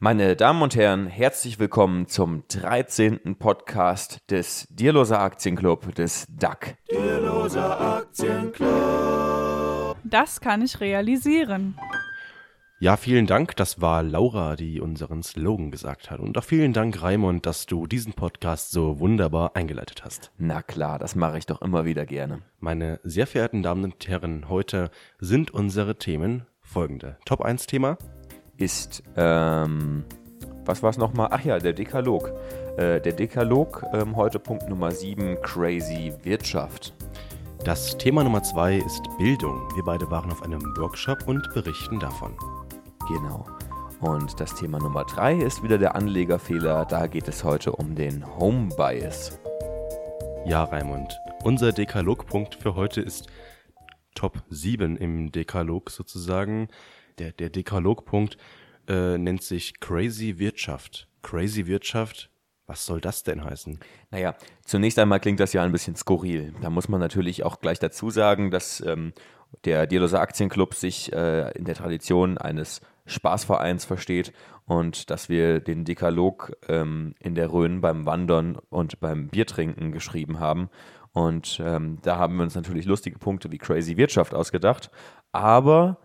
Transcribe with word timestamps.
Meine 0.00 0.34
Damen 0.36 0.62
und 0.62 0.74
Herren, 0.74 1.06
herzlich 1.06 1.58
willkommen 1.58 2.08
zum 2.08 2.44
13. 2.48 3.36
Podcast 3.38 4.18
des 4.30 4.66
Dierloser 4.70 5.20
Aktienclub 5.20 5.94
des 5.94 6.26
DAC. 6.28 6.78
Dierloser 6.90 7.98
Aktienclub. 7.98 9.96
Das 10.02 10.40
kann 10.40 10.62
ich 10.62 10.80
realisieren. 10.80 11.78
Ja, 12.80 12.96
vielen 12.96 13.28
Dank. 13.28 13.54
Das 13.54 13.80
war 13.80 14.02
Laura, 14.02 14.56
die 14.56 14.80
unseren 14.80 15.22
Slogan 15.22 15.70
gesagt 15.70 16.10
hat. 16.10 16.18
Und 16.18 16.36
auch 16.36 16.42
vielen 16.42 16.72
Dank, 16.72 17.00
Raimund, 17.00 17.46
dass 17.46 17.66
du 17.66 17.86
diesen 17.86 18.14
Podcast 18.14 18.72
so 18.72 18.98
wunderbar 18.98 19.54
eingeleitet 19.54 20.04
hast. 20.04 20.32
Na 20.36 20.62
klar, 20.62 20.98
das 20.98 21.14
mache 21.14 21.38
ich 21.38 21.46
doch 21.46 21.62
immer 21.62 21.84
wieder 21.84 22.06
gerne. 22.06 22.40
Meine 22.58 22.98
sehr 23.04 23.28
verehrten 23.28 23.62
Damen 23.62 23.84
und 23.84 24.08
Herren, 24.08 24.48
heute 24.48 24.90
sind 25.20 25.52
unsere 25.52 25.96
Themen 25.96 26.46
folgende. 26.60 27.18
Top 27.24 27.42
1 27.42 27.66
Thema 27.66 27.98
ist, 28.56 29.02
ähm, 29.16 30.04
was 30.64 30.82
war 30.82 30.90
es 30.90 30.98
nochmal? 30.98 31.28
Ach 31.30 31.44
ja, 31.44 31.58
der 31.58 31.72
Dekalog. 31.72 32.32
Äh, 32.76 33.00
der 33.00 33.12
Dekalog, 33.12 33.84
ähm, 33.92 34.16
heute 34.16 34.38
Punkt 34.38 34.68
Nummer 34.68 34.90
7, 34.90 35.40
Crazy 35.42 36.12
Wirtschaft. 36.22 36.94
Das 37.64 37.96
Thema 37.96 38.24
Nummer 38.24 38.42
2 38.42 38.76
ist 38.76 39.02
Bildung. 39.18 39.68
Wir 39.74 39.84
beide 39.84 40.10
waren 40.10 40.30
auf 40.30 40.42
einem 40.42 40.60
Workshop 40.76 41.28
und 41.28 41.48
berichten 41.54 42.00
davon. 42.00 42.36
Genau. 43.08 43.46
Und 44.00 44.40
das 44.40 44.54
Thema 44.56 44.78
Nummer 44.78 45.04
3 45.04 45.36
ist 45.36 45.62
wieder 45.62 45.78
der 45.78 45.94
Anlegerfehler. 45.94 46.84
Da 46.86 47.06
geht 47.06 47.28
es 47.28 47.44
heute 47.44 47.72
um 47.72 47.94
den 47.94 48.26
Home 48.36 48.68
Bias. 48.76 49.38
Ja, 50.44 50.64
Raimund. 50.64 51.16
Unser 51.44 51.70
Dekalogpunkt 51.70 52.56
für 52.56 52.74
heute 52.74 53.00
ist 53.00 53.28
Top 54.14 54.42
7 54.50 54.96
im 54.96 55.30
Dekalog 55.30 55.90
sozusagen. 55.90 56.68
Der, 57.18 57.32
der 57.32 57.50
Dekalogpunkt 57.50 58.36
äh, 58.88 59.18
nennt 59.18 59.42
sich 59.42 59.80
Crazy 59.80 60.38
Wirtschaft. 60.38 61.08
Crazy 61.22 61.66
Wirtschaft, 61.66 62.30
was 62.66 62.84
soll 62.84 63.00
das 63.00 63.22
denn 63.22 63.44
heißen? 63.44 63.78
Naja, 64.10 64.34
zunächst 64.64 64.98
einmal 64.98 65.20
klingt 65.20 65.40
das 65.40 65.52
ja 65.52 65.62
ein 65.62 65.72
bisschen 65.72 65.96
skurril. 65.96 66.54
Da 66.60 66.70
muss 66.70 66.88
man 66.88 67.00
natürlich 67.00 67.44
auch 67.44 67.60
gleich 67.60 67.78
dazu 67.78 68.10
sagen, 68.10 68.50
dass 68.50 68.80
ähm, 68.80 69.12
der 69.64 69.86
Dierloser 69.86 70.20
Aktienclub 70.20 70.74
sich 70.74 71.12
äh, 71.12 71.50
in 71.52 71.64
der 71.64 71.74
Tradition 71.74 72.38
eines 72.38 72.80
Spaßvereins 73.06 73.84
versteht 73.84 74.32
und 74.66 75.10
dass 75.10 75.28
wir 75.28 75.60
den 75.60 75.84
Dekalog 75.84 76.52
ähm, 76.68 77.14
in 77.18 77.34
der 77.34 77.52
Rhön 77.52 77.80
beim 77.80 78.06
Wandern 78.06 78.58
und 78.70 79.00
beim 79.00 79.28
Biertrinken 79.28 79.92
geschrieben 79.92 80.40
haben. 80.40 80.70
Und 81.12 81.60
ähm, 81.62 81.98
da 82.02 82.16
haben 82.16 82.36
wir 82.36 82.44
uns 82.44 82.54
natürlich 82.54 82.86
lustige 82.86 83.18
Punkte 83.18 83.50
wie 83.52 83.58
Crazy 83.58 83.96
Wirtschaft 83.96 84.34
ausgedacht. 84.34 84.90
Aber 85.30 85.98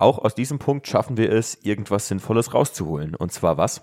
auch 0.00 0.18
aus 0.18 0.34
diesem 0.34 0.58
Punkt 0.58 0.86
schaffen 0.86 1.16
wir 1.16 1.30
es, 1.30 1.58
irgendwas 1.62 2.08
Sinnvolles 2.08 2.54
rauszuholen. 2.54 3.14
Und 3.14 3.32
zwar 3.32 3.56
was? 3.58 3.82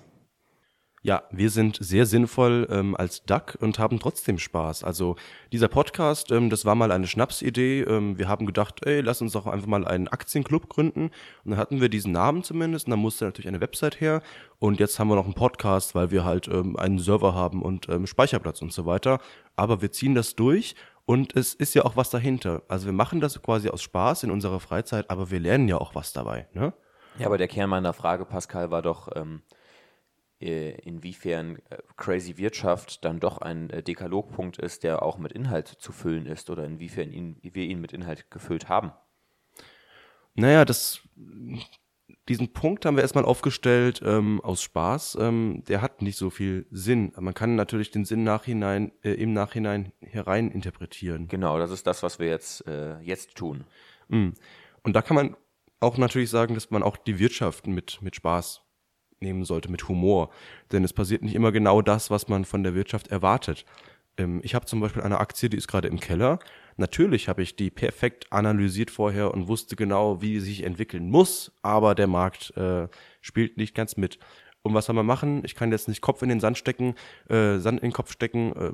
Ja, 1.03 1.23
wir 1.31 1.51
sind 1.51 1.77
sehr 1.79 2.05
sinnvoll 2.05 2.67
ähm, 2.69 2.95
als 2.97 3.23
Duck 3.23 3.57
und 3.61 3.79
haben 3.79 3.99
trotzdem 3.99 4.39
Spaß. 4.39 4.83
Also 4.83 5.15
dieser 5.53 5.67
Podcast, 5.67 6.31
ähm, 6.31 6.49
das 6.49 6.65
war 6.65 6.75
mal 6.75 6.91
eine 6.91 7.07
Schnapsidee. 7.07 7.81
Ähm, 7.83 8.17
wir 8.17 8.27
haben 8.27 8.45
gedacht, 8.45 8.85
ey, 8.85 9.01
lass 9.01 9.21
uns 9.21 9.33
doch 9.33 9.45
einfach 9.45 9.67
mal 9.67 9.85
einen 9.85 10.07
Aktienclub 10.07 10.67
gründen. 10.67 11.11
Und 11.45 11.51
dann 11.51 11.57
hatten 11.57 11.79
wir 11.79 11.89
diesen 11.89 12.11
Namen 12.11 12.43
zumindest. 12.43 12.87
Und 12.87 12.91
dann 12.91 12.99
musste 12.99 13.25
natürlich 13.25 13.47
eine 13.47 13.61
Website 13.61 14.01
her. 14.01 14.21
Und 14.59 14.79
jetzt 14.79 14.99
haben 14.99 15.07
wir 15.07 15.15
noch 15.15 15.25
einen 15.25 15.35
Podcast, 15.35 15.95
weil 15.95 16.11
wir 16.11 16.25
halt 16.25 16.47
ähm, 16.47 16.75
einen 16.75 16.99
Server 16.99 17.35
haben 17.35 17.61
und 17.61 17.87
ähm, 17.89 18.07
Speicherplatz 18.07 18.61
und 18.61 18.73
so 18.73 18.85
weiter. 18.85 19.19
Aber 19.55 19.81
wir 19.81 19.91
ziehen 19.91 20.15
das 20.15 20.35
durch 20.35 20.75
und 21.07 21.37
es 21.37 21.53
ist 21.53 21.73
ja 21.73 21.85
auch 21.85 21.95
was 21.95 22.09
dahinter. 22.09 22.63
Also 22.67 22.85
wir 22.85 22.93
machen 22.93 23.21
das 23.21 23.41
quasi 23.41 23.69
aus 23.69 23.81
Spaß 23.81 24.23
in 24.23 24.31
unserer 24.31 24.59
Freizeit, 24.59 25.09
aber 25.09 25.31
wir 25.31 25.39
lernen 25.39 25.69
ja 25.69 25.77
auch 25.77 25.95
was 25.95 26.11
dabei. 26.11 26.47
Ne? 26.53 26.73
Ja, 27.17 27.27
aber 27.27 27.37
der 27.37 27.47
Kern 27.47 27.69
meiner 27.69 27.93
Frage, 27.93 28.25
Pascal, 28.25 28.71
war 28.71 28.81
doch, 28.81 29.15
ähm, 29.15 29.41
äh, 30.41 30.71
inwiefern 30.81 31.59
äh, 31.69 31.77
Crazy 31.95 32.37
Wirtschaft 32.37 33.05
dann 33.05 33.21
doch 33.21 33.37
ein 33.37 33.69
äh, 33.69 33.81
Dekalogpunkt 33.81 34.57
ist, 34.57 34.83
der 34.83 35.01
auch 35.01 35.17
mit 35.17 35.31
Inhalt 35.31 35.69
zu 35.69 35.93
füllen 35.93 36.25
ist 36.25 36.49
oder 36.49 36.65
inwiefern 36.65 37.13
ihn, 37.13 37.39
wir 37.41 37.63
ihn 37.63 37.79
mit 37.79 37.93
Inhalt 37.93 38.29
gefüllt 38.29 38.67
haben. 38.67 38.91
Naja, 40.35 40.65
das, 40.65 40.99
diesen 42.29 42.53
Punkt 42.53 42.85
haben 42.85 42.95
wir 42.95 43.03
erstmal 43.03 43.25
aufgestellt 43.25 44.01
ähm, 44.03 44.41
aus 44.41 44.61
Spaß. 44.61 45.17
Ähm, 45.19 45.63
der 45.67 45.81
hat 45.81 46.01
nicht 46.01 46.17
so 46.17 46.29
viel 46.29 46.65
Sinn. 46.71 47.13
Man 47.17 47.33
kann 47.33 47.55
natürlich 47.55 47.91
den 47.91 48.05
Sinn 48.05 48.23
nachhinein, 48.23 48.91
äh, 49.03 49.11
im 49.11 49.33
Nachhinein 49.33 49.91
herein 50.01 50.51
interpretieren. 50.51 51.27
Genau, 51.27 51.57
das 51.57 51.71
ist 51.71 51.87
das, 51.87 52.03
was 52.03 52.19
wir 52.19 52.27
jetzt, 52.27 52.67
äh, 52.67 52.99
jetzt 52.99 53.35
tun. 53.35 53.65
Mm. 54.09 54.29
Und 54.83 54.93
da 54.93 55.01
kann 55.01 55.15
man 55.15 55.35
auch 55.79 55.97
natürlich 55.97 56.29
sagen, 56.29 56.53
dass 56.53 56.71
man 56.71 56.83
auch 56.83 56.97
die 56.97 57.19
Wirtschaft 57.19 57.67
mit, 57.67 58.01
mit 58.01 58.15
Spaß 58.15 58.61
nehmen 59.19 59.45
sollte, 59.45 59.71
mit 59.71 59.87
Humor. 59.87 60.29
Denn 60.71 60.83
es 60.83 60.93
passiert 60.93 61.23
nicht 61.23 61.35
immer 61.35 61.51
genau 61.51 61.81
das, 61.81 62.09
was 62.09 62.27
man 62.27 62.45
von 62.45 62.63
der 62.63 62.75
Wirtschaft 62.75 63.07
erwartet. 63.07 63.65
Ähm, 64.17 64.41
ich 64.43 64.55
habe 64.55 64.65
zum 64.65 64.79
Beispiel 64.79 65.03
eine 65.03 65.19
Aktie, 65.19 65.49
die 65.49 65.57
ist 65.57 65.67
gerade 65.67 65.87
im 65.87 65.99
Keller. 65.99 66.39
Natürlich 66.77 67.27
habe 67.27 67.41
ich 67.41 67.55
die 67.55 67.69
perfekt 67.69 68.31
analysiert 68.31 68.91
vorher 68.91 69.33
und 69.33 69.47
wusste 69.47 69.75
genau, 69.75 70.21
wie 70.21 70.39
sie 70.39 70.47
sich 70.47 70.63
entwickeln 70.63 71.09
muss, 71.09 71.51
aber 71.61 71.95
der 71.95 72.07
Markt 72.07 72.55
äh, 72.55 72.87
spielt 73.21 73.57
nicht 73.57 73.75
ganz 73.75 73.97
mit. 73.97 74.19
Und 74.61 74.73
was 74.73 74.85
soll 74.85 74.95
man 74.95 75.05
machen? 75.05 75.41
Ich 75.43 75.55
kann 75.55 75.71
jetzt 75.71 75.87
nicht 75.87 76.01
Kopf 76.01 76.21
in 76.21 76.29
den 76.29 76.39
Sand 76.39 76.57
stecken, 76.57 76.95
äh, 77.29 77.57
Sand 77.57 77.79
in 77.79 77.89
den 77.89 77.93
Kopf 77.93 78.11
stecken. 78.11 78.53
Äh, 78.55 78.73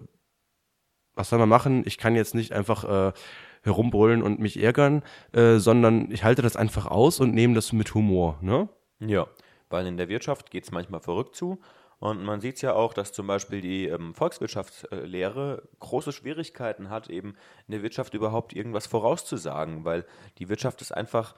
was 1.16 1.30
soll 1.30 1.40
man 1.40 1.50
machen? 1.50 1.84
Ich 1.86 1.98
kann 1.98 2.16
jetzt 2.16 2.36
nicht 2.36 2.52
einfach 2.52 2.84
äh, 2.84 3.14
herumbrüllen 3.62 4.22
und 4.22 4.40
mich 4.40 4.62
ärgern, 4.62 5.04
äh, 5.32 5.58
sondern 5.58 6.12
ich 6.12 6.24
halte 6.24 6.42
das 6.42 6.56
einfach 6.56 6.88
aus 6.88 7.20
und 7.20 7.34
nehme 7.34 7.54
das 7.54 7.72
mit 7.72 7.94
Humor. 7.94 8.38
Ne? 8.42 8.68
Ja 9.00 9.28
weil 9.74 9.88
in 9.88 9.98
der 9.98 10.08
Wirtschaft 10.08 10.52
geht 10.52 10.64
es 10.64 10.72
manchmal 10.72 11.02
verrückt 11.02 11.36
zu. 11.36 11.60
Und 12.04 12.22
man 12.22 12.42
sieht 12.42 12.58
es 12.58 12.62
ja 12.62 12.74
auch, 12.74 12.94
dass 12.94 13.14
zum 13.14 13.28
Beispiel 13.28 13.62
die 13.62 13.88
ähm, 13.88 14.14
Volkswirtschaftslehre 14.14 15.64
große 15.80 16.12
Schwierigkeiten 16.12 16.90
hat, 16.90 17.10
eben 17.10 17.30
in 17.66 17.72
der 17.72 17.82
Wirtschaft 17.82 18.14
überhaupt 18.14 18.52
irgendwas 18.52 18.88
vorauszusagen, 18.88 19.86
weil 19.86 20.04
die 20.38 20.50
Wirtschaft 20.50 20.82
ist 20.82 20.92
einfach, 20.92 21.34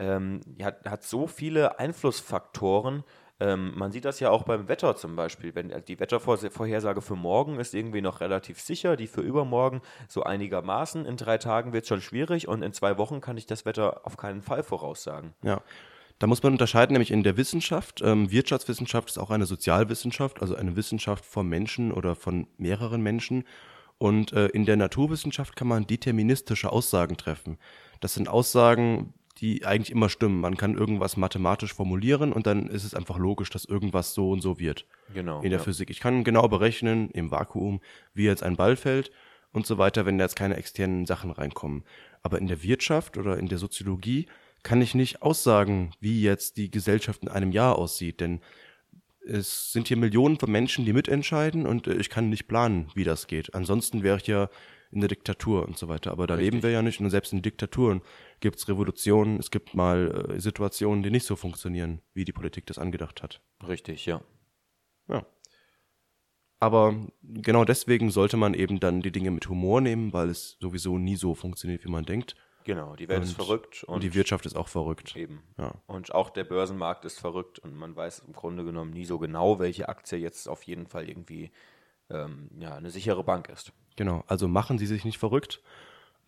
ähm, 0.00 0.40
hat, 0.60 0.84
hat 0.90 1.04
so 1.04 1.28
viele 1.28 1.78
Einflussfaktoren. 1.78 3.04
Ähm, 3.38 3.74
man 3.76 3.92
sieht 3.92 4.04
das 4.04 4.18
ja 4.18 4.30
auch 4.30 4.42
beim 4.42 4.66
Wetter 4.66 4.96
zum 4.96 5.14
Beispiel. 5.14 5.54
Wenn 5.54 5.70
äh, 5.70 5.82
die 5.82 6.00
Wettervorhersage 6.00 7.00
für 7.00 7.14
morgen 7.14 7.60
ist 7.60 7.72
irgendwie 7.72 8.00
noch 8.00 8.20
relativ 8.20 8.60
sicher, 8.60 8.96
die 8.96 9.06
für 9.06 9.20
übermorgen 9.20 9.82
so 10.08 10.24
einigermaßen. 10.24 11.06
In 11.06 11.16
drei 11.16 11.38
Tagen 11.38 11.72
wird 11.72 11.84
es 11.84 11.88
schon 11.88 12.00
schwierig 12.00 12.48
und 12.48 12.62
in 12.62 12.72
zwei 12.72 12.98
Wochen 12.98 13.20
kann 13.20 13.36
ich 13.36 13.46
das 13.46 13.64
Wetter 13.64 14.00
auf 14.02 14.16
keinen 14.16 14.42
Fall 14.42 14.64
voraussagen. 14.64 15.34
Ja. 15.42 15.62
Da 16.18 16.26
muss 16.26 16.42
man 16.42 16.52
unterscheiden, 16.52 16.94
nämlich 16.94 17.12
in 17.12 17.22
der 17.22 17.36
Wissenschaft. 17.36 18.00
Ähm, 18.02 18.30
Wirtschaftswissenschaft 18.30 19.08
ist 19.10 19.18
auch 19.18 19.30
eine 19.30 19.46
Sozialwissenschaft, 19.46 20.42
also 20.42 20.56
eine 20.56 20.74
Wissenschaft 20.74 21.24
von 21.24 21.48
Menschen 21.48 21.92
oder 21.92 22.16
von 22.16 22.48
mehreren 22.56 23.02
Menschen. 23.02 23.44
Und 23.98 24.32
äh, 24.32 24.46
in 24.48 24.64
der 24.64 24.76
Naturwissenschaft 24.76 25.56
kann 25.56 25.68
man 25.68 25.86
deterministische 25.86 26.72
Aussagen 26.72 27.16
treffen. 27.16 27.58
Das 28.00 28.14
sind 28.14 28.28
Aussagen, 28.28 29.14
die 29.38 29.64
eigentlich 29.64 29.92
immer 29.92 30.08
stimmen. 30.08 30.40
Man 30.40 30.56
kann 30.56 30.74
irgendwas 30.74 31.16
mathematisch 31.16 31.72
formulieren 31.72 32.32
und 32.32 32.46
dann 32.46 32.66
ist 32.68 32.84
es 32.84 32.94
einfach 32.94 33.18
logisch, 33.18 33.50
dass 33.50 33.64
irgendwas 33.64 34.14
so 34.14 34.30
und 34.30 34.40
so 34.40 34.58
wird. 34.58 34.86
Genau. 35.14 35.40
In 35.42 35.50
der 35.50 35.60
ja. 35.60 35.64
Physik. 35.64 35.90
Ich 35.90 36.00
kann 36.00 36.24
genau 36.24 36.48
berechnen 36.48 37.10
im 37.10 37.30
Vakuum, 37.30 37.80
wie 38.14 38.24
jetzt 38.24 38.42
ein 38.42 38.56
Ball 38.56 38.76
fällt 38.76 39.12
und 39.52 39.66
so 39.66 39.78
weiter, 39.78 40.06
wenn 40.06 40.18
da 40.18 40.24
jetzt 40.24 40.36
keine 40.36 40.56
externen 40.56 41.06
Sachen 41.06 41.30
reinkommen. 41.30 41.84
Aber 42.22 42.38
in 42.38 42.48
der 42.48 42.62
Wirtschaft 42.62 43.16
oder 43.16 43.38
in 43.38 43.48
der 43.48 43.58
Soziologie 43.58 44.26
kann 44.68 44.82
ich 44.82 44.94
nicht 44.94 45.22
aussagen, 45.22 45.92
wie 45.98 46.20
jetzt 46.20 46.58
die 46.58 46.70
Gesellschaft 46.70 47.22
in 47.22 47.30
einem 47.30 47.52
Jahr 47.52 47.76
aussieht, 47.76 48.20
denn 48.20 48.40
es 49.26 49.72
sind 49.72 49.88
hier 49.88 49.96
Millionen 49.96 50.38
von 50.38 50.52
Menschen, 50.52 50.84
die 50.84 50.92
mitentscheiden 50.92 51.66
und 51.66 51.86
äh, 51.86 51.94
ich 51.94 52.10
kann 52.10 52.28
nicht 52.28 52.48
planen, 52.48 52.90
wie 52.94 53.04
das 53.04 53.28
geht. 53.28 53.54
Ansonsten 53.54 54.02
wäre 54.02 54.18
ich 54.18 54.26
ja 54.26 54.50
in 54.90 55.00
der 55.00 55.08
Diktatur 55.08 55.66
und 55.66 55.78
so 55.78 55.88
weiter. 55.88 56.12
Aber 56.12 56.26
da 56.26 56.34
Richtig. 56.34 56.52
leben 56.52 56.62
wir 56.62 56.70
ja 56.70 56.82
nicht 56.82 57.00
und 57.00 57.08
selbst 57.08 57.32
in 57.32 57.40
Diktaturen 57.40 58.02
gibt 58.40 58.58
es 58.58 58.68
Revolutionen, 58.68 59.38
es 59.38 59.50
gibt 59.50 59.74
mal 59.74 60.32
äh, 60.36 60.38
Situationen, 60.38 61.02
die 61.02 61.10
nicht 61.10 61.24
so 61.24 61.34
funktionieren, 61.34 62.02
wie 62.12 62.26
die 62.26 62.32
Politik 62.32 62.66
das 62.66 62.78
angedacht 62.78 63.22
hat. 63.22 63.40
Richtig, 63.66 64.04
ja. 64.04 64.20
Ja. 65.08 65.24
Aber 66.60 66.94
genau 67.22 67.64
deswegen 67.64 68.10
sollte 68.10 68.36
man 68.36 68.52
eben 68.52 68.80
dann 68.80 69.00
die 69.00 69.12
Dinge 69.12 69.30
mit 69.30 69.48
Humor 69.48 69.80
nehmen, 69.80 70.12
weil 70.12 70.28
es 70.28 70.58
sowieso 70.60 70.98
nie 70.98 71.16
so 71.16 71.34
funktioniert, 71.34 71.86
wie 71.86 71.90
man 71.90 72.04
denkt. 72.04 72.36
Genau, 72.64 72.96
die 72.96 73.08
Welt 73.08 73.20
und, 73.20 73.24
ist 73.24 73.34
verrückt. 73.34 73.84
Und, 73.84 73.94
und, 73.94 74.02
die 74.02 74.14
Wirtschaft 74.14 74.44
ist 74.46 74.56
auch 74.56 74.68
verrückt. 74.68 75.16
Eben. 75.16 75.42
Ja. 75.56 75.72
Und 75.86 76.14
auch 76.14 76.30
der 76.30 76.44
Börsenmarkt 76.44 77.04
ist 77.04 77.18
verrückt 77.18 77.58
und 77.58 77.74
man 77.74 77.96
weiß 77.96 78.24
im 78.26 78.32
Grunde 78.32 78.64
genommen 78.64 78.92
nie 78.92 79.04
so 79.04 79.18
genau, 79.18 79.58
welche 79.58 79.88
Aktie 79.88 80.18
jetzt 80.18 80.48
auf 80.48 80.62
jeden 80.64 80.86
Fall 80.86 81.08
irgendwie 81.08 81.50
ähm, 82.10 82.50
ja, 82.58 82.74
eine 82.74 82.90
sichere 82.90 83.24
Bank 83.24 83.48
ist. 83.48 83.72
Genau, 83.96 84.22
also 84.26 84.48
machen 84.48 84.78
Sie 84.78 84.86
sich 84.86 85.04
nicht 85.04 85.18
verrückt. 85.18 85.62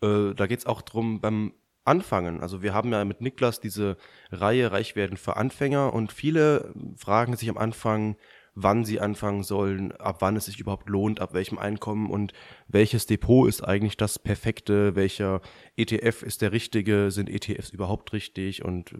Äh, 0.01 0.33
da 0.33 0.47
geht 0.47 0.59
es 0.59 0.65
auch 0.65 0.81
darum 0.81 1.21
beim 1.21 1.53
Anfangen. 1.83 2.41
Also 2.41 2.61
wir 2.61 2.73
haben 2.73 2.91
ja 2.91 3.03
mit 3.05 3.21
Niklas 3.21 3.59
diese 3.59 3.97
Reihe 4.31 4.71
Reich 4.71 4.95
werden 4.95 5.17
für 5.17 5.37
Anfänger 5.37 5.93
und 5.93 6.11
viele 6.11 6.73
fragen 6.95 7.35
sich 7.35 7.49
am 7.49 7.57
Anfang, 7.57 8.17
wann 8.53 8.83
sie 8.83 8.99
anfangen 8.99 9.43
sollen, 9.43 9.91
ab 9.93 10.17
wann 10.19 10.35
es 10.35 10.45
sich 10.45 10.59
überhaupt 10.59 10.89
lohnt, 10.89 11.19
ab 11.21 11.33
welchem 11.33 11.57
Einkommen 11.57 12.09
und 12.09 12.33
welches 12.67 13.05
Depot 13.05 13.47
ist 13.47 13.61
eigentlich 13.61 13.97
das 13.97 14.19
perfekte, 14.19 14.95
welcher 14.95 15.41
ETF 15.77 16.23
ist 16.23 16.41
der 16.41 16.51
richtige, 16.51 17.11
sind 17.11 17.29
ETFs 17.29 17.69
überhaupt 17.69 18.11
richtig 18.13 18.63
und 18.63 18.95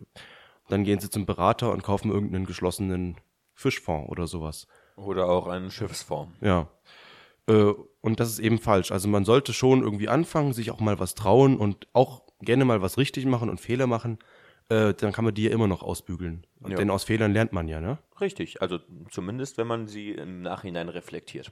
dann 0.70 0.84
gehen 0.84 1.00
sie 1.00 1.10
zum 1.10 1.26
Berater 1.26 1.72
und 1.72 1.84
kaufen 1.84 2.12
irgendeinen 2.12 2.46
geschlossenen 2.46 3.18
Fischfonds 3.54 4.10
oder 4.10 4.26
sowas. 4.28 4.68
Oder 4.96 5.28
auch 5.28 5.48
einen 5.48 5.70
Schiffsfonds. 5.70 6.34
Ja. 6.42 6.70
Äh, 7.48 7.74
und 8.02 8.20
das 8.20 8.30
ist 8.30 8.40
eben 8.40 8.60
falsch. 8.60 8.92
Also 8.92 9.08
man 9.08 9.26
sollte 9.26 9.54
schon 9.54 9.84
irgendwie 9.84 10.10
anfangen, 10.10 10.54
sich 10.54 10.72
auch 10.72 10.80
mal 10.80 11.00
was 11.00 11.16
trauen 11.16 11.58
und 11.58 11.88
auch 11.94 12.24
gerne 12.40 12.66
mal 12.66 12.82
was 12.82 12.98
richtig 12.98 13.26
machen 13.26 13.50
und 13.50 13.60
Fehler 13.60 13.88
machen. 13.88 14.20
Äh, 14.72 14.94
dann 14.94 15.12
kann 15.12 15.26
man 15.26 15.34
die 15.34 15.44
ja 15.44 15.52
immer 15.52 15.68
noch 15.68 15.84
ausbügeln. 15.84 16.48
Ja. 16.66 16.78
Denn 16.78 16.90
aus 16.90 17.04
Fehlern 17.04 17.34
lernt 17.34 17.52
man 17.52 17.68
ja, 17.68 17.82
ne? 17.82 17.98
Richtig, 18.22 18.62
also 18.62 18.80
zumindest 19.10 19.58
wenn 19.58 19.68
man 19.68 19.88
sie 19.88 20.12
im 20.12 20.42
Nachhinein 20.42 20.88
reflektiert. 20.88 21.52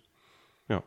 Ja. 0.70 0.84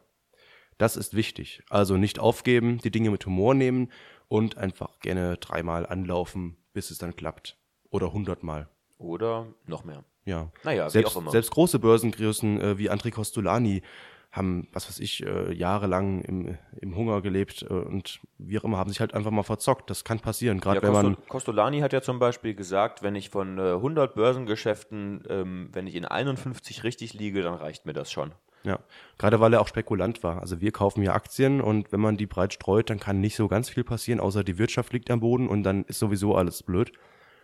Das 0.78 0.96
ist 0.96 1.14
wichtig. 1.14 1.62
Also 1.68 1.98
nicht 1.98 2.18
aufgeben, 2.18 2.78
die 2.78 2.90
Dinge 2.90 3.10
mit 3.10 3.26
Humor 3.26 3.52
nehmen 3.52 3.92
und 4.28 4.56
einfach 4.56 4.98
gerne 5.00 5.36
dreimal 5.36 5.84
anlaufen, 5.86 6.56
bis 6.72 6.90
es 6.90 6.96
dann 6.96 7.14
klappt. 7.14 7.58
Oder 7.90 8.14
hundertmal. 8.14 8.70
Oder 8.96 9.48
noch 9.66 9.84
mehr. 9.84 10.02
Ja. 10.24 10.50
Naja, 10.64 10.86
wie 10.86 10.90
selbst, 10.90 11.14
auch 11.14 11.20
immer. 11.20 11.30
selbst 11.32 11.50
große 11.50 11.78
Börsengrößen 11.80 12.60
äh, 12.62 12.78
wie 12.78 12.90
André 12.90 13.10
Costolani 13.10 13.82
haben, 14.32 14.66
was 14.72 14.88
weiß 14.88 14.98
ich, 15.00 15.24
äh, 15.26 15.52
jahrelang 15.52 16.22
im, 16.22 16.56
im 16.80 16.96
Hunger 16.96 17.20
gelebt 17.20 17.62
äh, 17.68 17.72
und 17.72 18.20
wie 18.38 18.58
auch 18.58 18.64
immer, 18.64 18.78
haben 18.78 18.88
sich 18.88 19.00
halt 19.00 19.12
einfach 19.14 19.30
mal 19.30 19.42
verzockt. 19.42 19.90
Das 19.90 20.04
kann 20.04 20.20
passieren, 20.20 20.58
gerade 20.58 20.80
Ja, 20.80 20.82
wenn 20.82 20.92
man. 20.92 21.14
Costo- 21.16 21.28
Costolani 21.28 21.80
hat 21.80 21.92
ja 21.92 22.00
zum 22.00 22.18
Beispiel 22.18 22.54
gesagt, 22.54 23.02
wenn 23.02 23.14
ich 23.14 23.28
von 23.30 23.58
äh, 23.58 23.72
100 23.72 24.14
Börsengeschäften, 24.14 25.22
ähm, 25.28 25.68
wenn 25.72 25.86
ich 25.86 25.94
in 25.94 26.04
51 26.06 26.82
richtig 26.84 27.14
liege, 27.14 27.42
dann 27.42 27.54
reicht 27.54 27.86
mir 27.86 27.92
das 27.92 28.10
schon. 28.10 28.32
Ja, 28.64 28.78
gerade 29.18 29.40
weil 29.40 29.52
er 29.54 29.60
auch 29.60 29.66
Spekulant 29.66 30.22
war. 30.22 30.40
Also 30.40 30.60
wir 30.60 30.70
kaufen 30.70 31.02
ja 31.02 31.14
Aktien 31.14 31.60
und 31.60 31.90
wenn 31.90 32.00
man 32.00 32.16
die 32.16 32.26
breit 32.26 32.52
streut, 32.54 32.90
dann 32.90 33.00
kann 33.00 33.20
nicht 33.20 33.34
so 33.34 33.48
ganz 33.48 33.68
viel 33.68 33.82
passieren, 33.82 34.20
außer 34.20 34.44
die 34.44 34.56
Wirtschaft 34.56 34.92
liegt 34.92 35.10
am 35.10 35.18
Boden 35.20 35.48
und 35.48 35.64
dann 35.64 35.84
ist 35.84 35.98
sowieso 35.98 36.36
alles 36.36 36.62
blöd. 36.62 36.92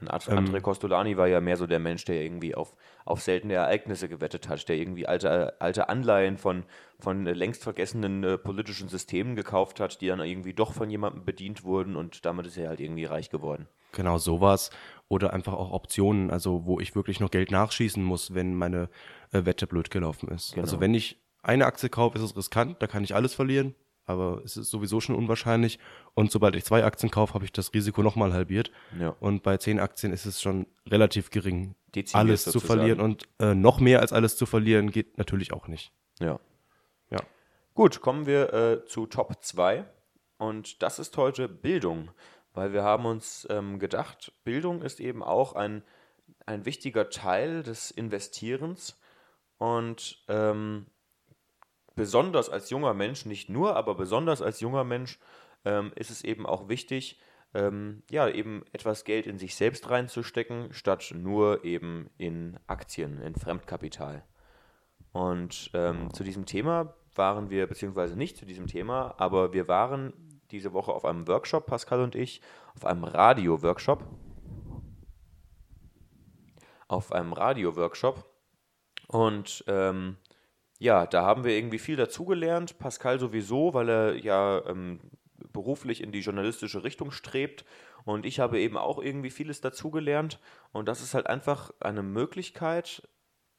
Und 0.00 0.09
Ad- 0.12 0.31
Ähm. 0.31 0.39
André 0.47 0.61
Costolani 0.61 1.17
war 1.17 1.27
ja 1.27 1.41
mehr 1.41 1.56
so 1.56 1.67
der 1.67 1.79
Mensch, 1.79 2.05
der 2.05 2.23
irgendwie 2.23 2.55
auf, 2.55 2.75
auf 3.05 3.21
seltene 3.21 3.55
Ereignisse 3.55 4.09
gewettet 4.09 4.49
hat, 4.49 4.69
der 4.69 4.77
irgendwie 4.77 5.06
alte, 5.06 5.61
alte 5.61 5.89
Anleihen 5.89 6.39
von, 6.39 6.65
von 7.00 7.25
längst 7.25 7.62
vergessenen 7.65 8.23
äh, 8.25 8.39
politischen 8.39 8.89
Systemen 8.89 9.35
gekauft 9.37 9.81
hat, 9.81 10.00
die 10.00 10.06
dann 10.09 10.21
irgendwie 10.21 10.55
doch 10.55 10.73
von 10.73 10.89
jemandem 10.91 11.25
bedient 11.25 11.65
wurden 11.65 11.97
und 11.97 12.25
damit 12.25 12.47
ist 12.47 12.56
er 12.56 12.69
halt 12.69 12.81
irgendwie 12.81 13.05
reich 13.06 13.31
geworden. 13.31 13.67
Genau, 13.93 14.19
sowas. 14.19 14.71
Oder 15.09 15.33
einfach 15.33 15.55
auch 15.55 15.73
Optionen, 15.73 16.31
also 16.31 16.67
wo 16.67 16.79
ich 16.79 16.95
wirklich 16.95 17.21
noch 17.21 17.31
Geld 17.31 17.50
nachschießen 17.50 18.03
muss, 18.03 18.35
wenn 18.35 18.55
meine 18.55 18.91
äh, 19.33 19.47
Wette 19.47 19.67
blöd 19.67 19.91
gelaufen 19.91 20.29
ist. 20.29 20.53
Genau. 20.53 20.65
Also 20.65 20.81
wenn 20.81 20.93
ich 20.95 21.19
eine 21.43 21.65
Aktie 21.67 21.89
kaufe, 21.89 22.19
ist 22.19 22.25
es 22.25 22.37
riskant, 22.37 22.77
da 22.83 22.87
kann 22.87 23.03
ich 23.05 23.15
alles 23.15 23.35
verlieren, 23.35 23.75
aber 24.08 24.43
es 24.44 24.56
ist 24.56 24.70
sowieso 24.70 25.00
schon 25.00 25.14
unwahrscheinlich. 25.14 25.78
Und 26.14 26.31
sobald 26.31 26.56
ich 26.56 26.64
zwei 26.64 26.84
Aktien 26.84 27.10
kaufe, 27.10 27.34
habe 27.34 27.44
ich 27.44 27.52
das 27.52 27.75
Risiko 27.75 28.02
nochmal 28.02 28.32
halbiert. 28.32 28.70
Ja. 28.99 29.16
Und 29.20 29.43
bei 29.43 29.56
zehn 29.58 29.78
Aktien 29.81 30.12
ist 30.12 30.26
es 30.26 30.40
schon 30.40 30.66
relativ 30.87 31.31
gering, 31.31 31.75
Dezimiert 31.94 32.14
alles 32.14 32.44
zu 32.44 32.50
sozusagen. 32.52 32.81
verlieren. 32.81 33.00
Und 33.00 33.28
äh, 33.38 33.55
noch 33.55 33.81
mehr 33.81 34.00
als 34.00 34.12
alles 34.12 34.37
zu 34.37 34.46
verlieren 34.46 34.90
geht 34.90 35.19
natürlich 35.19 35.52
auch 35.52 35.69
nicht. 35.69 35.93
Ja. 36.20 36.40
Ja. 37.10 37.20
Gut, 37.75 38.00
kommen 38.00 38.26
wir 38.26 38.52
äh, 38.52 38.84
zu 38.87 39.06
Top 39.06 39.37
2. 39.43 39.84
Und 40.38 40.82
das 40.82 40.99
ist 40.99 41.16
heute 41.16 41.49
Bildung, 41.49 42.11
weil 42.54 42.72
wir 42.72 42.82
haben 42.82 43.04
uns 43.06 43.46
ähm, 43.50 43.78
gedacht, 43.78 44.32
Bildung 44.44 44.82
ist 44.82 45.00
eben 45.00 45.22
auch 45.22 45.54
ein, 45.54 45.82
ein 46.46 46.64
wichtiger 46.64 47.11
Teil 47.11 47.62
des 47.62 47.90
Investierens. 47.90 48.99
Und 49.58 50.22
ähm, 50.28 50.87
besonders 51.99 52.49
als 52.49 52.71
junger 52.71 52.95
Mensch, 52.95 53.27
nicht 53.27 53.50
nur, 53.50 53.77
aber 53.77 53.95
besonders 53.95 54.41
als 54.41 54.61
junger 54.61 54.85
Mensch 54.85 55.19
ähm, 55.65 55.93
ist 55.97 56.11
es 56.11 56.25
eben 56.25 56.47
auch 56.47 56.69
wichtig, 56.69 57.21
ähm, 57.55 58.03
ja, 58.11 58.29
eben 58.29 58.62
etwas 58.73 59.05
Geld 59.05 59.27
in 59.27 59.39
sich 59.39 59.56
selbst 59.56 59.91
reinzustecken, 59.91 60.73
statt 60.73 61.12
nur 61.15 61.65
eben 61.65 62.09
in 62.17 62.59
Aktien, 62.67 63.21
in 63.21 63.35
Fremdkapital. 63.35 64.25
Und 65.12 65.71
ähm, 65.75 66.12
zu 66.15 66.23
diesem 66.23 66.47
Thema 66.47 66.95
waren 67.15 67.50
wir, 67.50 67.67
beziehungsweise 67.67 68.17
nicht 68.17 68.37
zu 68.37 68.47
diesem 68.47 68.67
Thema, 68.67 69.15
aber 69.19 69.53
wir 69.53 69.67
waren 69.67 70.12
diese 70.50 70.73
Woche 70.73 70.93
auf 70.93 71.05
einem 71.05 71.27
Workshop, 71.27 71.67
Pascal 71.67 72.00
und 72.00 72.15
ich, 72.15 72.41
auf 72.77 72.85
einem 72.85 73.05
Radio-Workshop. 73.05 74.05
Auf 76.87 77.12
einem 77.12 77.33
Radio-Workshop. 77.33 78.25
Und 79.09 79.65
ähm, 79.67 80.17
ja, 80.78 81.06
da 81.06 81.25
haben 81.25 81.44
wir 81.44 81.56
irgendwie 81.56 81.78
viel 81.78 81.96
dazugelernt. 81.96 82.78
Pascal 82.78 83.19
sowieso, 83.19 83.75
weil 83.75 83.88
er 83.88 84.14
ja 84.14 84.64
ähm, 84.66 85.00
beruflich 85.52 86.02
in 86.02 86.12
die 86.12 86.20
journalistische 86.20 86.84
Richtung 86.84 87.10
strebt. 87.10 87.64
Und 88.04 88.25
ich 88.25 88.40
habe 88.40 88.60
eben 88.60 88.76
auch 88.76 88.98
irgendwie 88.98 89.30
vieles 89.30 89.60
dazugelernt. 89.60 90.38
Und 90.72 90.86
das 90.86 91.02
ist 91.02 91.14
halt 91.14 91.26
einfach 91.26 91.72
eine 91.80 92.02
Möglichkeit, 92.02 93.06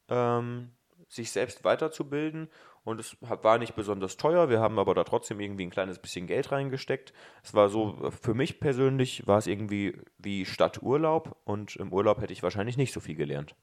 ähm, 0.08 0.70
sich 1.08 1.30
selbst 1.30 1.62
weiterzubilden. 1.64 2.48
Und 2.84 2.98
es 2.98 3.16
war 3.20 3.58
nicht 3.58 3.76
besonders 3.76 4.16
teuer. 4.16 4.48
Wir 4.48 4.60
haben 4.60 4.78
aber 4.78 4.94
da 4.94 5.04
trotzdem 5.04 5.40
irgendwie 5.40 5.66
ein 5.66 5.70
kleines 5.70 5.98
bisschen 5.98 6.26
Geld 6.26 6.50
reingesteckt. 6.50 7.12
Es 7.42 7.52
war 7.52 7.68
so, 7.68 7.98
äh, 8.02 8.10
für 8.10 8.32
mich 8.32 8.60
persönlich 8.60 9.26
war 9.26 9.38
es 9.38 9.46
irgendwie 9.46 10.00
wie 10.16 10.46
Stadturlaub. 10.46 11.36
Und 11.44 11.76
im 11.76 11.92
Urlaub 11.92 12.22
hätte 12.22 12.32
ich 12.32 12.42
wahrscheinlich 12.42 12.78
nicht 12.78 12.94
so 12.94 13.00
viel 13.00 13.16
gelernt. 13.16 13.54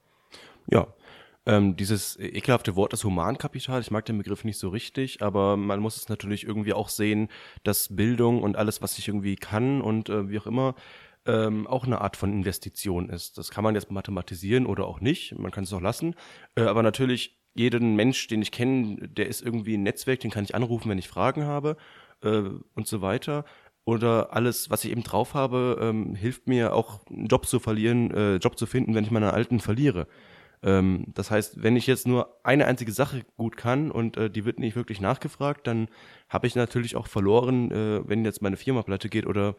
Ja, 0.67 0.87
ähm, 1.47 1.77
dieses 1.77 2.19
ekelhafte 2.19 2.75
Wort 2.75 2.91
ist 2.91 3.05
Humankapital. 3.05 3.79
Ich 3.79 3.89
mag 3.89 4.03
den 4.05 4.17
Begriff 4.17 4.43
nicht 4.43 4.59
so 4.59 4.67
richtig, 4.67 5.21
aber 5.21 5.55
man 5.55 5.79
muss 5.79 5.95
es 5.95 6.09
natürlich 6.09 6.43
irgendwie 6.45 6.73
auch 6.73 6.89
sehen, 6.89 7.29
dass 7.63 7.95
Bildung 7.95 8.43
und 8.43 8.57
alles, 8.57 8.81
was 8.81 8.97
ich 8.99 9.07
irgendwie 9.07 9.37
kann 9.37 9.81
und 9.81 10.09
äh, 10.09 10.29
wie 10.29 10.39
auch 10.39 10.45
immer, 10.45 10.75
ähm, 11.25 11.65
auch 11.65 11.85
eine 11.85 12.01
Art 12.01 12.17
von 12.17 12.33
Investition 12.33 13.09
ist. 13.09 13.37
Das 13.37 13.49
kann 13.49 13.63
man 13.63 13.75
jetzt 13.75 13.89
mathematisieren 13.89 14.65
oder 14.65 14.87
auch 14.87 14.99
nicht. 14.99 15.39
Man 15.39 15.51
kann 15.51 15.63
es 15.63 15.71
auch 15.71 15.79
lassen. 15.79 16.15
Äh, 16.55 16.63
aber 16.63 16.83
natürlich, 16.83 17.39
jeden 17.53 17.95
Mensch, 17.95 18.27
den 18.27 18.41
ich 18.41 18.51
kenne, 18.51 19.07
der 19.07 19.27
ist 19.27 19.41
irgendwie 19.41 19.77
ein 19.77 19.83
Netzwerk, 19.83 20.19
den 20.19 20.31
kann 20.31 20.43
ich 20.43 20.53
anrufen, 20.53 20.89
wenn 20.89 20.99
ich 20.99 21.07
Fragen 21.07 21.45
habe 21.45 21.77
äh, 22.23 22.41
und 22.75 22.87
so 22.87 23.01
weiter. 23.01 23.45
Oder 23.85 24.33
alles, 24.33 24.69
was 24.69 24.83
ich 24.83 24.91
eben 24.91 25.03
drauf 25.03 25.33
habe, 25.33 25.77
ähm, 25.79 26.13
hilft 26.13 26.47
mir 26.47 26.73
auch, 26.73 27.05
einen 27.07 27.27
Job 27.27 27.45
zu 27.45 27.61
verlieren, 27.61 28.11
äh, 28.11 28.35
Job 28.35 28.59
zu 28.59 28.65
finden, 28.65 28.95
wenn 28.95 29.05
ich 29.05 29.11
meinen 29.11 29.29
alten 29.29 29.61
verliere. 29.61 30.07
Ähm, 30.63 31.05
das 31.13 31.31
heißt, 31.31 31.61
wenn 31.61 31.75
ich 31.75 31.87
jetzt 31.87 32.07
nur 32.07 32.39
eine 32.43 32.65
einzige 32.65 32.91
Sache 32.91 33.25
gut 33.35 33.57
kann 33.57 33.91
und 33.91 34.17
äh, 34.17 34.29
die 34.29 34.45
wird 34.45 34.59
nicht 34.59 34.75
wirklich 34.75 35.01
nachgefragt, 35.01 35.67
dann 35.67 35.87
habe 36.29 36.47
ich 36.47 36.55
natürlich 36.55 36.95
auch 36.95 37.07
verloren, 37.07 37.71
äh, 37.71 38.07
wenn 38.07 38.25
jetzt 38.25 38.41
meine 38.41 38.57
Firma 38.57 38.81
pleite 38.83 39.09
geht 39.09 39.25
oder 39.25 39.55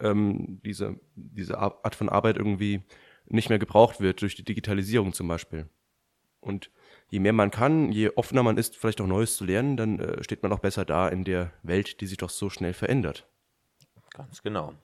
ähm, 0.00 0.60
diese, 0.64 0.98
diese 1.14 1.58
Ar- 1.58 1.80
Art 1.82 1.94
von 1.94 2.08
Arbeit 2.08 2.36
irgendwie 2.36 2.82
nicht 3.26 3.50
mehr 3.50 3.58
gebraucht 3.58 4.00
wird 4.00 4.22
durch 4.22 4.36
die 4.36 4.44
Digitalisierung 4.44 5.12
zum 5.12 5.28
Beispiel. 5.28 5.68
Und 6.40 6.70
je 7.10 7.18
mehr 7.18 7.32
man 7.32 7.50
kann, 7.50 7.92
je 7.92 8.10
offener 8.10 8.42
man 8.42 8.58
ist, 8.58 8.76
vielleicht 8.76 9.00
auch 9.00 9.06
Neues 9.06 9.36
zu 9.36 9.44
lernen, 9.44 9.76
dann 9.76 9.98
äh, 9.98 10.22
steht 10.22 10.42
man 10.42 10.52
auch 10.52 10.60
besser 10.60 10.84
da 10.84 11.08
in 11.08 11.24
der 11.24 11.52
Welt, 11.62 12.00
die 12.00 12.06
sich 12.06 12.16
doch 12.16 12.30
so 12.30 12.48
schnell 12.48 12.72
verändert. 12.72 13.28
Ganz 14.10 14.42
genau. 14.42 14.74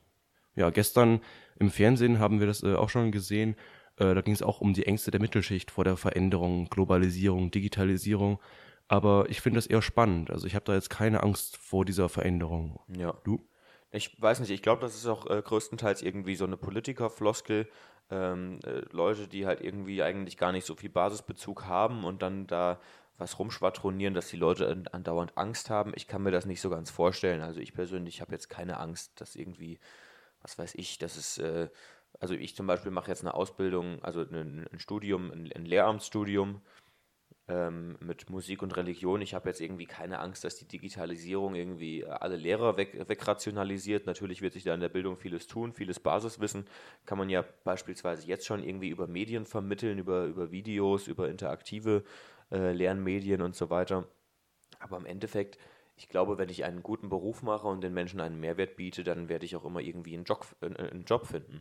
Ja, 0.57 0.71
gestern 0.71 1.21
im 1.59 1.71
Fernsehen 1.71 2.19
haben 2.19 2.41
wir 2.41 2.47
das 2.47 2.63
äh, 2.63 2.75
auch 2.75 2.91
schon 2.91 3.13
gesehen. 3.13 3.57
Äh, 3.97 4.15
da 4.15 4.21
ging 4.21 4.35
es 4.35 4.43
auch 4.43 4.61
um 4.61 4.75
die 4.75 4.87
Ängste 4.87 5.11
der 5.11 5.21
Mittelschicht 5.21 5.71
vor 5.71 5.85
der 5.85 5.97
Veränderung, 5.97 6.69
Globalisierung, 6.69 7.51
Digitalisierung. 7.51 8.41
Aber 8.89 9.27
ich 9.31 9.41
finde 9.41 9.59
das 9.59 9.67
eher 9.67 9.83
spannend. 9.83 10.31
Also 10.31 10.47
ich 10.47 10.55
habe 10.55 10.65
da 10.65 10.75
jetzt 10.75 10.91
keine 10.91 11.23
Angst 11.23 11.57
vor 11.57 11.85
dieser 11.85 12.09
Veränderung. 12.09 12.81
Ja. 12.89 13.15
Du? 13.25 13.41
Ich 13.91 14.21
weiß 14.21 14.41
nicht, 14.41 14.51
ich 14.51 14.63
glaube, 14.63 14.83
das 14.83 14.95
ist 14.97 15.07
auch 15.07 15.31
äh, 15.31 15.41
größtenteils 15.41 16.03
irgendwie 16.03 16.35
so 16.35 16.45
eine 16.45 16.57
Politikerfloskel. 16.57 17.69
Ähm, 18.11 18.59
äh, 18.65 18.83
Leute, 18.91 19.29
die 19.29 19.47
halt 19.47 19.61
irgendwie 19.61 20.03
eigentlich 20.03 20.37
gar 20.37 20.53
nicht 20.53 20.67
so 20.67 20.75
viel 20.75 20.91
Basisbezug 20.91 21.65
haben 21.65 22.05
und 22.05 22.21
dann 22.21 22.47
da 22.47 22.81
was 23.17 23.39
rumschwadronieren, 23.39 24.13
dass 24.13 24.29
die 24.29 24.37
Leute 24.37 24.69
an- 24.69 24.89
andauernd 24.89 25.39
Angst 25.39 25.71
haben. 25.71 25.93
Ich 25.95 26.09
kann 26.09 26.23
mir 26.23 26.33
das 26.33 26.45
nicht 26.45 26.61
so 26.61 26.69
ganz 26.69 26.91
vorstellen. 26.91 27.41
Also 27.41 27.61
ich 27.61 27.73
persönlich 27.73 28.21
habe 28.21 28.33
jetzt 28.33 28.51
keine 28.51 28.79
Angst, 28.79 29.21
dass 29.21 29.37
irgendwie, 29.37 29.79
was 30.43 30.59
weiß 30.59 30.75
ich, 30.75 30.99
dass 30.99 31.17
es, 31.17 31.39
äh, 31.39 31.69
also 32.25 32.33
ich 32.33 32.57
zum 32.57 32.67
Beispiel 32.67 32.91
mache 32.91 33.11
jetzt 33.11 33.21
eine 33.21 33.35
Ausbildung, 33.35 34.03
also 34.03 34.23
ein, 34.23 34.67
ein 34.73 34.79
Studium, 34.79 35.31
ein, 35.31 35.53
ein 35.53 35.67
Lehramtsstudium 35.67 36.63
ähm, 37.49 37.99
mit 38.01 38.31
Musik 38.31 38.63
und 38.63 38.75
Religion. 38.79 39.21
Ich 39.21 39.35
habe 39.35 39.51
jetzt 39.51 39.61
irgendwie 39.61 39.85
keine 39.85 40.21
Angst, 40.21 40.43
dass 40.43 40.57
die 40.57 40.67
Digitalisierung 40.67 41.55
irgendwie 41.55 42.01
äh, 42.01 42.07
alle 42.09 42.37
Lehrer 42.37 42.79
weg, 42.79 42.99
wegrationalisiert. 43.11 44.07
Natürlich 44.07 44.41
wird 44.41 44.55
sich 44.55 44.65
da 44.65 44.73
in 44.73 44.81
der 44.81 44.89
Bildung 44.89 45.19
vieles 45.19 45.47
tun, 45.49 45.75
vieles 45.75 46.01
Basiswissen 46.01 46.65
kann 47.05 47.19
man 47.19 47.29
ja 47.29 47.45
beispielsweise 47.63 48.27
jetzt 48.27 48.47
schon 48.47 48.65
irgendwie 48.65 48.89
über 48.89 49.07
Medien 49.07 49.45
vermitteln, 49.45 49.99
über, 49.99 50.25
über 50.25 50.51
Videos, 50.51 51.07
über 51.09 51.29
interaktive 51.29 52.05
äh, 52.51 52.73
Lernmedien 52.73 53.43
und 53.43 53.55
so 53.55 53.69
weiter. 53.69 54.09
Aber 54.79 54.97
im 54.97 55.05
Endeffekt, 55.05 55.59
ich 55.95 56.09
glaube, 56.09 56.39
wenn 56.39 56.49
ich 56.49 56.65
einen 56.65 56.83
guten 56.83 57.11
Beruf 57.11 57.43
mache 57.43 57.69
und 57.69 57.83
den 57.83 57.93
Menschen 57.93 58.21
einen 58.21 58.41
Mehrwert 58.41 58.77
biete, 58.77 59.05
dann 59.05 59.29
werde 59.29 59.45
ich 59.45 59.57
auch 59.57 59.67
immer 59.67 59.81
irgendwie 59.81 60.15
einen 60.15 60.25
Job, 60.25 60.47
äh, 60.63 60.75
einen 60.75 61.05
Job 61.05 61.27
finden. 61.27 61.61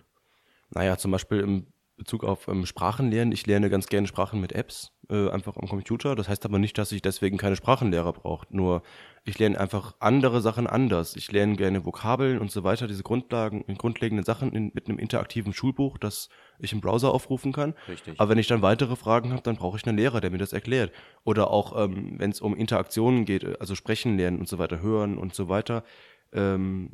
Naja, 0.70 0.98
zum 0.98 1.12
Beispiel 1.12 1.40
im 1.40 1.68
Bezug 1.96 2.24
auf 2.24 2.48
ähm, 2.48 2.66
Sprachenlernen. 2.66 3.32
Ich 3.32 3.46
lerne 3.46 3.70
ganz 3.70 3.88
gerne 3.88 4.08
Sprachen 4.08 4.42
mit 4.42 4.52
Apps. 4.52 4.92
Äh, 5.10 5.30
einfach 5.30 5.58
am 5.58 5.68
Computer. 5.68 6.16
Das 6.16 6.28
heißt 6.28 6.44
aber 6.46 6.58
nicht, 6.58 6.78
dass 6.78 6.92
ich 6.92 7.02
deswegen 7.02 7.38
keine 7.38 7.56
Sprachenlehrer 7.56 8.14
brauche. 8.14 8.48
Nur 8.50 8.82
ich 9.26 9.38
lerne 9.38 9.60
einfach 9.60 9.96
andere 10.00 10.42
Sachen 10.42 10.66
anders. 10.66 11.16
Ich 11.16 11.32
lerne 11.32 11.56
gerne 11.56 11.86
Vokabeln 11.86 12.40
und 12.40 12.52
so 12.52 12.64
weiter, 12.64 12.88
diese 12.88 13.04
Grundlagen, 13.04 13.64
grundlegenden 13.78 14.26
Sachen 14.26 14.54
in, 14.54 14.72
mit 14.74 14.88
einem 14.88 14.98
interaktiven 14.98 15.54
Schulbuch, 15.54 15.98
das 15.98 16.30
ich 16.58 16.74
im 16.74 16.82
Browser 16.82 17.14
aufrufen 17.14 17.54
kann. 17.54 17.76
Richtig. 17.88 18.20
Aber 18.20 18.30
wenn 18.30 18.38
ich 18.40 18.48
dann 18.48 18.62
weitere 18.62 18.96
Fragen 18.96 19.32
habe, 19.32 19.44
dann 19.44 19.58
brauche 19.58 19.78
ich 19.78 19.86
einen 19.86 19.98
Lehrer, 19.98 20.20
der 20.20 20.32
mir 20.32 20.40
das 20.40 20.54
erklärt. 20.54 20.92
Oder 21.24 21.52
auch, 21.52 21.78
ähm, 21.78 22.16
wenn 22.18 22.32
es 22.32 22.42
um 22.42 22.56
Interaktionen 22.56 23.26
geht, 23.26 23.44
äh, 23.44 23.58
also 23.60 23.76
sprechen 23.76 24.18
lernen 24.18 24.40
und 24.40 24.48
so 24.48 24.58
weiter, 24.58 24.82
hören 24.82 25.18
und 25.18 25.36
so 25.36 25.48
weiter. 25.48 25.84
Ähm, 26.32 26.94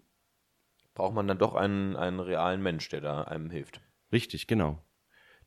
Braucht 1.00 1.16
man 1.16 1.30
dann 1.30 1.38
doch 1.38 1.56
einen, 1.56 1.96
einen 1.96 2.20
realen 2.20 2.62
Mensch, 2.62 2.90
der 2.90 3.00
da 3.00 3.22
einem 3.24 3.50
hilft. 3.50 3.80
Richtig, 4.12 4.48
genau. 4.48 4.84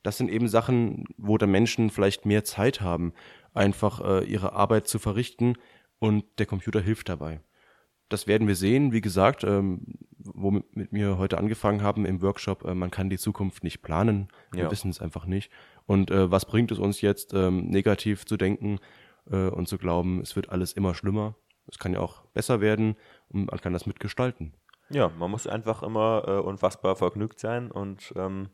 Das 0.01 0.17
sind 0.17 0.31
eben 0.31 0.47
Sachen, 0.47 1.05
wo 1.15 1.37
da 1.37 1.45
Menschen 1.45 1.91
vielleicht 1.91 2.25
mehr 2.25 2.43
Zeit 2.43 2.81
haben, 2.81 3.13
einfach 3.53 4.01
äh, 4.01 4.23
ihre 4.23 4.53
Arbeit 4.53 4.87
zu 4.87 4.97
verrichten 4.97 5.55
und 5.99 6.25
der 6.39 6.47
Computer 6.47 6.81
hilft 6.81 7.07
dabei. 7.07 7.39
Das 8.09 8.25
werden 8.25 8.47
wir 8.47 8.55
sehen, 8.55 8.93
wie 8.93 9.01
gesagt, 9.01 9.43
ähm, 9.43 9.85
womit 10.17 10.75
mit 10.75 10.91
mir 10.91 11.19
heute 11.19 11.37
angefangen 11.37 11.83
haben 11.83 12.05
im 12.07 12.23
Workshop, 12.23 12.65
äh, 12.65 12.73
man 12.73 12.89
kann 12.89 13.11
die 13.11 13.19
Zukunft 13.19 13.63
nicht 13.63 13.83
planen, 13.83 14.29
wir 14.51 14.63
Ja. 14.63 14.71
wissen 14.71 14.89
es 14.89 14.99
einfach 15.01 15.27
nicht. 15.27 15.51
Und 15.85 16.09
äh, 16.09 16.31
was 16.31 16.45
bringt 16.45 16.71
es 16.71 16.79
uns 16.79 17.01
jetzt, 17.01 17.31
ähm, 17.35 17.67
negativ 17.67 18.25
zu 18.25 18.37
denken 18.37 18.79
äh, 19.29 19.49
und 19.49 19.67
zu 19.67 19.77
glauben, 19.77 20.19
es 20.19 20.35
wird 20.35 20.49
alles 20.49 20.73
immer 20.73 20.95
schlimmer. 20.95 21.35
Es 21.67 21.77
kann 21.77 21.93
ja 21.93 21.99
auch 21.99 22.25
besser 22.33 22.59
werden 22.59 22.95
und 23.29 23.51
man 23.51 23.61
kann 23.61 23.71
das 23.71 23.85
mitgestalten. 23.85 24.53
Ja, 24.93 25.09
man 25.17 25.31
muss 25.31 25.47
einfach 25.47 25.81
immer 25.83 26.23
äh, 26.27 26.31
unfassbar 26.39 26.95
vergnügt 26.95 27.39
sein 27.39 27.71
und 27.71 28.13
ähm, 28.15 28.49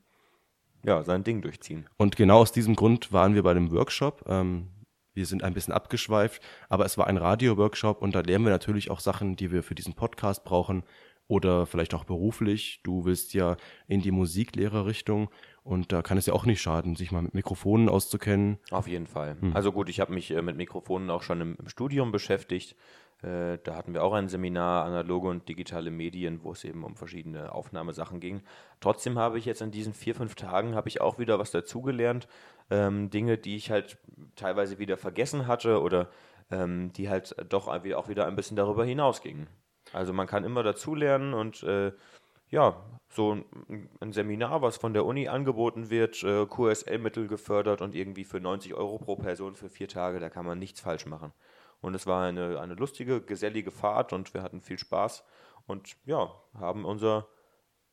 ja, 0.86 1.04
sein 1.04 1.24
Ding 1.24 1.42
durchziehen. 1.42 1.86
Und 1.98 2.16
genau 2.16 2.40
aus 2.40 2.52
diesem 2.52 2.76
Grund 2.76 3.12
waren 3.12 3.36
wir 3.36 3.44
bei 3.44 3.54
dem 3.54 3.72
Workshop. 3.72 4.24
Ähm, 4.28 4.70
wir 5.14 5.26
sind 5.26 5.44
ein 5.44 5.54
bisschen 5.54 5.74
abgeschweift, 5.74 6.42
aber 6.70 6.86
es 6.86 6.98
war 6.98 7.08
ein 7.08 7.18
Radio-Workshop 7.18 8.02
und 8.02 8.16
da 8.16 8.22
lernen 8.22 8.46
wir 8.46 8.52
natürlich 8.52 8.90
auch 8.90 9.02
Sachen, 9.02 9.36
die 9.36 9.52
wir 9.52 9.64
für 9.64 9.76
diesen 9.76 9.96
Podcast 9.96 10.46
brauchen 10.46 10.84
oder 11.28 11.66
vielleicht 11.66 11.94
auch 11.94 12.06
beruflich. 12.06 12.80
Du 12.84 13.04
willst 13.04 13.34
ja 13.34 13.58
in 13.88 14.02
die 14.02 14.12
Musiklehrerrichtung 14.12 15.30
und 15.70 15.92
da 15.92 16.02
kann 16.02 16.18
es 16.18 16.26
ja 16.26 16.34
auch 16.34 16.48
nicht 16.48 16.62
schaden, 16.62 16.96
sich 16.96 17.12
mal 17.12 17.22
mit 17.22 17.36
Mikrofonen 17.36 17.90
auszukennen. 17.90 18.58
Auf 18.72 18.88
jeden 18.88 19.06
Fall. 19.06 19.38
Also 19.54 19.72
gut, 19.72 19.88
ich 19.88 20.00
habe 20.00 20.12
mich 20.12 20.32
äh, 20.32 20.42
mit 20.42 20.58
Mikrofonen 20.58 21.12
auch 21.12 21.22
schon 21.22 21.42
im, 21.42 21.56
im 21.60 21.70
Studium 21.70 22.12
beschäftigt. 22.12 22.76
Äh, 23.22 23.60
da 23.64 23.76
hatten 23.76 23.94
wir 23.94 24.04
auch 24.04 24.14
ein 24.14 24.30
Seminar, 24.30 24.86
analoge 24.86 25.28
und 25.28 25.48
digitale 25.48 25.92
Medien, 25.92 26.44
wo 26.44 26.54
es 26.54 26.64
eben 26.64 26.84
um 26.84 26.96
verschiedene 26.96 27.54
Aufnahmesachen 27.54 28.20
ging. 28.20 28.42
Trotzdem 28.80 29.20
habe 29.20 29.38
ich 29.38 29.46
jetzt 29.46 29.62
in 29.62 29.70
diesen 29.70 29.94
vier, 29.94 30.16
fünf 30.16 30.34
Tagen 30.34 30.74
habe 30.74 30.90
ich 30.90 31.02
auch 31.02 31.20
wieder 31.20 31.38
was 31.38 31.52
dazugelernt. 31.52 32.28
Ähm, 32.72 33.12
Dinge, 33.12 33.38
die 33.38 33.56
ich 33.56 33.70
halt 33.70 34.00
teilweise 34.36 34.80
wieder 34.80 34.98
vergessen 34.98 35.46
hatte 35.46 35.82
oder 35.82 36.10
ähm, 36.50 36.94
die 36.94 37.10
halt 37.10 37.36
doch 37.48 37.68
auch 37.68 38.10
wieder 38.10 38.26
ein 38.26 38.36
bisschen 38.36 38.58
darüber 38.58 38.86
hinausgingen. 38.86 39.46
Also 39.94 40.14
man 40.14 40.26
kann 40.26 40.44
immer 40.44 40.64
dazulernen 40.64 41.36
und 41.36 41.62
äh, 41.62 41.92
ja, 42.50 42.84
so 43.10 43.38
ein, 44.02 44.12
Seminar, 44.12 44.62
was 44.62 44.78
von 44.78 44.94
der 44.94 45.06
Uni 45.06 45.28
angeboten 45.28 45.90
wird, 45.90 46.24
äh, 46.24 46.46
QSL-Mittel 46.46 47.28
gefördert 47.28 47.82
und 47.82 47.96
irgendwie 47.96 48.24
für 48.24 48.40
90 48.40 48.76
Euro 48.76 49.00
pro 49.00 49.16
Person 49.16 49.56
für 49.56 49.70
vier 49.70 49.88
Tage, 49.88 50.20
da 50.20 50.30
kann 50.30 50.46
man 50.46 50.60
nichts 50.60 50.82
falsch 50.82 51.06
machen. 51.06 51.34
Und 51.82 51.96
es 51.96 52.06
war 52.06 52.24
eine, 52.24 52.60
eine 52.60 52.76
lustige, 52.76 53.22
gesellige 53.22 53.72
Fahrt 53.72 54.14
und 54.14 54.34
wir 54.34 54.44
hatten 54.44 54.62
viel 54.62 54.78
Spaß 54.78 55.24
und 55.66 55.96
ja, 56.06 56.32
haben 56.60 56.86
unser 56.86 57.28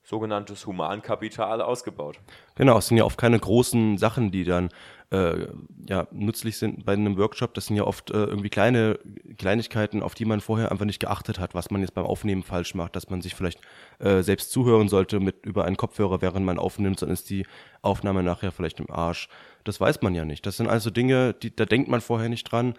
sogenanntes 0.06 0.66
Humankapital 0.66 1.60
ausgebaut. 1.60 2.20
Genau, 2.54 2.78
es 2.78 2.86
sind 2.86 2.96
ja 2.96 3.04
oft 3.04 3.18
keine 3.18 3.40
großen 3.40 3.98
Sachen, 3.98 4.30
die 4.30 4.44
dann 4.44 4.68
äh, 5.10 5.46
ja, 5.88 6.06
nützlich 6.12 6.58
sind 6.58 6.84
bei 6.84 6.92
einem 6.92 7.16
Workshop. 7.16 7.54
Das 7.54 7.66
sind 7.66 7.74
ja 7.74 7.82
oft 7.82 8.12
äh, 8.12 8.24
irgendwie 8.24 8.48
kleine 8.48 9.00
Kleinigkeiten, 9.36 10.02
auf 10.02 10.14
die 10.14 10.24
man 10.24 10.40
vorher 10.40 10.70
einfach 10.70 10.84
nicht 10.84 11.00
geachtet 11.00 11.40
hat, 11.40 11.54
was 11.54 11.70
man 11.70 11.80
jetzt 11.80 11.94
beim 11.94 12.06
Aufnehmen 12.06 12.44
falsch 12.44 12.76
macht, 12.76 12.94
dass 12.94 13.10
man 13.10 13.20
sich 13.20 13.34
vielleicht 13.34 13.60
äh, 13.98 14.22
selbst 14.22 14.52
zuhören 14.52 14.88
sollte 14.88 15.18
mit 15.18 15.44
über 15.44 15.64
einen 15.64 15.76
Kopfhörer, 15.76 16.22
während 16.22 16.46
man 16.46 16.60
aufnimmt, 16.60 17.02
dann 17.02 17.10
ist 17.10 17.28
die 17.28 17.44
Aufnahme 17.82 18.22
nachher 18.22 18.52
vielleicht 18.52 18.78
im 18.78 18.90
Arsch. 18.90 19.28
Das 19.64 19.80
weiß 19.80 20.02
man 20.02 20.14
ja 20.14 20.24
nicht. 20.24 20.46
Das 20.46 20.56
sind 20.56 20.68
also 20.68 20.90
Dinge, 20.90 21.34
die, 21.34 21.54
da 21.54 21.64
denkt 21.64 21.88
man 21.88 22.00
vorher 22.00 22.28
nicht 22.28 22.44
dran. 22.44 22.74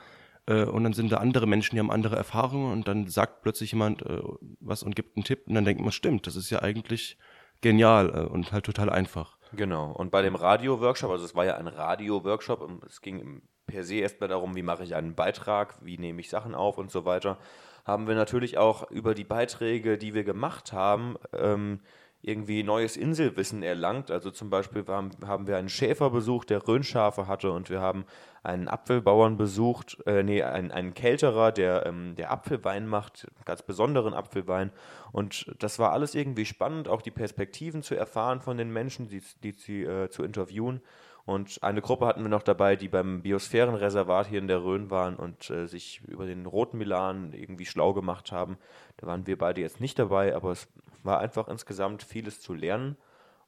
Äh, 0.48 0.64
und 0.64 0.84
dann 0.84 0.94
sind 0.94 1.12
da 1.12 1.18
andere 1.18 1.46
Menschen, 1.46 1.76
die 1.76 1.80
haben 1.80 1.92
andere 1.92 2.16
Erfahrungen 2.16 2.72
und 2.72 2.88
dann 2.88 3.08
sagt 3.08 3.42
plötzlich 3.42 3.72
jemand 3.74 4.02
äh, 4.04 4.22
was 4.60 4.84
und 4.84 4.96
gibt 4.96 5.16
einen 5.16 5.24
Tipp 5.24 5.44
und 5.48 5.56
dann 5.56 5.66
denkt 5.66 5.82
man, 5.82 5.92
stimmt, 5.92 6.26
das 6.26 6.36
ist 6.36 6.50
ja 6.50 6.62
eigentlich 6.62 7.18
genial 7.62 8.10
äh, 8.10 8.20
und 8.22 8.52
halt 8.52 8.66
total 8.66 8.90
einfach. 8.90 9.38
Genau. 9.54 9.92
Und 9.92 10.12
bei 10.12 10.22
dem 10.22 10.36
Radio-Workshop, 10.36 11.12
also 11.12 11.26
es 11.26 11.36
war 11.36 11.46
ja 11.46 11.56
ein 11.56 11.68
Radio-Workshop, 11.68 12.62
und 12.62 12.84
es 12.84 13.02
ging 13.02 13.42
per 13.66 13.84
se 13.84 13.96
erstmal 13.96 14.30
darum, 14.30 14.56
wie 14.56 14.64
mache 14.64 14.84
ich 14.84 14.96
einen 14.96 15.16
Beitrag, 15.16 15.76
wie 15.82 15.98
nehme 15.98 16.20
ich 16.22 16.30
Sachen 16.30 16.56
auf 16.56 16.78
und 16.78 16.92
so 16.92 17.06
weiter, 17.06 17.38
haben 17.86 18.08
wir 18.08 18.16
natürlich 18.16 18.58
auch 18.58 18.90
über 18.92 19.14
die 19.14 19.24
Beiträge, 19.24 19.98
die 19.98 20.14
wir 20.14 20.24
gemacht 20.24 20.74
haben, 20.74 21.16
ähm, 21.34 21.80
irgendwie 22.22 22.64
neues 22.64 22.98
Inselwissen 22.98 23.64
erlangt. 23.64 24.12
Also 24.12 24.32
zum 24.32 24.50
Beispiel 24.50 24.86
haben, 24.88 25.12
haben 25.26 25.48
wir 25.48 25.58
einen 25.58 25.70
Schäfer 25.70 26.10
besucht, 26.10 26.50
der 26.50 26.68
Rhönschafe 26.68 27.28
hatte 27.28 27.52
und 27.52 27.70
wir 27.70 27.80
haben 27.80 28.06
einen 28.44 28.68
Apfelbauern 28.68 29.38
besucht, 29.38 29.98
äh, 30.06 30.24
nee, 30.24 30.42
einen, 30.42 30.72
einen 30.72 30.94
Kälterer, 30.94 31.52
der, 31.52 31.86
ähm, 31.86 32.16
der 32.16 32.32
Apfelwein 32.32 32.88
macht, 32.88 33.28
ganz 33.46 33.62
besonderen 33.62 34.14
Apfelwein. 34.14 34.72
Und 35.12 35.54
das 35.60 35.80
war 35.80 35.92
alles 35.92 36.16
irgendwie 36.16 36.46
spannend, 36.46 36.88
auch 36.88 37.02
die 37.02 37.12
Perspektiven 37.12 37.84
zu 37.84 37.96
erfahren 37.96 38.42
von 38.42 38.58
den 38.58 38.72
Menschen, 38.72 39.10
die, 39.10 39.22
die 39.44 39.52
sie 39.52 39.84
äh, 39.84 40.10
zu 40.10 40.24
interviewen. 40.24 40.82
Und 41.28 41.62
eine 41.62 41.82
Gruppe 41.82 42.06
hatten 42.06 42.24
wir 42.24 42.30
noch 42.30 42.42
dabei, 42.42 42.78
die 42.78 42.88
beim 42.88 43.22
Biosphärenreservat 43.22 44.28
hier 44.28 44.40
in 44.40 44.48
der 44.48 44.64
Rhön 44.64 44.90
waren 44.90 45.18
und 45.18 45.50
äh, 45.50 45.68
sich 45.68 46.02
über 46.08 46.26
den 46.26 46.46
roten 46.46 46.78
Milan 46.78 47.34
irgendwie 47.34 47.66
schlau 47.66 47.94
gemacht 47.94 48.32
haben. 48.32 48.58
Da 48.96 49.08
waren 49.08 49.28
wir 49.28 49.38
beide 49.38 49.60
jetzt 49.60 49.82
nicht 49.82 50.00
dabei, 50.00 50.34
aber 50.34 50.52
es 50.52 50.70
war 51.04 51.20
einfach 51.20 51.50
insgesamt 51.50 52.02
vieles 52.02 52.40
zu 52.40 52.54
lernen 52.54 52.96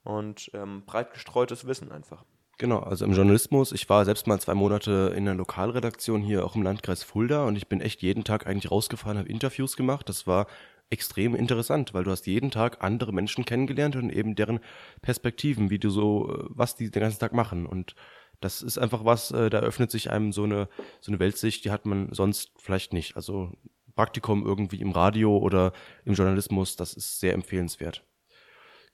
und 0.04 0.52
ähm, 0.54 0.84
breit 0.86 1.14
gestreutes 1.14 1.68
Wissen 1.68 1.90
einfach. 1.90 2.26
Genau, 2.58 2.80
also 2.80 3.06
im 3.06 3.14
Journalismus, 3.14 3.72
ich 3.72 3.88
war 3.88 4.04
selbst 4.04 4.28
mal 4.28 4.42
zwei 4.42 4.56
Monate 4.56 5.14
in 5.16 5.24
der 5.24 5.36
Lokalredaktion 5.36 6.22
hier 6.22 6.46
auch 6.46 6.58
im 6.58 6.64
Landkreis 6.64 7.04
Fulda 7.04 7.46
und 7.46 7.56
ich 7.56 7.70
bin 7.70 7.80
echt 7.80 8.02
jeden 8.02 8.26
Tag 8.26 8.46
eigentlich 8.46 8.70
rausgefahren, 8.70 9.18
habe 9.18 9.30
Interviews 9.30 9.78
gemacht. 9.78 10.10
Das 10.10 10.28
war 10.28 10.48
extrem 10.90 11.36
interessant, 11.36 11.94
weil 11.94 12.04
du 12.04 12.12
hast 12.12 12.26
jeden 12.26 12.52
Tag 12.52 12.84
andere 12.84 13.14
Menschen 13.14 13.46
kennengelernt 13.46 13.96
und 13.96 14.10
eben 14.10 14.36
deren 14.36 14.60
Perspektiven, 15.02 15.70
wie 15.70 15.80
du 15.80 15.90
so, 15.90 16.34
äh, 16.34 16.46
was 16.50 16.76
die 16.76 16.90
den 16.90 17.02
ganzen 17.02 17.20
Tag 17.20 17.34
machen. 17.34 17.66
Und 17.66 17.96
das 18.42 18.62
ist 18.62 18.78
einfach 18.78 19.06
was, 19.06 19.32
äh, 19.32 19.50
da 19.50 19.60
öffnet 19.60 19.92
sich 19.92 20.10
einem 20.10 20.32
so 20.32 20.44
eine, 20.44 20.68
so 21.00 21.12
eine 21.12 21.20
Weltsicht, 21.20 21.66
die 21.66 21.72
hat 21.72 21.86
man 21.86 22.12
sonst 22.14 22.52
vielleicht 22.58 22.94
nicht. 22.94 23.16
Also 23.16 23.52
Praktikum 23.96 24.46
irgendwie 24.46 24.82
im 24.82 24.92
Radio 24.92 25.38
oder 25.38 25.74
im 26.06 26.14
Journalismus, 26.14 26.76
das 26.76 26.94
ist 26.94 27.20
sehr 27.20 27.34
empfehlenswert. 27.34 28.04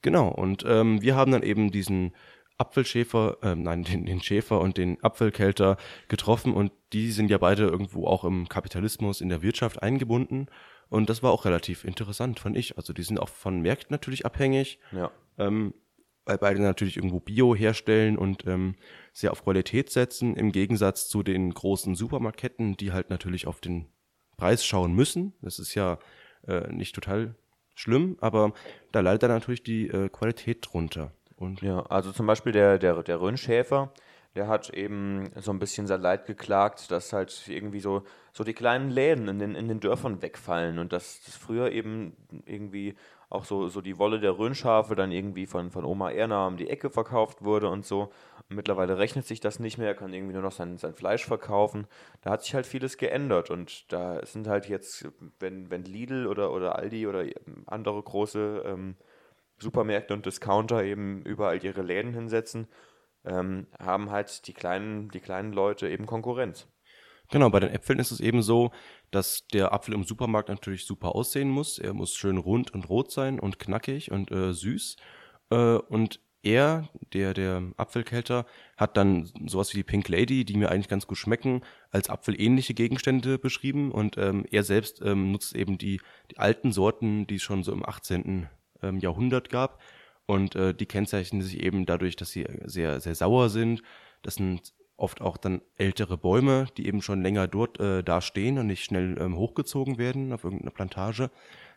Genau, 0.01 0.27
und 0.29 0.63
ähm, 0.67 1.01
wir 1.01 1.15
haben 1.15 1.31
dann 1.31 1.43
eben 1.43 1.71
diesen 1.71 2.13
Apfelschäfer, 2.57 3.37
ähm, 3.41 3.63
nein, 3.63 3.83
den, 3.85 4.05
den 4.05 4.21
Schäfer 4.21 4.59
und 4.59 4.77
den 4.77 5.01
Apfelkelter 5.03 5.77
getroffen 6.09 6.53
und 6.53 6.71
die 6.91 7.11
sind 7.11 7.29
ja 7.29 7.37
beide 7.37 7.63
irgendwo 7.63 8.07
auch 8.07 8.25
im 8.25 8.49
Kapitalismus, 8.49 9.21
in 9.21 9.29
der 9.29 9.41
Wirtschaft 9.41 9.81
eingebunden 9.81 10.47
und 10.95 11.09
das 11.09 11.21
war 11.21 11.31
auch 11.31 11.45
relativ 11.45 11.83
interessant, 11.83 12.39
fand 12.39 12.57
ich. 12.57 12.77
Also 12.77 12.93
die 12.93 13.03
sind 13.03 13.19
auch 13.19 13.29
von 13.29 13.61
Märkten 13.61 13.93
natürlich 13.93 14.25
abhängig, 14.25 14.79
Ja. 14.91 15.11
ähm, 15.37 15.73
weil 16.25 16.37
beide 16.37 16.61
natürlich 16.61 16.97
irgendwo 16.97 17.19
Bio 17.19 17.53
herstellen 17.55 18.17
und 18.17 18.47
ähm, 18.47 18.75
sehr 19.13 19.31
auf 19.31 19.43
Qualität 19.43 19.91
setzen, 19.91 20.35
im 20.35 20.51
Gegensatz 20.51 21.07
zu 21.07 21.21
den 21.21 21.53
großen 21.53 21.93
Supermarktketten, 21.95 22.77
die 22.77 22.91
halt 22.93 23.09
natürlich 23.09 23.45
auf 23.45 23.61
den 23.61 23.87
Preis 24.37 24.65
schauen 24.65 24.93
müssen. 24.93 25.33
Das 25.41 25.59
ist 25.59 25.75
ja 25.75 25.99
äh, 26.47 26.71
nicht 26.71 26.95
total 26.95 27.35
schlimm, 27.75 28.17
aber 28.21 28.53
da 28.91 29.01
leidet 29.01 29.23
dann 29.23 29.31
natürlich 29.31 29.63
die 29.63 29.87
äh, 29.89 30.09
Qualität 30.09 30.65
drunter. 30.67 31.11
Und 31.35 31.61
Ja, 31.61 31.81
also 31.87 32.11
zum 32.11 32.25
Beispiel 32.25 32.53
der, 32.53 32.79
der, 32.79 33.03
der 33.03 33.19
Rhönschäfer, 33.19 33.93
der 34.35 34.47
hat 34.49 34.69
eben 34.69 35.31
so 35.37 35.51
ein 35.51 35.59
bisschen 35.59 35.87
sein 35.87 36.01
Leid 36.01 36.25
geklagt, 36.25 36.91
dass 36.91 37.13
halt 37.13 37.47
irgendwie 37.47 37.79
so, 37.79 38.03
so 38.33 38.43
die 38.43 38.53
kleinen 38.53 38.89
Läden 38.89 39.29
in 39.29 39.39
den, 39.39 39.55
in 39.55 39.69
den 39.69 39.79
Dörfern 39.79 40.21
wegfallen 40.21 40.77
und 40.77 40.91
dass, 40.91 41.21
dass 41.23 41.35
früher 41.35 41.71
eben 41.71 42.15
irgendwie 42.45 42.95
auch 43.29 43.45
so, 43.45 43.69
so 43.69 43.81
die 43.81 43.97
Wolle 43.97 44.19
der 44.19 44.37
Rhönschafe 44.37 44.95
dann 44.95 45.11
irgendwie 45.11 45.45
von, 45.45 45.71
von 45.71 45.85
Oma 45.85 46.11
Erna 46.11 46.47
um 46.47 46.57
die 46.57 46.69
Ecke 46.69 46.89
verkauft 46.89 47.43
wurde 47.43 47.69
und 47.69 47.85
so. 47.85 48.11
Und 48.49 48.57
mittlerweile 48.57 48.97
rechnet 48.97 49.25
sich 49.25 49.39
das 49.39 49.59
nicht 49.59 49.77
mehr, 49.77 49.87
er 49.87 49.95
kann 49.95 50.13
irgendwie 50.13 50.33
nur 50.33 50.43
noch 50.43 50.51
sein, 50.51 50.77
sein 50.77 50.93
Fleisch 50.93 51.25
verkaufen. 51.25 51.87
Da 52.21 52.31
hat 52.31 52.43
sich 52.43 52.53
halt 52.53 52.65
vieles 52.65 52.97
geändert 52.97 53.49
und 53.49 53.91
da 53.91 54.23
sind 54.25 54.47
halt 54.47 54.67
jetzt, 54.67 55.07
wenn, 55.39 55.71
wenn 55.71 55.85
Lidl 55.85 56.27
oder, 56.27 56.51
oder 56.51 56.75
Aldi 56.75 57.07
oder 57.07 57.25
andere 57.65 58.03
große 58.03 58.63
ähm, 58.65 58.95
Supermärkte 59.57 60.13
und 60.13 60.25
Discounter 60.25 60.83
eben 60.83 61.21
überall 61.23 61.63
ihre 61.63 61.81
Läden 61.81 62.13
hinsetzen, 62.13 62.67
ähm, 63.25 63.67
haben 63.79 64.11
halt 64.11 64.47
die 64.47 64.53
kleinen, 64.53 65.09
die 65.09 65.19
kleinen 65.19 65.53
Leute 65.53 65.89
eben 65.89 66.05
Konkurrenz. 66.05 66.67
Genau, 67.31 67.49
bei 67.49 67.59
den 67.59 67.71
Äpfeln 67.71 67.99
ist 67.99 68.11
es 68.11 68.19
eben 68.19 68.41
so, 68.41 68.71
dass 69.11 69.47
der 69.47 69.73
Apfel 69.73 69.93
im 69.93 70.03
Supermarkt 70.03 70.49
natürlich 70.49 70.85
super 70.85 71.15
aussehen 71.15 71.49
muss. 71.49 71.79
Er 71.79 71.93
muss 71.93 72.15
schön 72.15 72.37
rund 72.37 72.73
und 72.73 72.87
rot 72.89 73.11
sein 73.11 73.39
und 73.39 73.57
knackig 73.59 74.11
und 74.11 74.31
äh, 74.31 74.53
süß. 74.53 74.97
Äh, 75.49 75.55
und 75.55 76.19
er, 76.43 76.89
der, 77.13 77.33
der 77.33 77.63
Apfelkelter, 77.75 78.45
hat 78.77 78.97
dann 78.97 79.31
sowas 79.47 79.73
wie 79.73 79.77
die 79.77 79.83
Pink 79.83 80.07
Lady, 80.09 80.45
die 80.45 80.55
mir 80.55 80.69
eigentlich 80.69 80.87
ganz 80.87 81.07
gut 81.07 81.17
schmecken, 81.17 81.61
als 81.89 82.09
apfelähnliche 82.09 82.75
Gegenstände 82.75 83.39
beschrieben. 83.39 83.91
Und 83.91 84.17
ähm, 84.19 84.45
er 84.51 84.63
selbst 84.63 85.01
ähm, 85.01 85.31
nutzt 85.31 85.55
eben 85.55 85.79
die, 85.79 85.99
die 86.29 86.37
alten 86.37 86.71
Sorten, 86.71 87.25
die 87.25 87.35
es 87.35 87.41
schon 87.41 87.63
so 87.63 87.71
im 87.71 87.83
18. 87.83 88.47
Ähm, 88.83 88.99
Jahrhundert 88.99 89.49
gab. 89.49 89.81
Und 90.25 90.55
äh, 90.55 90.73
die 90.73 90.85
kennzeichnen 90.85 91.41
sich 91.41 91.61
eben 91.61 91.85
dadurch, 91.85 92.15
dass 92.15 92.31
sie 92.31 92.45
sehr, 92.63 92.99
sehr 92.99 93.15
sauer 93.15 93.49
sind. 93.49 93.83
Das 94.21 94.35
sind 94.35 94.73
oft 94.97 95.21
auch 95.21 95.37
dann 95.37 95.61
ältere 95.75 96.17
Bäume, 96.17 96.67
die 96.77 96.87
eben 96.87 97.01
schon 97.01 97.21
länger 97.21 97.47
dort 97.47 97.79
äh, 97.79 98.03
da 98.03 98.21
stehen 98.21 98.57
und 98.57 98.67
nicht 98.67 98.83
schnell 98.83 99.17
ähm, 99.19 99.37
hochgezogen 99.37 99.97
werden 99.97 100.31
auf 100.33 100.43
irgendeiner 100.43 100.71
Plantage. 100.71 101.29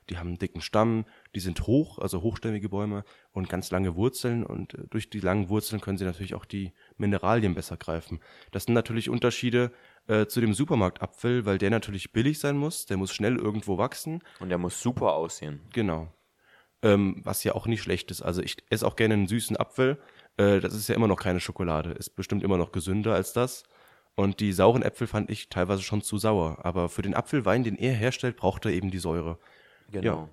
Die 0.09 0.17
haben 0.17 0.29
einen 0.29 0.39
dicken 0.39 0.63
Stamm, 0.63 1.05
die 1.35 1.41
sind 1.41 1.67
hoch, 1.67 1.99
also 1.99 2.23
hochstämmige 2.23 2.71
Bäume 2.71 3.05
und 3.33 3.49
ganz 3.49 3.71
lange 3.71 3.95
Wurzeln 3.95 4.45
und 4.45 4.75
äh, 4.75 4.85
durch 4.89 5.11
die 5.11 5.21
langen 5.21 5.49
Wurzeln 5.49 5.81
können 5.81 5.99
sie 5.99 6.05
natürlich 6.05 6.35
auch 6.35 6.45
die 6.45 6.73
Mineralien 6.97 7.55
besser 7.55 7.77
greifen. 7.77 8.21
Das 8.53 8.65
sind 8.65 8.75
natürlich 8.75 9.11
Unterschiede 9.11 9.73
äh, 10.07 10.27
zu 10.27 10.41
dem 10.41 10.55
Supermarktapfel, 10.55 11.45
weil 11.45 11.59
der 11.59 11.71
natürlich 11.71 12.13
billig 12.13 12.39
sein 12.39 12.57
muss, 12.57 12.87
der 12.87 12.97
muss 12.97 13.13
schnell 13.13 13.37
irgendwo 13.37 13.79
wachsen. 13.79 14.23
Und 14.41 14.49
der 14.49 14.59
muss 14.59 14.81
super 14.81 15.15
aussehen. 15.15 15.61
Genau. 15.73 16.13
Ähm, 16.83 17.21
was 17.25 17.43
ja 17.43 17.55
auch 17.55 17.67
nicht 17.67 17.83
schlecht 17.83 18.11
ist. 18.11 18.23
Also 18.23 18.41
ich 18.41 18.57
esse 18.71 18.87
auch 18.87 18.97
gerne 18.97 19.15
einen 19.15 19.27
süßen 19.27 19.57
Apfel. 19.57 19.99
Äh, 20.37 20.61
das 20.61 20.75
ist 20.75 20.89
ja 20.89 20.95
immer 20.95 21.09
noch 21.09 21.19
keine 21.19 21.41
Schokolade. 21.41 21.91
Ist 21.91 22.11
bestimmt 22.11 22.43
immer 22.43 22.57
noch 22.57 22.73
gesünder 22.73 23.15
als 23.15 23.33
das. 23.33 23.65
Und 24.15 24.41
die 24.41 24.53
sauren 24.53 24.83
Äpfel 24.83 25.07
fand 25.07 25.31
ich 25.31 25.49
teilweise 25.49 25.83
schon 25.83 26.03
zu 26.03 26.19
sauer. 26.19 26.59
Aber 26.63 26.89
für 26.89 27.03
den 27.03 27.15
Apfelwein, 27.15 27.65
den 27.65 27.77
er 27.77 27.93
herstellt, 27.93 28.37
braucht 28.37 28.65
er 28.65 28.73
eben 28.73 28.91
die 28.91 28.99
Säure. 28.99 29.39
Genau. 29.91 30.05
Ja. 30.05 30.29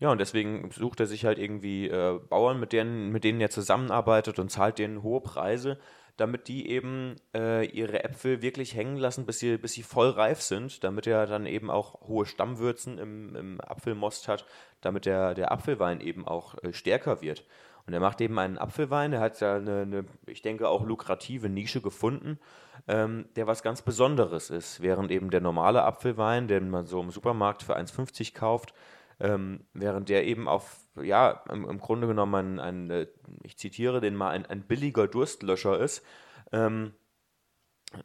Ja, 0.00 0.10
und 0.10 0.18
deswegen 0.18 0.70
sucht 0.70 0.98
er 1.00 1.06
sich 1.06 1.26
halt 1.26 1.38
irgendwie 1.38 1.86
äh, 1.86 2.18
Bauern, 2.30 2.58
mit 2.58 2.72
denen, 2.72 3.12
mit 3.12 3.22
denen 3.22 3.38
er 3.38 3.50
zusammenarbeitet 3.50 4.38
und 4.38 4.50
zahlt 4.50 4.78
denen 4.78 5.02
hohe 5.02 5.20
Preise, 5.20 5.78
damit 6.20 6.48
die 6.48 6.68
eben 6.68 7.16
äh, 7.34 7.66
ihre 7.66 8.04
Äpfel 8.04 8.42
wirklich 8.42 8.74
hängen 8.74 8.96
lassen, 8.96 9.24
bis 9.24 9.38
sie, 9.38 9.56
bis 9.56 9.72
sie 9.72 9.82
voll 9.82 10.10
reif 10.10 10.42
sind, 10.42 10.84
damit 10.84 11.06
er 11.06 11.26
dann 11.26 11.46
eben 11.46 11.70
auch 11.70 12.02
hohe 12.02 12.26
Stammwürzen 12.26 12.98
im, 12.98 13.34
im 13.34 13.60
Apfelmost 13.62 14.28
hat, 14.28 14.44
damit 14.82 15.06
der, 15.06 15.34
der 15.34 15.50
Apfelwein 15.50 16.00
eben 16.00 16.28
auch 16.28 16.62
äh, 16.62 16.74
stärker 16.74 17.22
wird. 17.22 17.46
Und 17.86 17.94
er 17.94 18.00
macht 18.00 18.20
eben 18.20 18.38
einen 18.38 18.58
Apfelwein, 18.58 19.14
er 19.14 19.20
hat 19.20 19.40
ja 19.40 19.56
eine, 19.56 19.80
eine 19.80 20.04
ich 20.26 20.42
denke, 20.42 20.68
auch 20.68 20.84
lukrative 20.84 21.48
Nische 21.48 21.80
gefunden, 21.80 22.38
ähm, 22.86 23.24
der 23.36 23.46
was 23.46 23.62
ganz 23.62 23.80
Besonderes 23.80 24.50
ist. 24.50 24.82
Während 24.82 25.10
eben 25.10 25.30
der 25.30 25.40
normale 25.40 25.82
Apfelwein, 25.84 26.48
den 26.48 26.68
man 26.68 26.84
so 26.84 27.00
im 27.00 27.10
Supermarkt 27.10 27.62
für 27.62 27.78
1,50 27.78 28.34
kauft, 28.34 28.74
ähm, 29.20 29.60
während 29.72 30.10
der 30.10 30.26
eben 30.26 30.48
auf, 30.48 30.79
ja, 30.96 31.42
im, 31.50 31.68
im 31.68 31.78
Grunde 31.78 32.06
genommen 32.06 32.58
ein, 32.58 32.60
ein, 32.60 32.90
äh, 32.90 33.06
ich 33.42 33.56
zitiere 33.56 34.00
den 34.00 34.14
mal, 34.14 34.30
ein, 34.30 34.46
ein 34.46 34.62
billiger 34.62 35.06
Durstlöscher 35.06 35.78
ist, 35.78 36.04
ähm, 36.52 36.94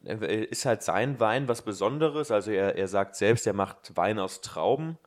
ist 0.03 0.65
halt 0.65 0.83
sein 0.83 1.19
Wein 1.19 1.47
was 1.47 1.61
Besonderes. 1.61 2.31
Also 2.31 2.51
er, 2.51 2.75
er 2.75 2.87
sagt 2.87 3.15
selbst, 3.15 3.45
er 3.45 3.53
macht 3.53 3.95
Wein 3.95 4.19
aus 4.19 4.41
Trauben. 4.41 4.97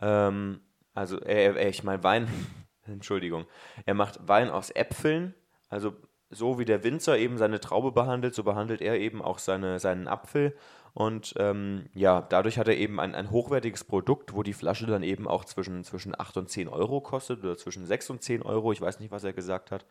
Ähm, 0.00 0.60
also 0.94 1.18
er, 1.20 1.68
ich 1.68 1.84
meine 1.84 2.02
Wein, 2.02 2.28
Entschuldigung, 2.86 3.46
er 3.84 3.94
macht 3.94 4.26
Wein 4.26 4.50
aus 4.50 4.70
Äpfeln. 4.70 5.34
Also 5.68 5.94
so 6.36 6.58
wie 6.58 6.64
der 6.64 6.84
Winzer 6.84 7.18
eben 7.18 7.38
seine 7.38 7.60
Traube 7.60 7.92
behandelt, 7.92 8.34
so 8.34 8.44
behandelt 8.44 8.80
er 8.80 8.98
eben 8.98 9.22
auch 9.22 9.38
seine, 9.38 9.78
seinen 9.78 10.08
Apfel. 10.08 10.54
Und 10.94 11.34
ähm, 11.36 11.86
ja, 11.92 12.22
dadurch 12.22 12.58
hat 12.58 12.68
er 12.68 12.76
eben 12.76 13.00
ein, 13.00 13.14
ein 13.14 13.30
hochwertiges 13.30 13.84
Produkt, 13.84 14.34
wo 14.34 14.42
die 14.42 14.54
Flasche 14.54 14.86
dann 14.86 15.02
eben 15.02 15.28
auch 15.28 15.44
zwischen, 15.44 15.84
zwischen 15.84 16.18
8 16.18 16.38
und 16.38 16.48
10 16.48 16.68
Euro 16.68 17.00
kostet 17.00 17.40
oder 17.40 17.56
zwischen 17.56 17.84
6 17.84 18.10
und 18.10 18.22
10 18.22 18.42
Euro. 18.42 18.72
Ich 18.72 18.80
weiß 18.80 19.00
nicht, 19.00 19.10
was 19.10 19.24
er 19.24 19.32
gesagt 19.32 19.70
hat. 19.70 19.84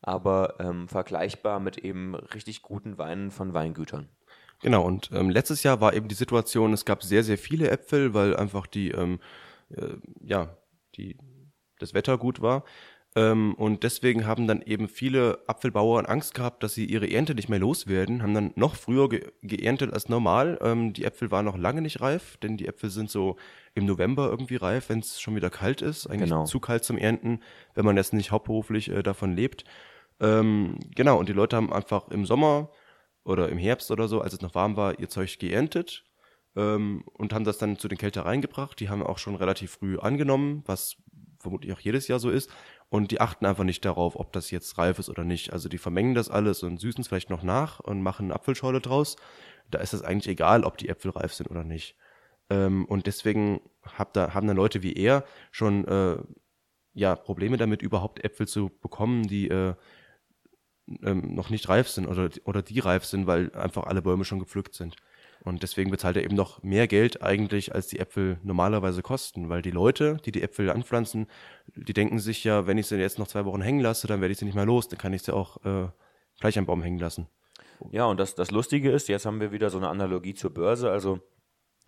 Aber 0.00 0.54
ähm, 0.58 0.88
vergleichbar 0.88 1.60
mit 1.60 1.78
eben 1.78 2.14
richtig 2.14 2.62
guten 2.62 2.96
Weinen 2.96 3.30
von 3.30 3.52
Weingütern. 3.54 4.08
Genau, 4.62 4.84
und 4.84 5.10
ähm, 5.12 5.28
letztes 5.28 5.62
Jahr 5.62 5.80
war 5.80 5.92
eben 5.92 6.08
die 6.08 6.14
Situation, 6.14 6.72
es 6.72 6.84
gab 6.84 7.02
sehr, 7.02 7.22
sehr 7.22 7.36
viele 7.36 7.70
Äpfel, 7.70 8.14
weil 8.14 8.34
einfach 8.36 8.66
die, 8.66 8.90
ähm, 8.90 9.20
äh, 9.70 9.96
ja, 10.22 10.56
die, 10.96 11.18
das 11.78 11.92
Wetter 11.92 12.16
gut 12.16 12.40
war. 12.40 12.64
Ähm, 13.16 13.54
und 13.54 13.82
deswegen 13.82 14.26
haben 14.26 14.46
dann 14.46 14.60
eben 14.60 14.88
viele 14.88 15.38
Apfelbauern 15.46 16.04
Angst 16.04 16.34
gehabt, 16.34 16.62
dass 16.62 16.74
sie 16.74 16.84
ihre 16.84 17.10
Ernte 17.10 17.34
nicht 17.34 17.48
mehr 17.48 17.58
loswerden, 17.58 18.22
haben 18.22 18.34
dann 18.34 18.52
noch 18.56 18.76
früher 18.76 19.08
ge 19.08 19.32
geerntet 19.42 19.94
als 19.94 20.10
normal. 20.10 20.58
Ähm, 20.60 20.92
die 20.92 21.04
Äpfel 21.04 21.30
waren 21.30 21.46
noch 21.46 21.56
lange 21.56 21.80
nicht 21.80 22.02
reif, 22.02 22.36
denn 22.36 22.58
die 22.58 22.68
Äpfel 22.68 22.90
sind 22.90 23.10
so 23.10 23.36
im 23.74 23.86
November 23.86 24.28
irgendwie 24.28 24.56
reif, 24.56 24.90
wenn 24.90 24.98
es 24.98 25.18
schon 25.18 25.34
wieder 25.34 25.48
kalt 25.48 25.80
ist. 25.80 26.06
Eigentlich 26.06 26.28
genau. 26.28 26.44
zu 26.44 26.60
kalt 26.60 26.84
zum 26.84 26.98
Ernten, 26.98 27.40
wenn 27.74 27.86
man 27.86 27.96
jetzt 27.96 28.12
nicht 28.12 28.32
hauptberuflich 28.32 28.90
äh, 28.90 29.02
davon 29.02 29.34
lebt. 29.34 29.64
Ähm, 30.20 30.78
genau, 30.94 31.18
und 31.18 31.30
die 31.30 31.34
Leute 31.34 31.56
haben 31.56 31.72
einfach 31.72 32.08
im 32.08 32.26
Sommer 32.26 32.70
oder 33.24 33.48
im 33.48 33.56
Herbst 33.56 33.90
oder 33.90 34.08
so, 34.08 34.20
als 34.20 34.34
es 34.34 34.42
noch 34.42 34.54
warm 34.54 34.76
war, 34.76 34.98
ihr 34.98 35.08
Zeug 35.08 35.38
geerntet 35.38 36.04
ähm, 36.54 37.02
und 37.14 37.32
haben 37.32 37.44
das 37.44 37.56
dann 37.56 37.78
zu 37.78 37.88
den 37.88 37.96
Kältereien 37.96 38.42
gebracht. 38.42 38.78
Die 38.78 38.90
haben 38.90 39.02
auch 39.02 39.16
schon 39.16 39.36
relativ 39.36 39.72
früh 39.72 39.98
angenommen, 39.98 40.62
was 40.66 40.96
vermutlich 41.38 41.72
auch 41.72 41.80
jedes 41.80 42.08
Jahr 42.08 42.18
so 42.18 42.30
ist. 42.30 42.50
Und 42.88 43.10
die 43.10 43.20
achten 43.20 43.46
einfach 43.46 43.64
nicht 43.64 43.84
darauf, 43.84 44.16
ob 44.16 44.32
das 44.32 44.50
jetzt 44.50 44.78
reif 44.78 44.98
ist 44.98 45.08
oder 45.08 45.24
nicht. 45.24 45.52
Also 45.52 45.68
die 45.68 45.78
vermengen 45.78 46.14
das 46.14 46.30
alles 46.30 46.62
und 46.62 46.78
süßen 46.78 47.00
es 47.00 47.08
vielleicht 47.08 47.30
noch 47.30 47.42
nach 47.42 47.80
und 47.80 48.00
machen 48.00 48.26
eine 48.26 48.34
Apfelschorle 48.34 48.80
draus. 48.80 49.16
Da 49.70 49.80
ist 49.80 49.92
es 49.92 50.02
eigentlich 50.02 50.28
egal, 50.28 50.64
ob 50.64 50.78
die 50.78 50.88
Äpfel 50.88 51.10
reif 51.10 51.34
sind 51.34 51.50
oder 51.50 51.64
nicht. 51.64 51.96
Ähm, 52.48 52.84
und 52.84 53.06
deswegen 53.06 53.60
hab 53.82 54.12
da, 54.12 54.34
haben 54.34 54.46
dann 54.46 54.56
Leute 54.56 54.82
wie 54.82 54.92
er 54.92 55.24
schon 55.50 55.84
äh, 55.86 56.18
ja, 56.94 57.14
Probleme 57.16 57.56
damit, 57.56 57.82
überhaupt 57.82 58.24
Äpfel 58.24 58.46
zu 58.46 58.70
bekommen, 58.80 59.24
die 59.26 59.48
äh, 59.48 59.74
ähm, 61.02 61.34
noch 61.34 61.50
nicht 61.50 61.68
reif 61.68 61.88
sind 61.88 62.06
oder, 62.06 62.30
oder 62.44 62.62
die 62.62 62.78
reif 62.78 63.04
sind, 63.04 63.26
weil 63.26 63.52
einfach 63.54 63.84
alle 63.84 64.02
Bäume 64.02 64.24
schon 64.24 64.38
gepflückt 64.38 64.74
sind. 64.74 64.96
Und 65.46 65.62
deswegen 65.62 65.92
bezahlt 65.92 66.16
er 66.16 66.24
eben 66.24 66.34
noch 66.34 66.60
mehr 66.64 66.88
Geld 66.88 67.22
eigentlich, 67.22 67.72
als 67.72 67.86
die 67.86 68.00
Äpfel 68.00 68.38
normalerweise 68.42 69.00
kosten, 69.00 69.48
weil 69.48 69.62
die 69.62 69.70
Leute, 69.70 70.16
die 70.24 70.32
die 70.32 70.42
Äpfel 70.42 70.70
anpflanzen, 70.70 71.28
die 71.76 71.92
denken 71.92 72.18
sich 72.18 72.42
ja, 72.42 72.66
wenn 72.66 72.78
ich 72.78 72.88
sie 72.88 72.96
jetzt 72.96 73.20
noch 73.20 73.28
zwei 73.28 73.44
Wochen 73.44 73.62
hängen 73.62 73.78
lasse, 73.78 74.08
dann 74.08 74.20
werde 74.20 74.32
ich 74.32 74.38
sie 74.38 74.44
nicht 74.44 74.56
mehr 74.56 74.66
los, 74.66 74.88
dann 74.88 74.98
kann 74.98 75.12
ich 75.12 75.22
sie 75.22 75.32
auch 75.32 75.64
äh, 75.64 75.88
gleich 76.40 76.58
am 76.58 76.66
Baum 76.66 76.82
hängen 76.82 76.98
lassen. 76.98 77.28
Ja, 77.92 78.06
und 78.06 78.18
das, 78.18 78.34
das 78.34 78.50
Lustige 78.50 78.90
ist, 78.90 79.08
jetzt 79.08 79.24
haben 79.24 79.38
wir 79.38 79.52
wieder 79.52 79.70
so 79.70 79.78
eine 79.78 79.88
Analogie 79.88 80.34
zur 80.34 80.52
Börse, 80.52 80.90
also 80.90 81.20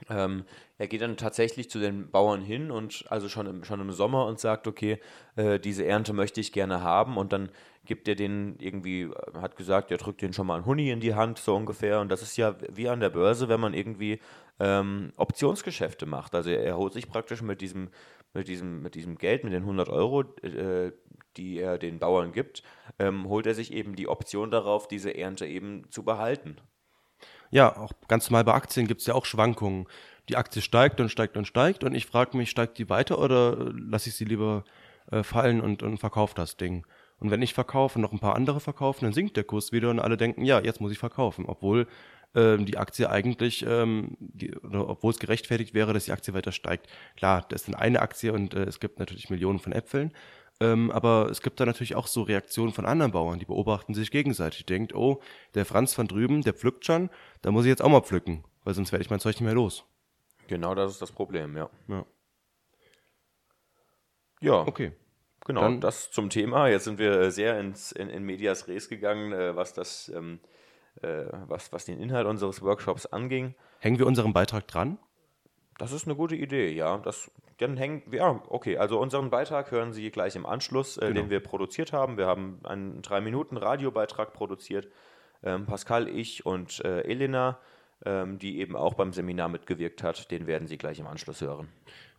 ähm, 0.09 0.45
er 0.77 0.87
geht 0.87 1.01
dann 1.01 1.17
tatsächlich 1.17 1.71
zu 1.71 1.81
den 1.81 2.11
Bauern 2.11 2.41
hin 2.41 2.71
und 2.71 3.05
also 3.09 3.29
schon 3.29 3.47
im, 3.47 3.65
schon 3.65 3.81
im 3.81 3.91
Sommer 3.91 4.27
und 4.27 4.39
sagt, 4.39 4.67
okay, 4.67 5.01
äh, 5.37 5.59
diese 5.59 5.85
Ernte 5.85 6.13
möchte 6.13 6.41
ich 6.41 6.53
gerne 6.53 6.83
haben. 6.83 7.17
Und 7.17 7.33
dann 7.33 7.51
gibt 7.89 8.07
er 8.07 8.15
den 8.15 8.57
irgendwie, 8.61 9.03
äh, 9.03 9.13
hat 9.41 9.57
gesagt, 9.57 9.91
er 9.91 9.97
drückt 9.97 10.23
den 10.23 10.33
schon 10.33 10.47
mal 10.47 10.57
einen 10.57 10.67
Huni 10.67 10.91
in 10.91 11.01
die 11.01 11.15
Hand, 11.15 11.39
so 11.39 11.57
ungefähr. 11.57 12.01
Und 12.01 12.11
das 12.11 12.23
ist 12.23 12.37
ja 12.37 12.55
wie 12.71 12.89
an 12.89 13.01
der 13.01 13.11
Börse, 13.11 13.49
wenn 13.49 13.59
man 13.59 13.75
irgendwie 13.75 14.21
ähm, 14.61 15.13
Optionsgeschäfte 15.17 16.07
macht. 16.07 16.35
Also 16.35 16.51
er, 16.51 16.77
holt 16.77 16.93
sich 16.93 17.09
praktisch 17.09 17.43
mit 17.43 17.61
diesem, 17.61 17.89
mit 18.35 18.47
diesem, 18.47 18.83
mit 18.83 18.95
diesem 18.95 19.17
Geld, 19.17 19.43
mit 19.43 19.53
den 19.53 19.63
100 19.63 19.89
Euro, 19.89 20.23
äh, 20.43 20.93
die 21.37 21.59
er 21.59 21.79
den 21.79 21.99
Bauern 21.99 22.33
gibt, 22.33 22.63
ähm, 22.99 23.29
holt 23.29 23.47
er 23.47 23.55
sich 23.55 23.73
eben 23.73 23.97
die 23.97 24.09
Option 24.09 24.51
darauf, 24.51 24.87
diese 24.87 25.17
Ernte 25.17 25.47
eben 25.47 25.91
zu 25.91 26.05
behalten. 26.05 26.59
Ja, 27.51 27.75
auch 27.77 27.93
ganz 28.07 28.29
normal 28.29 28.45
bei 28.45 28.53
Aktien 28.53 28.87
gibt 28.87 29.01
es 29.01 29.07
ja 29.07 29.15
auch 29.15 29.25
Schwankungen. 29.25 29.87
Die 30.29 30.37
Aktie 30.37 30.61
steigt 30.61 31.01
und 31.01 31.09
steigt 31.09 31.39
und 31.39 31.47
steigt 31.47 31.85
und 31.85 31.95
ich 31.95 32.05
frage 32.05 32.37
mich, 32.37 32.51
steigt 32.51 32.77
die 32.77 32.91
weiter 32.91 33.19
oder 33.19 33.73
lasse 33.73 34.11
ich 34.11 34.17
sie 34.17 34.27
lieber 34.27 34.65
äh, 35.11 35.23
fallen 35.23 35.63
und, 35.63 35.83
und 35.83 35.97
verkaufe 35.97 36.35
das 36.35 36.59
Ding? 36.59 36.85
Und 37.21 37.31
wenn 37.31 37.43
ich 37.43 37.55
verkaufe 37.55 37.97
und 37.99 38.03
noch 38.03 38.13
ein 38.13 38.21
paar 38.21 38.37
andere 38.37 38.61
verkaufen, 38.61 39.05
dann 39.05 39.13
sinkt 39.13 39.37
der 39.37 39.45
Kurs 39.45 39.73
wieder 39.73 39.91
und 39.91 39.99
alle 40.01 40.17
denken, 40.17 40.45
ja, 40.45 40.61
jetzt 40.61 40.81
muss 40.81 40.93
ich 40.93 40.99
verkaufen, 40.99 41.47
obwohl 41.47 41.87
ähm, 42.35 42.67
die 42.67 42.77
Aktie 42.79 43.11
eigentlich, 43.11 43.65
ähm, 43.67 44.17
oder 44.63 44.89
obwohl 44.89 45.11
es 45.11 45.19
gerechtfertigt 45.19 45.75
wäre, 45.75 45.93
dass 45.93 46.05
die 46.05 46.13
Aktie 46.13 46.35
weiter 46.35 46.53
steigt. 46.53 46.87
Klar, 47.17 47.45
das 47.49 47.63
ist 47.63 47.75
eine 47.75 48.01
Aktie 48.01 48.33
und 48.33 48.55
äh, 48.55 48.65
es 48.65 48.81
gibt 48.81 48.99
natürlich 48.99 49.31
Millionen 49.31 49.59
von 49.59 49.73
Äpfeln. 49.73 50.13
Ähm, 50.61 50.91
aber 50.91 51.29
es 51.31 51.41
gibt 51.41 51.61
da 51.61 51.67
natürlich 51.67 51.95
auch 51.95 52.09
so 52.09 52.23
Reaktionen 52.23 52.73
von 52.73 52.85
anderen 52.85 53.13
Bauern, 53.13 53.39
die 53.39 53.45
beobachten 53.45 53.95
sich 53.95 54.11
gegenseitig. 54.11 54.67
Die 54.67 54.73
denkt, 54.73 54.95
oh, 54.95 55.21
der 55.55 55.65
Franz 55.65 55.95
von 55.95 56.09
drüben, 56.09 56.43
der 56.43 56.53
pflückt 56.53 56.85
schon, 56.85 57.11
da 57.43 57.53
muss 57.53 57.65
ich 57.65 57.69
jetzt 57.69 57.83
auch 57.83 57.89
mal 57.89 58.01
pflücken, 58.01 58.45
weil 58.65 58.75
sonst 58.75 58.91
werde 58.91 59.05
ich 59.05 59.11
mein 59.11 59.21
Zeug 59.21 59.35
nicht 59.35 59.43
mehr 59.43 59.55
los. 59.55 59.85
Genau 60.49 60.75
das 60.75 60.93
ist 60.93 61.03
das 61.03 61.13
Problem, 61.13 61.57
ja. 61.57 61.71
Ja. 61.89 62.07
Ja. 64.41 64.67
Okay. 64.67 64.93
Genau, 65.49 65.63
Dann, 65.63 65.81
das 65.81 66.11
zum 66.11 66.29
Thema. 66.29 66.69
Jetzt 66.69 66.85
sind 66.85 66.99
wir 66.99 67.31
sehr 67.31 67.59
ins, 67.59 67.91
in, 67.91 68.11
in 68.11 68.23
Medias 68.23 68.69
Res 68.69 68.91
gegangen, 68.91 69.33
äh, 69.33 69.57
was, 69.57 69.73
das, 69.73 70.13
ähm, 70.15 70.41
äh, 71.01 71.25
was, 71.47 71.73
was 71.73 71.87
den 71.87 71.99
Inhalt 71.99 72.27
unseres 72.27 72.61
Workshops 72.61 73.07
anging. 73.07 73.55
Hängen 73.79 73.99
wir 73.99 74.07
unseren 74.07 74.35
Beitrag 74.35 74.69
dran? 74.69 74.99
Das 75.79 75.93
ist 75.93 76.07
eine 76.07 76.17
gute 76.17 76.37
Idee, 76.37 76.71
ja. 76.71 76.99
Das, 76.99 77.31
dann 77.57 77.79
hängen 77.79 78.03
ja, 78.13 78.43
okay. 78.49 78.77
Also 78.77 79.01
unseren 79.01 79.31
Beitrag 79.31 79.71
hören 79.71 79.95
Sie 79.95 80.11
gleich 80.11 80.37
im 80.37 80.45
Anschluss, 80.45 80.99
äh, 80.99 81.07
genau. 81.07 81.15
den 81.15 81.31
wir 81.31 81.41
produziert 81.41 81.95
haben. 81.95 82.19
Wir 82.19 82.27
haben 82.27 82.61
einen 82.65 83.01
drei 83.01 83.23
Minuten 83.23 83.57
Radiobeitrag 83.57 84.35
produziert. 84.35 84.87
Ähm, 85.43 85.65
Pascal, 85.65 86.09
ich 86.09 86.45
und 86.45 86.85
äh, 86.85 87.05
Elena, 87.05 87.59
ähm, 88.05 88.39
die 88.39 88.59
eben 88.59 88.77
auch 88.77 88.93
beim 88.93 89.15
Seminar 89.15 89.49
mitgewirkt 89.49 90.03
hat, 90.03 90.31
den 90.31 90.47
werden 90.47 90.69
Sie 90.69 90.77
gleich 90.77 90.99
im 90.99 91.07
Anschluss 91.07 91.41
hören. 91.41 91.69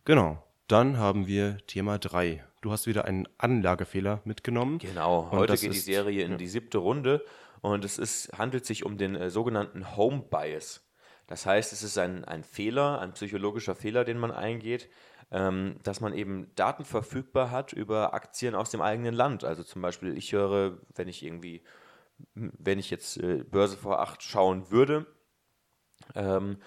Genau. 0.04 0.42
Dann 0.68 0.98
haben 0.98 1.28
wir 1.28 1.58
Thema 1.68 2.00
3 2.00 2.44
du 2.62 2.72
hast 2.72 2.88
wieder 2.88 3.06
einen 3.06 3.28
Anlagefehler 3.38 4.22
mitgenommen. 4.26 4.80
Genau, 4.80 5.22
Und 5.32 5.32
heute 5.32 5.58
geht 5.58 5.74
die 5.74 5.78
Serie 5.78 6.26
in 6.26 6.38
die 6.38 6.48
siebte 6.48 6.78
Runde 6.78 7.24
und 7.62 7.84
es 7.86 7.98
ist, 7.98 8.38
handelt 8.38 8.66
sich 8.66 8.86
um 8.86 8.98
den 8.98 9.16
äh, 9.16 9.30
sogenannten 9.30 9.96
Home 9.96 10.24
Bias. 10.30 10.86
Das 11.28 11.46
heißt, 11.46 11.74
es 11.74 11.84
ist 11.84 11.98
ein, 11.98 12.26
ein 12.26 12.44
Fehler, 12.44 13.00
ein 13.02 13.14
psychologischer 13.14 13.76
Fehler, 13.76 14.04
den 14.04 14.18
man 14.18 14.32
eingeht, 14.32 14.90
ähm, 15.32 15.76
dass 15.84 16.02
man 16.02 16.14
eben 16.14 16.52
Daten 16.56 16.86
verfügbar 16.86 17.52
hat 17.52 17.72
über 17.72 18.14
Aktien 18.14 18.56
aus 18.56 18.72
dem 18.72 18.82
eigenen 18.82 19.14
Land. 19.14 19.44
Also 19.44 19.64
zum 19.64 19.82
Beispiel, 19.82 20.18
ich 20.18 20.34
höre, 20.34 20.80
wenn 20.96 21.08
ich 21.08 21.24
irgendwie, 21.24 21.64
wenn 22.34 22.80
ich 22.80 22.90
jetzt 22.90 23.18
äh, 23.18 23.44
Börse 23.44 23.78
vor 23.78 24.00
acht 24.00 24.24
schauen 24.24 24.72
würde, 24.72 25.06
ähm, 26.16 26.58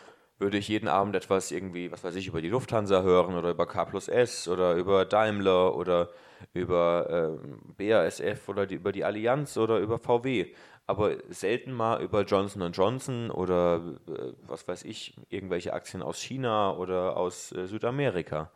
würde 0.42 0.58
ich 0.58 0.68
jeden 0.68 0.88
Abend 0.88 1.16
etwas 1.16 1.50
irgendwie, 1.50 1.90
was 1.90 2.04
weiß 2.04 2.16
ich, 2.16 2.26
über 2.26 2.42
die 2.42 2.50
Lufthansa 2.50 3.02
hören 3.02 3.34
oder 3.34 3.50
über 3.50 3.66
K 3.66 3.86
plus 3.86 4.08
S 4.08 4.48
oder 4.48 4.74
über 4.74 5.06
Daimler 5.06 5.74
oder 5.74 6.10
über 6.52 7.38
ähm, 7.42 7.74
BASF 7.78 8.48
oder 8.48 8.66
die, 8.66 8.74
über 8.74 8.92
die 8.92 9.04
Allianz 9.04 9.56
oder 9.56 9.78
über 9.78 9.98
VW. 9.98 10.52
Aber 10.86 11.16
selten 11.30 11.72
mal 11.72 12.02
über 12.02 12.22
Johnson 12.22 12.72
Johnson 12.72 13.30
oder 13.30 13.80
äh, 14.08 14.32
was 14.46 14.66
weiß 14.66 14.84
ich, 14.84 15.16
irgendwelche 15.30 15.72
Aktien 15.72 16.02
aus 16.02 16.20
China 16.20 16.76
oder 16.76 17.16
aus 17.16 17.52
äh, 17.52 17.66
Südamerika. 17.66 18.50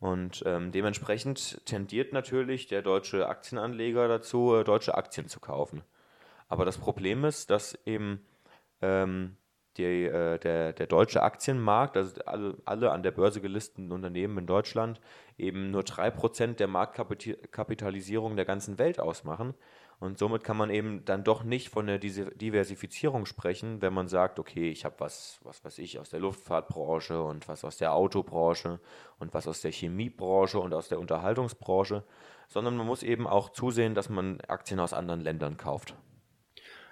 Und 0.00 0.42
ähm, 0.46 0.72
dementsprechend 0.72 1.64
tendiert 1.66 2.12
natürlich 2.12 2.66
der 2.66 2.82
deutsche 2.82 3.28
Aktienanleger 3.28 4.08
dazu, 4.08 4.56
äh, 4.56 4.64
deutsche 4.64 4.94
Aktien 4.96 5.28
zu 5.28 5.40
kaufen. 5.40 5.82
Aber 6.48 6.64
das 6.64 6.78
Problem 6.78 7.24
ist, 7.24 7.50
dass 7.50 7.78
eben 7.86 8.26
ähm, 8.82 9.36
die, 9.76 10.04
äh, 10.04 10.38
der, 10.38 10.72
der 10.72 10.86
deutsche 10.86 11.22
Aktienmarkt, 11.22 11.96
also 11.96 12.20
alle, 12.26 12.56
alle 12.64 12.90
an 12.90 13.02
der 13.02 13.12
Börse 13.12 13.40
gelisteten 13.40 13.92
Unternehmen 13.92 14.38
in 14.38 14.46
Deutschland, 14.46 15.00
eben 15.38 15.70
nur 15.70 15.82
3% 15.82 16.54
der 16.54 16.68
Marktkapitalisierung 16.68 18.36
der 18.36 18.44
ganzen 18.44 18.78
Welt 18.78 19.00
ausmachen. 19.00 19.54
Und 20.00 20.18
somit 20.18 20.44
kann 20.44 20.56
man 20.56 20.70
eben 20.70 21.04
dann 21.04 21.24
doch 21.24 21.44
nicht 21.44 21.68
von 21.68 21.86
der 21.86 21.98
Diversifizierung 21.98 23.26
sprechen, 23.26 23.82
wenn 23.82 23.92
man 23.92 24.08
sagt, 24.08 24.38
okay, 24.38 24.70
ich 24.70 24.86
habe 24.86 24.94
was, 24.98 25.38
was 25.42 25.62
weiß 25.62 25.78
ich, 25.78 25.98
aus 25.98 26.08
der 26.08 26.20
Luftfahrtbranche 26.20 27.22
und 27.22 27.46
was 27.48 27.64
aus 27.66 27.76
der 27.76 27.92
Autobranche 27.92 28.80
und 29.18 29.34
was 29.34 29.46
aus 29.46 29.60
der 29.60 29.72
Chemiebranche 29.72 30.58
und 30.58 30.72
aus 30.72 30.88
der 30.88 30.98
Unterhaltungsbranche, 30.98 32.02
sondern 32.48 32.78
man 32.78 32.86
muss 32.86 33.02
eben 33.02 33.26
auch 33.26 33.50
zusehen, 33.50 33.94
dass 33.94 34.08
man 34.08 34.40
Aktien 34.48 34.80
aus 34.80 34.94
anderen 34.94 35.20
Ländern 35.20 35.58
kauft. 35.58 35.94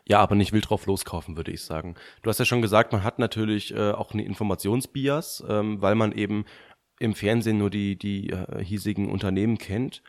Ja, 0.09 0.21
aber 0.21 0.35
nicht 0.35 0.53
wild 0.53 0.68
drauf 0.68 0.87
loskaufen, 0.87 1.37
würde 1.37 1.53
ich 1.53 1.62
sagen. 1.62 1.94
Du 2.23 2.31
hast 2.31 2.38
ja 2.38 2.47
schon 2.47 2.62
gesagt, 2.62 2.92
man 2.92 3.05
hat 3.05 3.18
natürlich 3.18 3.75
äh, 3.75 3.92
auch 3.92 4.12
eine 4.12 4.25
Informationsbias, 4.25 5.44
ähm, 5.47 5.83
weil 5.83 5.94
man 5.94 6.12
eben 6.12 6.47
im 6.99 7.14
Fernsehen 7.14 7.59
nur 7.59 7.68
die, 7.68 7.97
die 7.97 8.31
äh, 8.31 8.64
hiesigen 8.64 9.11
Unternehmen 9.11 9.59
kennt. 9.59 10.03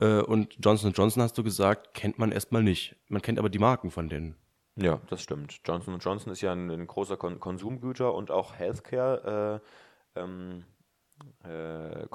Äh, 0.00 0.22
und 0.22 0.56
Johnson 0.58 0.92
Johnson, 0.92 1.22
hast 1.22 1.36
du 1.36 1.44
gesagt, 1.44 1.92
kennt 1.92 2.18
man 2.18 2.32
erstmal 2.32 2.62
nicht. 2.62 2.96
Man 3.08 3.20
kennt 3.20 3.38
aber 3.38 3.50
die 3.50 3.58
Marken 3.58 3.90
von 3.90 4.08
denen. 4.08 4.36
Ja, 4.76 5.02
das 5.10 5.22
stimmt. 5.22 5.60
Johnson 5.66 5.98
Johnson 5.98 6.32
ist 6.32 6.40
ja 6.40 6.52
ein, 6.52 6.70
ein 6.70 6.86
großer 6.86 7.18
Kon 7.18 7.38
Konsumgüter 7.38 8.14
und 8.14 8.30
auch 8.30 8.54
Healthcare 8.54 9.60
äh, 10.16 10.20
ähm, 10.20 10.64
äh, 11.44 12.08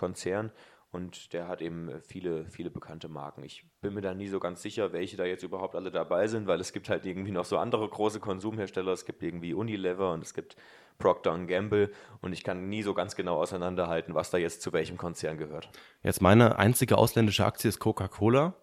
und 0.91 1.33
der 1.33 1.47
hat 1.47 1.61
eben 1.61 2.01
viele, 2.01 2.45
viele 2.45 2.69
bekannte 2.69 3.09
Marken. 3.09 3.43
Ich 3.43 3.65
bin 3.81 3.93
mir 3.93 4.01
da 4.01 4.13
nie 4.13 4.27
so 4.27 4.39
ganz 4.39 4.61
sicher, 4.61 4.93
welche 4.93 5.17
da 5.17 5.25
jetzt 5.25 5.43
überhaupt 5.43 5.75
alle 5.75 5.91
dabei 5.91 6.27
sind, 6.27 6.47
weil 6.47 6.59
es 6.61 6.71
gibt 6.71 6.89
halt 6.89 7.05
irgendwie 7.05 7.31
noch 7.31 7.45
so 7.45 7.57
andere 7.57 7.87
große 7.87 8.19
Konsumhersteller. 8.19 8.93
Es 8.93 9.05
gibt 9.05 9.21
irgendwie 9.21 9.53
Unilever 9.53 10.13
und 10.13 10.23
es 10.23 10.33
gibt 10.33 10.55
Procter 10.97 11.37
Gamble 11.45 11.91
und 12.21 12.33
ich 12.33 12.43
kann 12.43 12.69
nie 12.69 12.83
so 12.83 12.93
ganz 12.93 13.15
genau 13.15 13.37
auseinanderhalten, 13.37 14.15
was 14.15 14.31
da 14.31 14.37
jetzt 14.37 14.61
zu 14.61 14.73
welchem 14.73 14.97
Konzern 14.97 15.37
gehört. 15.37 15.69
Jetzt 16.03 16.21
meine 16.21 16.57
einzige 16.57 16.97
ausländische 16.97 17.45
Aktie 17.45 17.69
ist 17.69 17.79
Coca-Cola. 17.79 18.55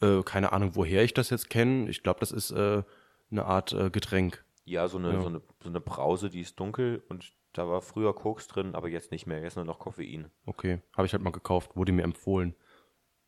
Äh, 0.00 0.22
keine 0.22 0.52
Ahnung, 0.52 0.76
woher 0.76 1.02
ich 1.02 1.12
das 1.12 1.30
jetzt 1.30 1.50
kenne. 1.50 1.90
Ich 1.90 2.02
glaube, 2.02 2.20
das 2.20 2.32
ist 2.32 2.52
äh, 2.52 2.82
eine 3.30 3.44
Art 3.44 3.72
äh, 3.72 3.90
Getränk. 3.90 4.44
Ja, 4.64 4.88
so 4.88 4.98
eine, 4.98 5.12
Ja. 5.12 5.20
So, 5.20 5.28
eine, 5.28 5.42
so 5.62 5.68
eine 5.68 5.80
Brause, 5.80 6.30
die 6.30 6.40
ist 6.40 6.58
dunkel 6.58 7.02
und 7.08 7.32
da 7.54 7.68
war 7.68 7.80
früher 7.80 8.14
Koks 8.14 8.46
drin, 8.48 8.74
aber 8.74 8.88
jetzt 8.88 9.10
nicht 9.10 9.26
mehr. 9.26 9.40
Jetzt 9.40 9.56
nur 9.56 9.64
noch 9.64 9.78
Koffein. 9.78 10.30
Okay, 10.44 10.80
habe 10.96 11.06
ich 11.06 11.12
halt 11.12 11.22
mal 11.22 11.30
gekauft, 11.30 11.76
wurde 11.76 11.92
mir 11.92 12.02
empfohlen. 12.02 12.54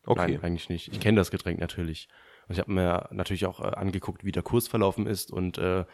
Okay. 0.05 0.33
Nein, 0.33 0.43
eigentlich 0.43 0.69
nicht. 0.69 0.87
Ich 0.93 0.99
kenne 0.99 1.17
das 1.17 1.31
Getränk 1.31 1.59
natürlich. 1.59 2.07
Und 2.47 2.53
ich 2.53 2.59
habe 2.59 2.71
mir 2.71 3.09
natürlich 3.11 3.45
auch 3.45 3.59
äh, 3.59 3.75
angeguckt, 3.75 4.23
wie 4.23 4.31
der 4.31 4.43
Kurs 4.43 4.67
verlaufen 4.67 5.05
ist 5.05 5.31
und, 5.31 5.57
äh, 5.57 5.85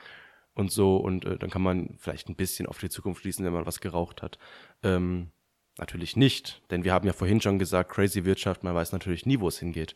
und 0.54 0.72
so. 0.72 0.98
Und 0.98 1.26
äh, 1.26 1.38
dann 1.38 1.50
kann 1.50 1.64
man 1.64 1.96
vielleicht 1.98 2.30
ein 2.30 2.36
bisschen 2.36 2.68
auf 2.68 2.78
die 2.78 2.90
Zukunft 2.90 3.22
schließen, 3.22 3.44
wenn 3.44 3.54
man 3.54 3.66
was 3.66 3.82
geraucht 3.82 4.22
hat. 4.22 4.38
Ähm, 4.84 5.32
natürlich 5.80 6.16
nicht, 6.16 6.62
denn 6.70 6.84
wir 6.84 6.94
haben 6.94 7.08
ja 7.08 7.14
vorhin 7.14 7.42
schon 7.42 7.58
gesagt, 7.58 7.92
crazy 7.92 8.26
Wirtschaft, 8.26 8.64
man 8.64 8.76
weiß 8.76 8.92
natürlich 8.92 9.26
nie, 9.26 9.40
wo 9.40 9.48
es 9.48 9.58
hingeht. 9.58 9.96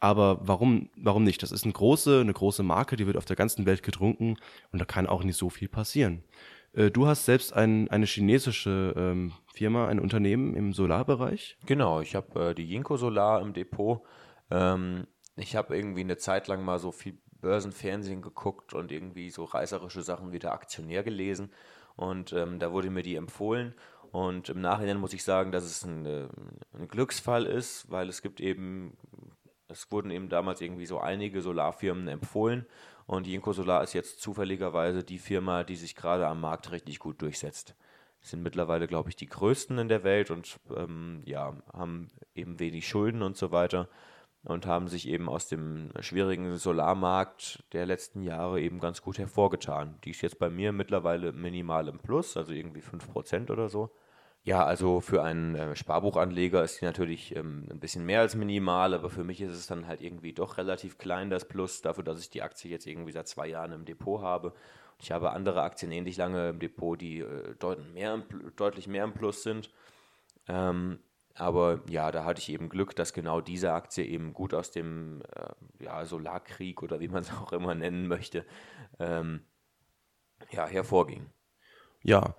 Aber 0.00 0.40
warum, 0.42 0.90
warum 0.96 1.22
nicht? 1.22 1.44
Das 1.44 1.52
ist 1.52 1.62
eine 1.62 1.72
große, 1.72 2.20
eine 2.20 2.32
große 2.32 2.64
Marke, 2.64 2.96
die 2.96 3.06
wird 3.06 3.16
auf 3.16 3.24
der 3.24 3.36
ganzen 3.36 3.66
Welt 3.66 3.84
getrunken 3.84 4.36
und 4.72 4.80
da 4.80 4.84
kann 4.84 5.06
auch 5.06 5.22
nicht 5.22 5.36
so 5.36 5.48
viel 5.48 5.68
passieren. 5.68 6.24
Äh, 6.72 6.90
Du 6.90 7.06
hast 7.06 7.24
selbst 7.24 7.52
ein, 7.52 7.88
eine 7.90 8.06
chinesische 8.06 8.94
ähm, 8.96 9.32
Firma, 9.52 9.88
ein 9.88 10.00
Unternehmen 10.00 10.54
im 10.54 10.72
Solarbereich. 10.72 11.58
Genau, 11.66 12.00
ich 12.00 12.14
habe 12.14 12.50
äh, 12.50 12.54
die 12.54 12.68
Jinko 12.68 12.96
Solar 12.96 13.40
im 13.40 13.52
Depot. 13.52 14.02
Ähm, 14.50 15.06
ich 15.36 15.56
habe 15.56 15.76
irgendwie 15.76 16.00
eine 16.00 16.16
Zeit 16.16 16.48
lang 16.48 16.64
mal 16.64 16.78
so 16.78 16.92
viel 16.92 17.18
Börsenfernsehen 17.40 18.22
geguckt 18.22 18.74
und 18.74 18.92
irgendwie 18.92 19.30
so 19.30 19.44
reißerische 19.44 20.02
Sachen 20.02 20.32
wie 20.32 20.38
der 20.38 20.52
Aktionär 20.52 21.02
gelesen. 21.02 21.52
Und 21.96 22.32
ähm, 22.32 22.58
da 22.58 22.72
wurde 22.72 22.90
mir 22.90 23.02
die 23.02 23.16
empfohlen. 23.16 23.74
Und 24.12 24.50
im 24.50 24.60
Nachhinein 24.60 24.98
muss 24.98 25.14
ich 25.14 25.24
sagen, 25.24 25.52
dass 25.52 25.64
es 25.64 25.84
ein, 25.84 26.06
äh, 26.06 26.28
ein 26.74 26.88
Glücksfall 26.88 27.46
ist, 27.46 27.90
weil 27.90 28.08
es 28.08 28.22
gibt 28.22 28.40
eben, 28.40 28.96
es 29.72 29.90
wurden 29.90 30.10
eben 30.10 30.28
damals 30.28 30.60
irgendwie 30.60 30.86
so 30.86 31.00
einige 31.00 31.42
Solarfirmen 31.42 32.08
empfohlen. 32.08 32.66
Und 33.06 33.26
Jinko 33.26 33.52
Solar 33.52 33.82
ist 33.82 33.94
jetzt 33.94 34.20
zufälligerweise 34.20 35.02
die 35.02 35.18
Firma, 35.18 35.64
die 35.64 35.76
sich 35.76 35.96
gerade 35.96 36.26
am 36.26 36.40
Markt 36.40 36.70
richtig 36.70 36.98
gut 36.98 37.20
durchsetzt. 37.20 37.74
Sind 38.20 38.42
mittlerweile, 38.42 38.86
glaube 38.86 39.08
ich, 39.08 39.16
die 39.16 39.26
größten 39.26 39.78
in 39.78 39.88
der 39.88 40.04
Welt 40.04 40.30
und 40.30 40.60
ähm, 40.76 41.22
ja, 41.24 41.56
haben 41.72 42.08
eben 42.34 42.60
wenig 42.60 42.86
Schulden 42.86 43.22
und 43.22 43.36
so 43.36 43.50
weiter 43.50 43.88
und 44.44 44.66
haben 44.66 44.88
sich 44.88 45.08
eben 45.08 45.28
aus 45.28 45.48
dem 45.48 45.90
schwierigen 46.00 46.56
Solarmarkt 46.56 47.64
der 47.72 47.86
letzten 47.86 48.22
Jahre 48.22 48.60
eben 48.60 48.80
ganz 48.80 49.02
gut 49.02 49.18
hervorgetan. 49.18 49.96
Die 50.04 50.10
ist 50.10 50.22
jetzt 50.22 50.38
bei 50.38 50.50
mir 50.50 50.72
mittlerweile 50.72 51.32
minimal 51.32 51.88
im 51.88 51.98
Plus, 51.98 52.36
also 52.36 52.52
irgendwie 52.52 52.80
5% 52.82 53.50
oder 53.50 53.68
so. 53.68 53.90
Ja, 54.44 54.64
also 54.64 55.00
für 55.00 55.22
einen 55.22 55.54
äh, 55.54 55.76
Sparbuchanleger 55.76 56.64
ist 56.64 56.80
die 56.80 56.84
natürlich 56.84 57.36
ähm, 57.36 57.68
ein 57.70 57.78
bisschen 57.78 58.04
mehr 58.04 58.20
als 58.20 58.34
minimal, 58.34 58.92
aber 58.92 59.08
für 59.08 59.22
mich 59.22 59.40
ist 59.40 59.52
es 59.52 59.68
dann 59.68 59.86
halt 59.86 60.00
irgendwie 60.00 60.32
doch 60.32 60.58
relativ 60.58 60.98
klein, 60.98 61.30
das 61.30 61.46
Plus, 61.46 61.80
dafür, 61.80 62.02
dass 62.02 62.20
ich 62.20 62.28
die 62.30 62.42
Aktie 62.42 62.68
jetzt 62.70 62.86
irgendwie 62.86 63.12
seit 63.12 63.28
zwei 63.28 63.46
Jahren 63.46 63.70
im 63.72 63.84
Depot 63.84 64.20
habe. 64.20 64.52
Ich 64.98 65.12
habe 65.12 65.30
andere 65.30 65.62
Aktien 65.62 65.92
ähnlich 65.92 66.16
lange 66.16 66.48
im 66.48 66.58
Depot, 66.58 67.00
die 67.00 67.20
äh, 67.20 67.54
deutlich, 67.60 67.86
mehr 67.92 68.14
im, 68.14 68.24
deutlich 68.56 68.88
mehr 68.88 69.04
im 69.04 69.14
Plus 69.14 69.44
sind. 69.44 69.70
Ähm, 70.48 70.98
aber 71.34 71.80
ja, 71.88 72.10
da 72.10 72.24
hatte 72.24 72.40
ich 72.40 72.48
eben 72.50 72.68
Glück, 72.68 72.96
dass 72.96 73.12
genau 73.12 73.40
diese 73.40 73.72
Aktie 73.72 74.04
eben 74.04 74.32
gut 74.32 74.54
aus 74.54 74.72
dem 74.72 75.22
äh, 75.36 75.84
ja, 75.84 76.04
Solarkrieg 76.04 76.82
oder 76.82 76.98
wie 77.00 77.08
man 77.08 77.22
es 77.22 77.32
auch 77.42 77.52
immer 77.52 77.74
nennen 77.76 78.08
möchte, 78.08 78.44
ähm, 78.98 79.44
ja, 80.50 80.66
hervorging. 80.66 81.26
Ja, 82.02 82.34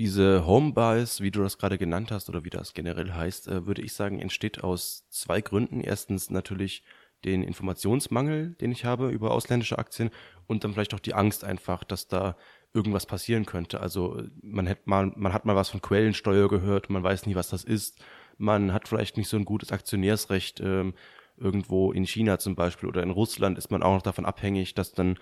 diese 0.00 0.46
Home 0.46 0.72
Bias, 0.72 1.20
wie 1.20 1.30
du 1.30 1.42
das 1.42 1.58
gerade 1.58 1.76
genannt 1.76 2.10
hast 2.10 2.30
oder 2.30 2.42
wie 2.42 2.48
das 2.48 2.72
generell 2.72 3.12
heißt, 3.12 3.48
äh, 3.48 3.66
würde 3.66 3.82
ich 3.82 3.92
sagen, 3.92 4.18
entsteht 4.18 4.64
aus 4.64 5.06
zwei 5.10 5.42
Gründen. 5.42 5.82
Erstens 5.82 6.30
natürlich 6.30 6.82
den 7.26 7.42
Informationsmangel, 7.42 8.54
den 8.62 8.72
ich 8.72 8.86
habe 8.86 9.10
über 9.10 9.32
ausländische 9.32 9.78
Aktien 9.78 10.08
und 10.46 10.64
dann 10.64 10.72
vielleicht 10.72 10.94
auch 10.94 11.00
die 11.00 11.12
Angst 11.12 11.44
einfach, 11.44 11.84
dass 11.84 12.08
da 12.08 12.38
irgendwas 12.72 13.04
passieren 13.04 13.44
könnte. 13.44 13.80
Also 13.80 14.16
äh, 14.16 14.30
man 14.40 14.70
hat 14.70 14.86
mal, 14.86 15.12
man 15.16 15.34
hat 15.34 15.44
mal 15.44 15.54
was 15.54 15.68
von 15.68 15.82
Quellensteuer 15.82 16.48
gehört, 16.48 16.88
man 16.88 17.02
weiß 17.02 17.26
nie, 17.26 17.34
was 17.34 17.50
das 17.50 17.62
ist. 17.62 18.02
Man 18.38 18.72
hat 18.72 18.88
vielleicht 18.88 19.18
nicht 19.18 19.28
so 19.28 19.36
ein 19.36 19.44
gutes 19.44 19.70
Aktionärsrecht. 19.70 20.60
Ähm, 20.60 20.94
irgendwo 21.36 21.92
in 21.92 22.06
China 22.06 22.38
zum 22.38 22.54
Beispiel 22.54 22.88
oder 22.88 23.02
in 23.02 23.10
Russland 23.10 23.58
ist 23.58 23.70
man 23.70 23.82
auch 23.82 23.94
noch 23.94 24.02
davon 24.02 24.24
abhängig, 24.24 24.74
dass 24.74 24.92
dann 24.92 25.18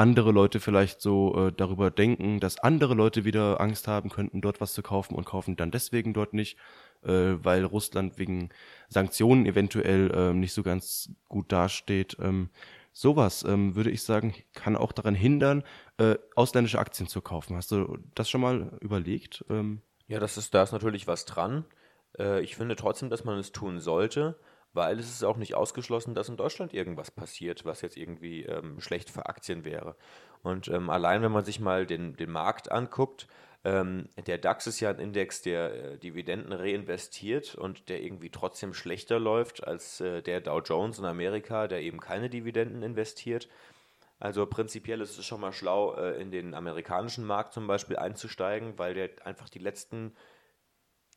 andere 0.00 0.32
Leute 0.32 0.60
vielleicht 0.60 1.00
so 1.02 1.48
äh, 1.48 1.52
darüber 1.52 1.90
denken, 1.90 2.40
dass 2.40 2.58
andere 2.58 2.94
Leute 2.94 3.24
wieder 3.24 3.60
Angst 3.60 3.86
haben 3.86 4.08
könnten, 4.08 4.40
dort 4.40 4.60
was 4.60 4.72
zu 4.72 4.82
kaufen 4.82 5.14
und 5.14 5.26
kaufen 5.26 5.56
dann 5.56 5.70
deswegen 5.70 6.14
dort 6.14 6.32
nicht, 6.32 6.58
äh, 7.02 7.34
weil 7.42 7.64
Russland 7.64 8.18
wegen 8.18 8.48
Sanktionen 8.88 9.44
eventuell 9.46 10.10
ähm, 10.14 10.40
nicht 10.40 10.54
so 10.54 10.62
ganz 10.62 11.10
gut 11.28 11.52
dasteht. 11.52 12.16
Ähm, 12.20 12.48
sowas, 12.92 13.44
ähm, 13.44 13.76
würde 13.76 13.90
ich 13.90 14.02
sagen, 14.02 14.34
kann 14.54 14.74
auch 14.76 14.92
daran 14.92 15.14
hindern, 15.14 15.64
äh, 15.98 16.16
ausländische 16.34 16.78
Aktien 16.78 17.06
zu 17.08 17.20
kaufen. 17.20 17.56
Hast 17.56 17.70
du 17.70 17.98
das 18.14 18.30
schon 18.30 18.40
mal 18.40 18.78
überlegt? 18.80 19.44
Ähm, 19.50 19.82
Ja, 20.08 20.18
das 20.18 20.36
ist, 20.38 20.54
da 20.54 20.62
ist 20.62 20.72
natürlich 20.72 21.06
was 21.06 21.24
dran. 21.26 21.64
Äh, 22.18 22.40
ich 22.42 22.56
finde 22.56 22.76
trotzdem, 22.76 23.10
dass 23.10 23.24
man 23.24 23.38
es 23.38 23.52
tun 23.52 23.80
sollte, 23.80 24.38
weil 24.72 24.98
es 24.98 25.10
ist 25.10 25.24
auch 25.24 25.36
nicht 25.36 25.54
ausgeschlossen, 25.54 26.14
dass 26.14 26.28
in 26.28 26.36
Deutschland 26.36 26.74
irgendwas 26.74 27.10
passiert, 27.10 27.64
was 27.64 27.82
jetzt 27.82 27.96
irgendwie 27.96 28.44
ähm, 28.44 28.80
schlecht 28.80 29.10
für 29.10 29.26
Aktien 29.26 29.64
wäre. 29.64 29.96
Und 30.42 30.68
ähm, 30.68 30.90
allein 30.90 31.22
wenn 31.22 31.32
man 31.32 31.44
sich 31.44 31.60
mal 31.60 31.86
den, 31.86 32.16
den 32.16 32.30
Markt 32.30 32.70
anguckt, 32.70 33.26
Ähm, 33.62 34.08
der 34.26 34.38
DAX 34.38 34.66
ist 34.66 34.80
ja 34.80 34.88
ein 34.88 34.98
Index, 34.98 35.42
der 35.42 35.74
äh, 35.74 35.98
Dividenden 35.98 36.54
reinvestiert 36.54 37.54
und 37.54 37.90
der 37.90 38.00
irgendwie 38.00 38.30
trotzdem 38.30 38.72
schlechter 38.72 39.18
läuft 39.18 39.66
als 39.66 40.00
äh, 40.00 40.22
der 40.22 40.40
Dow 40.40 40.62
Jones 40.62 40.98
in 40.98 41.04
Amerika, 41.04 41.68
der 41.68 41.82
eben 41.82 42.00
keine 42.00 42.30
Dividenden 42.30 42.82
investiert. 42.82 43.48
Also 44.18 44.46
prinzipiell 44.46 45.02
ist 45.02 45.18
es 45.18 45.26
schon 45.26 45.42
mal 45.42 45.52
schlau, 45.52 45.94
äh, 45.94 46.18
in 46.22 46.30
den 46.30 46.54
amerikanischen 46.54 47.26
Markt 47.26 47.52
zum 47.52 47.66
Beispiel 47.66 47.98
einzusteigen, 47.98 48.78
weil 48.78 48.94
der 48.94 49.10
einfach 49.26 49.50
die 49.50 49.62
letzten 49.62 50.14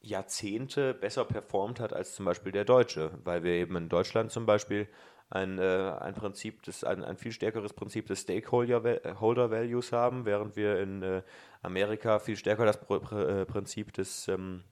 Jahrzehnte 0.03 0.93
besser 0.93 1.25
performt 1.25 1.79
hat 1.79 1.93
als 1.93 2.13
zum 2.13 2.25
Beispiel 2.25 2.51
der 2.51 2.65
Deutsche, 2.65 3.11
weil 3.23 3.43
wir 3.43 3.53
eben 3.53 3.75
in 3.77 3.89
Deutschland 3.89 4.31
zum 4.31 4.45
Beispiel 4.45 4.87
ein, 5.29 5.57
äh, 5.57 5.95
ein 5.99 6.13
Prinzip, 6.13 6.61
des, 6.63 6.83
ein, 6.83 7.03
ein 7.03 7.17
viel 7.17 7.31
stärkeres 7.31 7.73
Prinzip 7.73 8.05
des 8.07 8.21
Stakeholder 8.21 8.83
Values 8.83 9.91
haben, 9.91 10.25
während 10.25 10.55
wir 10.55 10.79
in 10.79 11.01
äh, 11.01 11.23
Amerika 11.61 12.19
viel 12.19 12.35
stärker 12.35 12.65
das 12.65 12.79
Pr 12.79 12.99
Pr 12.99 13.45
Prinzip 13.45 13.93
des, 13.93 14.27
ähm, 14.27 14.63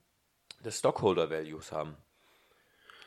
des 0.64 0.78
Stockholder 0.78 1.30
Values 1.30 1.72
haben. 1.72 1.96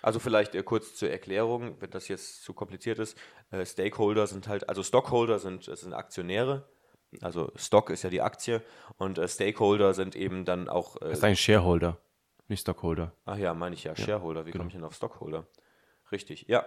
Also 0.02 0.20
vielleicht 0.20 0.56
äh, 0.56 0.64
kurz 0.64 0.96
zur 0.96 1.10
Erklärung, 1.10 1.78
wenn 1.80 1.92
das 1.92 2.08
jetzt 2.08 2.44
zu 2.44 2.54
kompliziert 2.54 3.00
ist. 3.00 3.18
Äh, 3.52 3.66
Stakeholder 3.66 4.28
sind 4.28 4.48
halt, 4.48 4.68
also 4.68 4.84
Stockholder 4.84 5.40
sind, 5.40 5.64
sind 5.64 5.94
Aktionäre. 5.94 6.68
Also 7.22 7.52
Stock 7.56 7.90
ist 7.90 8.04
ja 8.04 8.10
die 8.10 8.22
Aktie 8.22 8.62
und 8.98 9.18
äh, 9.18 9.28
Stakeholder 9.28 9.94
sind 9.94 10.16
eben 10.16 10.44
dann 10.44 10.68
auch. 10.68 10.98
das 11.00 11.20
ist 11.20 11.24
ein 11.24 11.36
Shareholder, 11.36 11.98
nicht 12.48 12.62
Stockholder. 12.62 13.14
Ach 13.26 13.38
ja, 13.38 13.54
meine 13.54 13.76
ich 13.76 13.84
ja, 13.84 13.96
Shareholder. 13.96 14.46
Wie 14.46 14.52
genau. 14.52 14.64
komme 14.64 14.70
ich 14.70 14.76
denn 14.76 14.84
auf 14.84 14.96
Stockholder? 14.96 15.46
Richtig, 16.12 16.46
ja. 16.48 16.66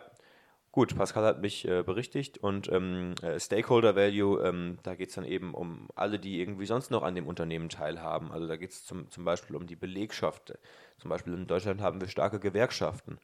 Gut, 0.70 0.96
Pascal 0.96 1.24
hat 1.24 1.40
mich 1.40 1.66
äh, 1.66 1.82
berichtigt 1.82 2.38
und 2.38 2.70
ähm, 2.70 3.14
äh, 3.22 3.40
Stakeholder 3.40 3.96
Value, 3.96 4.46
ähm, 4.46 4.78
da 4.82 4.94
geht 4.94 5.08
es 5.08 5.14
dann 5.14 5.24
eben 5.24 5.54
um 5.54 5.88
alle, 5.94 6.18
die 6.18 6.40
irgendwie 6.40 6.66
sonst 6.66 6.90
noch 6.90 7.02
an 7.02 7.14
dem 7.14 7.26
Unternehmen 7.26 7.70
teilhaben. 7.70 8.30
Also 8.30 8.46
da 8.46 8.56
geht 8.56 8.70
es 8.70 8.84
zum, 8.84 9.10
zum 9.10 9.24
Beispiel 9.24 9.56
um 9.56 9.66
die 9.66 9.76
Belegschaft. 9.76 10.58
Zum 10.98 11.08
Beispiel 11.08 11.32
in 11.32 11.46
Deutschland 11.46 11.80
haben 11.80 12.00
wir 12.00 12.08
starke 12.08 12.38
Gewerkschaften, 12.38 13.18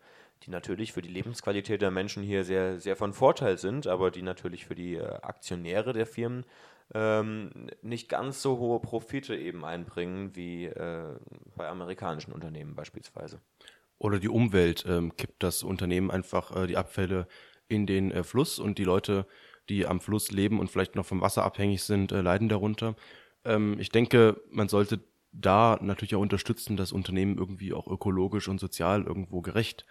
die 0.44 0.50
natürlich 0.50 0.92
für 0.92 1.02
die 1.02 1.08
Lebensqualität 1.08 1.80
der 1.82 1.90
Menschen 1.90 2.22
hier 2.22 2.44
sehr, 2.44 2.78
sehr 2.78 2.96
von 2.96 3.12
Vorteil 3.12 3.58
sind, 3.58 3.86
aber 3.86 4.10
die 4.10 4.22
natürlich 4.22 4.66
für 4.66 4.74
die 4.74 4.96
äh, 4.96 5.04
Aktionäre 5.22 5.92
der 5.92 6.06
Firmen 6.06 6.44
ähm, 6.92 7.50
nicht 7.82 8.08
ganz 8.08 8.42
so 8.42 8.58
hohe 8.58 8.80
Profite 8.80 9.34
eben 9.34 9.64
einbringen 9.64 10.34
wie 10.34 10.66
äh, 10.66 11.16
bei 11.56 11.68
amerikanischen 11.68 12.32
Unternehmen 12.32 12.74
beispielsweise. 12.74 13.40
Oder 13.98 14.18
die 14.18 14.28
Umwelt 14.28 14.84
ähm, 14.86 15.16
kippt 15.16 15.42
das 15.42 15.62
Unternehmen 15.62 16.10
einfach 16.10 16.54
äh, 16.54 16.66
die 16.66 16.76
Abfälle 16.76 17.26
in 17.68 17.86
den 17.86 18.10
äh, 18.10 18.22
Fluss 18.22 18.58
und 18.58 18.78
die 18.78 18.84
Leute, 18.84 19.26
die 19.68 19.86
am 19.86 20.00
Fluss 20.00 20.30
leben 20.30 20.60
und 20.60 20.70
vielleicht 20.70 20.94
noch 20.94 21.06
vom 21.06 21.22
Wasser 21.22 21.44
abhängig 21.44 21.82
sind, 21.82 22.12
äh, 22.12 22.20
leiden 22.20 22.50
darunter. 22.50 22.96
Ähm, 23.44 23.76
ich 23.78 23.88
denke, 23.88 24.42
man 24.50 24.68
sollte 24.68 25.00
da 25.32 25.78
natürlich 25.80 26.14
auch 26.14 26.20
unterstützen, 26.20 26.76
dass 26.76 26.92
Unternehmen 26.92 27.38
irgendwie 27.38 27.72
auch 27.72 27.86
ökologisch 27.86 28.48
und 28.48 28.60
sozial 28.60 29.04
irgendwo 29.04 29.40
gerecht 29.40 29.86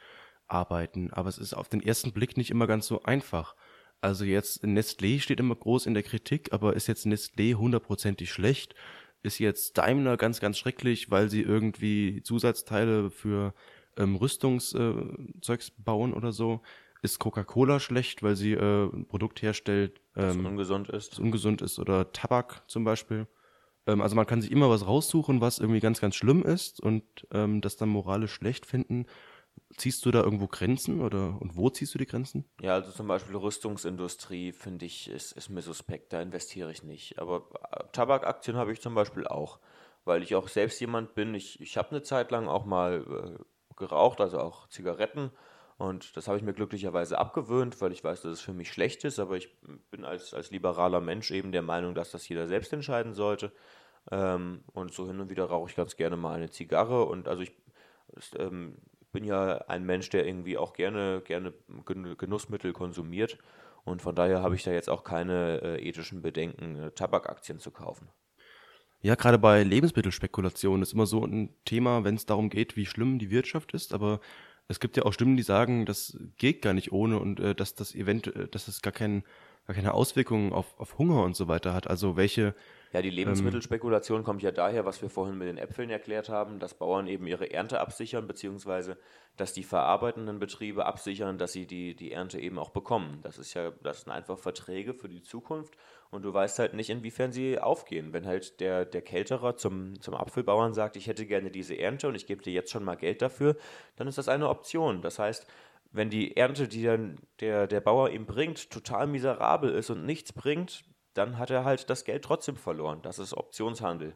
arbeiten. 0.48 1.12
Aber 1.12 1.30
es 1.30 1.38
ist 1.38 1.54
auf 1.54 1.70
den 1.70 1.82
ersten 1.82 2.12
Blick 2.12 2.38
nicht 2.38 2.52
immer 2.52 2.68
ganz 2.68 2.88
so 2.88 3.04
einfach. 3.04 3.56
Also 4.02 4.26
jetzt 4.26 4.64
Nestlé 4.64 5.20
steht 5.20 5.40
immer 5.40 5.56
groß 5.56 5.86
in 5.86 5.94
der 5.94 6.04
Kritik, 6.04 6.52
aber 6.52 6.76
ist 6.76 6.88
jetzt 6.88 7.06
Nestlé 7.06 7.56
hundertprozentig 7.56 8.32
schlecht? 8.32 8.76
Ist 9.22 9.40
jetzt 9.40 9.78
Daimler 9.78 10.18
ganz, 10.18 10.42
ganz 10.42 10.58
schrecklich, 10.58 11.10
weil 11.10 11.30
sie 11.30 11.42
irgendwie 11.42 12.22
Zusatzteile 12.24 13.10
für 13.10 13.54
ähm, 13.98 14.16
Rüstungszeugs 14.16 15.70
äh, 15.70 15.72
bauen 15.78 16.14
oder 16.14 16.32
so, 16.32 16.62
ist 17.02 17.20
Coca-Cola 17.20 17.80
schlecht, 17.80 18.24
weil 18.24 18.36
sie 18.36 18.54
äh, 18.54 18.86
ein 18.86 19.06
Produkt 19.08 19.42
herstellt, 19.42 20.02
ähm, 20.16 20.44
das 20.44 20.52
ungesund 20.52 20.90
ist. 20.90 21.12
Das 21.14 21.20
ungesund 21.20 21.62
ist 21.62 21.80
oder 21.80 22.12
Tabak 22.12 22.64
zum 22.68 22.84
Beispiel. 22.84 23.28
Ähm, 23.86 24.02
also 24.02 24.16
man 24.16 24.26
kann 24.26 24.42
sich 24.42 24.52
immer 24.52 24.70
was 24.70 24.86
raussuchen, 24.86 25.42
was 25.42 25.60
irgendwie 25.60 25.82
ganz, 25.82 26.00
ganz 26.00 26.16
schlimm 26.16 26.44
ist 26.44 26.80
und 26.80 27.04
ähm, 27.32 27.62
das 27.62 27.76
dann 27.78 27.90
moralisch 27.90 28.34
schlecht 28.34 28.66
finden. 28.66 29.06
Ziehst 29.78 30.06
du 30.06 30.12
da 30.12 30.22
irgendwo 30.22 30.48
Grenzen 30.48 31.02
oder 31.02 31.42
und 31.42 31.58
wo 31.58 31.70
ziehst 31.70 31.94
du 31.94 31.98
die 31.98 32.06
Grenzen? 32.06 32.46
Ja, 32.62 32.76
also 32.76 32.92
zum 32.92 33.08
Beispiel 33.08 33.36
Rüstungsindustrie 33.36 34.52
finde 34.52 34.86
ich, 34.86 35.10
ist, 35.10 35.32
ist 35.32 35.50
mir 35.50 35.62
suspekt, 35.62 36.14
da 36.14 36.22
investiere 36.22 36.72
ich 36.72 36.84
nicht. 36.84 37.20
Aber 37.20 37.50
äh, 37.72 37.84
Tabakaktien 37.92 38.56
habe 38.56 38.72
ich 38.72 38.82
zum 38.82 38.94
Beispiel 38.94 39.26
auch, 39.26 39.60
weil 40.06 40.22
ich 40.22 40.36
auch 40.36 40.48
selbst 40.48 40.80
jemand 40.80 41.16
bin. 41.16 41.34
Ich, 41.34 41.60
ich 41.60 41.78
habe 41.78 41.90
eine 41.90 42.04
Zeit 42.04 42.30
lang 42.30 42.48
auch 42.48 42.66
mal 42.66 43.38
äh, 43.40 43.44
geraucht, 43.76 44.22
also 44.22 44.40
auch 44.40 44.68
Zigaretten. 44.68 45.32
Und 45.78 46.16
das 46.16 46.28
habe 46.28 46.38
ich 46.38 46.44
mir 46.44 46.54
glücklicherweise 46.54 47.18
abgewöhnt, 47.18 47.82
weil 47.82 47.92
ich 47.92 48.04
weiß, 48.04 48.22
dass 48.22 48.32
es 48.32 48.42
für 48.42 48.54
mich 48.54 48.72
schlecht 48.72 49.04
ist. 49.06 49.18
Aber 49.18 49.38
ich 49.38 49.50
bin 49.90 50.06
als, 50.06 50.34
als 50.36 50.52
liberaler 50.52 51.02
Mensch 51.02 51.32
eben 51.32 51.52
der 51.52 51.64
Meinung, 51.64 51.96
dass 51.96 52.12
das 52.12 52.28
jeder 52.30 52.48
selbst 52.48 52.74
entscheiden 52.74 53.14
sollte. 53.14 53.52
Ähm, 54.12 54.64
und 54.74 54.94
so 54.94 55.08
hin 55.08 55.20
und 55.20 55.30
wieder 55.32 55.46
rauche 55.46 55.70
ich 55.70 55.76
ganz 55.76 55.96
gerne 55.96 56.16
mal 56.16 56.36
eine 56.36 56.52
Zigarre. 56.52 57.06
Und 57.06 57.28
also 57.28 57.42
ich 57.42 57.54
ähm, 58.38 58.78
bin 59.14 59.24
ja 59.24 59.60
ein 59.68 59.86
Mensch, 59.86 60.10
der 60.10 60.28
irgendwie 60.28 60.58
auch 60.58 60.74
gerne, 60.74 61.22
gerne 61.26 61.54
Genussmittel 62.18 62.74
konsumiert. 62.74 63.38
Und 63.86 64.02
von 64.02 64.16
daher 64.16 64.42
habe 64.42 64.56
ich 64.56 64.64
da 64.64 64.72
jetzt 64.72 64.90
auch 64.90 65.04
keine 65.04 65.62
äh, 65.62 65.88
ethischen 65.88 66.22
Bedenken, 66.22 66.76
äh, 66.78 66.92
Tabakaktien 66.92 67.60
zu 67.60 67.72
kaufen. 67.72 68.10
Ja, 69.02 69.16
gerade 69.16 69.38
bei 69.38 69.64
Lebensmittelspekulation 69.64 70.82
ist 70.82 70.94
immer 70.94 71.06
so 71.06 71.26
ein 71.26 71.54
Thema, 71.66 72.04
wenn 72.04 72.16
es 72.16 72.26
darum 72.26 72.50
geht, 72.50 72.78
wie 72.78 72.86
schlimm 72.86 73.20
die 73.20 73.30
Wirtschaft 73.30 73.74
ist, 73.74 73.94
aber 73.94 74.22
es 74.70 74.80
gibt 74.80 74.96
ja 74.96 75.04
auch 75.04 75.12
Stimmen, 75.12 75.36
die 75.36 75.44
sagen, 75.44 75.86
das 75.86 76.18
geht 76.38 76.62
gar 76.62 76.74
nicht 76.74 76.94
ohne 76.94 77.20
und 77.20 77.40
äh, 77.40 77.54
dass 77.54 77.76
das 77.76 77.94
Event, 77.94 78.28
äh, 78.28 78.48
dass 78.48 78.68
es 78.68 78.82
gar, 78.82 78.94
kein, 78.94 79.24
gar 79.68 79.76
keine 79.76 79.94
Auswirkungen 79.94 80.54
auf, 80.54 80.80
auf 80.80 80.98
Hunger 80.98 81.24
und 81.24 81.36
so 81.36 81.48
weiter 81.48 81.74
hat. 81.74 81.88
Also 81.88 82.16
welche 82.16 82.56
ja, 82.94 83.02
die 83.02 83.10
Lebensmittelspekulation 83.10 84.20
ähm, 84.20 84.24
kommt 84.24 84.44
ja 84.44 84.52
daher, 84.52 84.86
was 84.86 85.02
wir 85.02 85.10
vorhin 85.10 85.36
mit 85.36 85.48
den 85.48 85.58
Äpfeln 85.58 85.90
erklärt 85.90 86.30
haben, 86.30 86.60
dass 86.60 86.76
Bauern 86.76 87.08
eben 87.08 87.26
ihre 87.26 87.52
Ernte 87.52 87.80
absichern, 87.80 88.28
beziehungsweise 88.28 89.00
dass 89.36 89.52
die 89.52 89.64
verarbeitenden 89.64 90.38
Betriebe 90.38 90.86
absichern, 90.86 91.40
dass 91.40 91.54
sie 91.54 91.66
die, 91.66 91.96
die 91.96 92.12
Ernte 92.12 92.40
eben 92.40 92.60
auch 92.60 92.70
bekommen. 92.70 93.20
Das 93.24 93.40
ist 93.40 93.56
ja, 93.56 93.72
das 93.82 94.02
sind 94.02 94.12
einfach 94.12 94.38
Verträge 94.38 94.94
für 94.94 95.10
die 95.10 95.24
Zukunft 95.24 95.74
und 96.12 96.22
du 96.22 96.32
weißt 96.32 96.60
halt 96.60 96.76
nicht, 96.76 96.92
inwiefern 96.92 97.32
sie 97.32 97.58
aufgehen. 97.58 98.14
Wenn 98.14 98.28
halt 98.28 98.60
der, 98.60 98.86
der 98.86 99.02
Kälterer 99.02 99.58
zum, 99.58 100.00
zum 100.00 100.14
Apfelbauern 100.14 100.76
sagt, 100.76 100.96
ich 100.96 101.08
hätte 101.08 101.26
gerne 101.26 101.50
diese 101.50 101.76
Ernte 101.76 102.08
und 102.08 102.14
ich 102.14 102.28
gebe 102.28 102.44
dir 102.44 102.54
jetzt 102.54 102.70
schon 102.70 102.84
mal 102.84 102.96
Geld 102.96 103.24
dafür, 103.24 103.58
dann 103.96 104.08
ist 104.08 104.20
das 104.20 104.30
eine 104.30 104.50
Option. 104.50 105.02
Das 105.02 105.18
heißt, 105.18 105.48
wenn 105.92 106.12
die 106.12 106.38
Ernte, 106.38 106.68
die 106.68 106.84
dann 106.84 107.18
der, 107.40 107.66
der 107.66 107.82
Bauer 107.82 108.12
ihm 108.12 108.28
bringt, 108.28 108.70
total 108.70 109.08
miserabel 109.08 109.72
ist 109.72 109.90
und 109.90 110.06
nichts 110.06 110.32
bringt, 110.32 110.84
dann 111.14 111.38
hat 111.38 111.50
er 111.50 111.64
halt 111.66 111.90
das 111.90 112.06
Geld 112.06 112.24
trotzdem 112.24 112.56
verloren. 112.56 113.00
Das 113.02 113.20
ist 113.20 113.34
Optionshandel. 113.34 114.16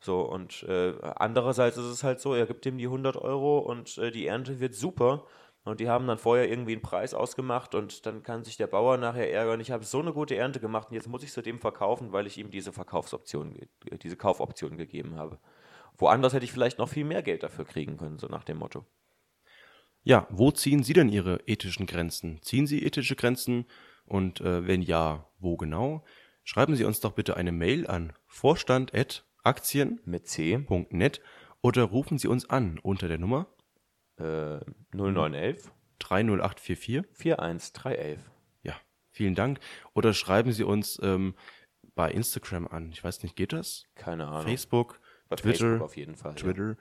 So, 0.00 0.22
und 0.22 0.62
äh, 0.62 0.94
andererseits 1.16 1.76
ist 1.76 1.84
es 1.84 2.02
halt 2.02 2.20
so, 2.20 2.34
er 2.34 2.46
gibt 2.46 2.64
ihm 2.64 2.78
die 2.78 2.86
100 2.86 3.16
Euro 3.16 3.58
und 3.58 3.98
äh, 3.98 4.10
die 4.10 4.26
Ernte 4.26 4.58
wird 4.58 4.74
super. 4.74 5.26
Und 5.62 5.78
die 5.78 5.90
haben 5.90 6.06
dann 6.06 6.16
vorher 6.16 6.48
irgendwie 6.48 6.72
einen 6.72 6.80
Preis 6.80 7.12
ausgemacht 7.12 7.74
und 7.74 8.06
dann 8.06 8.22
kann 8.22 8.44
sich 8.44 8.56
der 8.56 8.66
Bauer 8.66 8.96
nachher 8.96 9.30
ärgern, 9.30 9.60
ich 9.60 9.70
habe 9.70 9.84
so 9.84 10.00
eine 10.00 10.14
gute 10.14 10.34
Ernte 10.34 10.58
gemacht 10.58 10.88
und 10.88 10.94
jetzt 10.94 11.06
muss 11.06 11.22
ich 11.22 11.32
sie 11.34 11.42
dem 11.42 11.60
verkaufen, 11.60 12.12
weil 12.12 12.26
ich 12.26 12.38
ihm 12.38 12.50
diese 12.50 12.72
Verkaufsoption, 12.72 13.58
diese 14.02 14.16
Kaufoption 14.16 14.78
gegeben 14.78 15.16
habe. 15.16 15.38
Woanders 15.98 16.32
hätte 16.32 16.46
ich 16.46 16.52
vielleicht 16.52 16.78
noch 16.78 16.88
viel 16.88 17.04
mehr 17.04 17.22
Geld 17.22 17.42
dafür 17.42 17.66
kriegen 17.66 17.98
können, 17.98 18.18
so 18.18 18.26
nach 18.26 18.44
dem 18.44 18.56
Motto. 18.56 18.86
Ja, 20.02 20.26
wo 20.30 20.50
ziehen 20.50 20.82
Sie 20.82 20.94
denn 20.94 21.10
Ihre 21.10 21.40
ethischen 21.46 21.84
Grenzen? 21.84 22.40
Ziehen 22.40 22.66
Sie 22.66 22.82
ethische 22.82 23.16
Grenzen? 23.16 23.66
Und 24.06 24.40
äh, 24.40 24.66
wenn 24.66 24.80
ja, 24.80 25.26
wo 25.38 25.58
genau? 25.58 26.04
Schreiben 26.44 26.76
Sie 26.76 26.84
uns 26.84 27.00
doch 27.00 27.12
bitte 27.12 27.36
eine 27.36 27.52
Mail 27.52 27.86
an 27.86 28.12
vorstand.aktien 28.26 30.00
mit 30.04 30.26
c.net 30.28 31.20
oder 31.62 31.84
rufen 31.84 32.18
Sie 32.18 32.28
uns 32.28 32.48
an 32.48 32.78
unter 32.78 33.08
der 33.08 33.18
Nummer 33.18 33.46
äh, 34.18 34.60
0911 34.92 35.72
30844 35.98 37.04
41311. 37.14 38.20
Ja, 38.62 38.74
vielen 39.10 39.34
Dank. 39.34 39.60
Oder 39.94 40.14
schreiben 40.14 40.52
Sie 40.52 40.64
uns 40.64 40.98
ähm, 41.02 41.34
bei 41.94 42.10
Instagram 42.10 42.66
an. 42.66 42.90
Ich 42.92 43.04
weiß 43.04 43.22
nicht, 43.22 43.36
geht 43.36 43.52
das? 43.52 43.84
Keine 43.94 44.26
Ahnung. 44.26 44.42
Facebook, 44.42 45.00
bei 45.28 45.36
Twitter, 45.36 45.58
Facebook 45.58 45.82
auf 45.82 45.96
jeden 45.96 46.16
Fall. 46.16 46.34
Twitter 46.34 46.76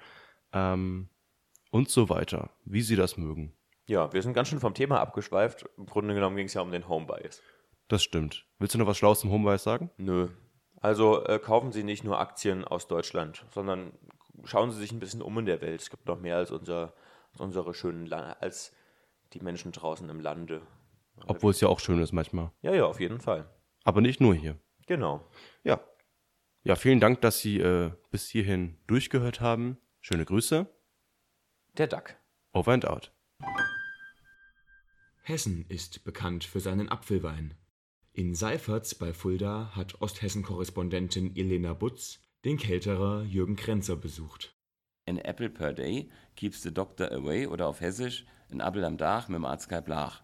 ja. 0.54 0.74
ähm, 0.74 1.10
und 1.72 1.90
so 1.90 2.10
weiter, 2.10 2.52
wie 2.66 2.82
Sie 2.82 2.96
das 2.96 3.18
mögen. 3.18 3.54
Ja, 3.88 4.14
wir 4.14 4.22
sind 4.22 4.34
ganz 4.34 4.50
schön 4.50 4.60
vom 4.60 4.74
Thema 4.74 5.00
abgeschweift. 5.00 5.66
Im 5.78 5.86
Grunde 5.86 6.14
genommen 6.14 6.36
ging 6.36 6.46
es 6.46 6.54
ja 6.54 6.62
um 6.62 6.72
den 6.72 6.88
Home 6.88 7.08
Bias. 7.08 7.42
Das 7.90 8.04
stimmt. 8.04 8.46
Willst 8.60 8.76
du 8.76 8.78
noch 8.78 8.88
was 8.88 8.98
Schlaues 8.98 9.20
zum 9.20 9.32
Homebuy 9.32 9.58
sagen? 9.58 9.90
Nö. 9.98 10.30
Also 10.80 11.26
äh, 11.26 11.40
kaufen 11.40 11.72
Sie 11.72 11.84
nicht 11.84 12.04
nur 12.04 12.20
Aktien 12.20 12.64
aus 12.64 12.88
Deutschland, 12.88 13.46
sondern 13.52 13.92
schauen 14.46 14.72
Sie 14.72 14.78
sich 14.78 14.92
ein 14.92 15.00
bisschen 15.00 15.22
um 15.22 15.38
in 15.40 15.46
der 15.46 15.60
Welt. 15.60 15.82
Es 15.82 15.90
gibt 15.90 16.06
noch 16.06 16.20
mehr 16.20 16.38
als, 16.38 16.52
unser, 16.52 16.94
als 17.32 17.42
unsere 17.42 17.74
schönen 17.74 18.06
La 18.06 18.34
als 18.40 18.74
die 19.34 19.42
Menschen 19.42 19.72
draußen 19.72 20.08
im 20.08 20.20
Lande. 20.20 20.62
Obwohl 21.26 21.52
es 21.52 21.62
ja 21.62 21.68
auch 21.68 21.80
schön 21.80 22.00
ist 22.00 22.14
manchmal. 22.14 22.52
Ja, 22.62 22.74
ja, 22.74 22.86
auf 22.86 23.00
jeden 23.00 23.20
Fall. 23.20 23.50
Aber 23.84 24.02
nicht 24.02 24.22
nur 24.22 24.34
hier. 24.34 24.58
Genau. 24.86 25.28
Ja. 25.64 25.82
Ja, 26.64 26.76
vielen 26.76 27.00
Dank, 27.00 27.22
dass 27.22 27.40
Sie 27.40 27.60
äh, 27.60 27.92
bis 28.12 28.30
hierhin 28.30 28.78
durchgehört 28.86 29.42
haben. 29.42 29.78
Schöne 30.00 30.26
Grüße. 30.26 30.68
Der 31.78 31.88
Duck. 31.88 32.16
Over 32.54 32.72
and 32.72 32.88
out. 32.88 33.12
Hessen 35.24 35.66
ist 35.70 36.04
bekannt 36.04 36.44
für 36.44 36.60
seinen 36.60 36.90
Apfelwein. 36.90 37.56
In 38.20 38.36
Seiferts 38.36 38.96
bei 38.96 39.14
Fulda 39.14 39.72
hat 39.78 40.02
Osthessen-Korrespondentin 40.02 41.38
Elena 41.38 41.74
Butz 41.74 42.20
den 42.44 42.58
Kelterer 42.58 43.24
Jürgen 43.24 43.56
Krenzer 43.56 43.96
besucht. 43.96 44.54
An 45.08 45.20
apple 45.20 45.50
per 45.50 45.72
day 45.72 46.10
keeps 46.36 46.62
the 46.62 46.74
doctor 46.74 47.14
away 47.14 47.48
oder 47.48 47.68
auf 47.68 47.80
Hessisch 47.80 48.26
ein 48.52 48.60
Appel 48.60 48.84
am 48.84 48.98
Dach 48.98 49.30
mit 49.30 49.38
dem 49.38 49.46
Arzt 49.46 49.70
kein 49.70 49.86
Blach. 49.86 50.22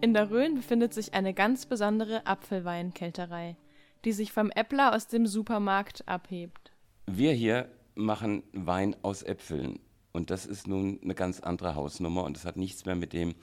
In 0.00 0.14
der 0.14 0.30
Rhön 0.30 0.54
befindet 0.54 0.94
sich 0.94 1.12
eine 1.12 1.34
ganz 1.34 1.66
besondere 1.66 2.26
Apfelweinkälterei, 2.26 3.58
die 4.06 4.12
sich 4.12 4.32
vom 4.32 4.50
Äppler 4.50 4.94
aus 4.94 5.08
dem 5.08 5.26
Supermarkt 5.26 6.08
abhebt. 6.08 6.72
Wir 7.06 7.34
hier 7.34 7.68
machen 7.94 8.44
Wein 8.54 8.96
aus 9.02 9.22
Äpfeln. 9.22 9.78
Und 10.16 10.30
das 10.30 10.46
ist 10.46 10.66
nun 10.66 10.98
eine 11.04 11.14
ganz 11.14 11.40
andere 11.40 11.74
Hausnummer 11.74 12.24
und 12.24 12.38
das 12.38 12.46
hat 12.46 12.56
nichts 12.56 12.86
mehr 12.86 12.94
mit 12.94 13.12
dem 13.12 13.34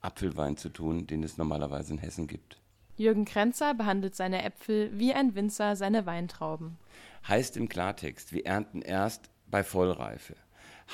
Apfelwein 0.00 0.56
zu 0.56 0.70
tun, 0.70 1.06
den 1.06 1.22
es 1.24 1.36
normalerweise 1.36 1.92
in 1.92 1.98
Hessen 1.98 2.26
gibt. 2.26 2.58
Jürgen 2.96 3.26
Krenzer 3.26 3.74
behandelt 3.74 4.16
seine 4.16 4.42
Äpfel 4.42 4.98
wie 4.98 5.12
ein 5.12 5.34
Winzer 5.34 5.76
seine 5.76 6.06
Weintrauben. 6.06 6.78
Heißt 7.28 7.58
im 7.58 7.68
Klartext, 7.68 8.32
wir 8.32 8.46
ernten 8.46 8.80
erst 8.80 9.28
bei 9.46 9.62
Vollreife. 9.62 10.34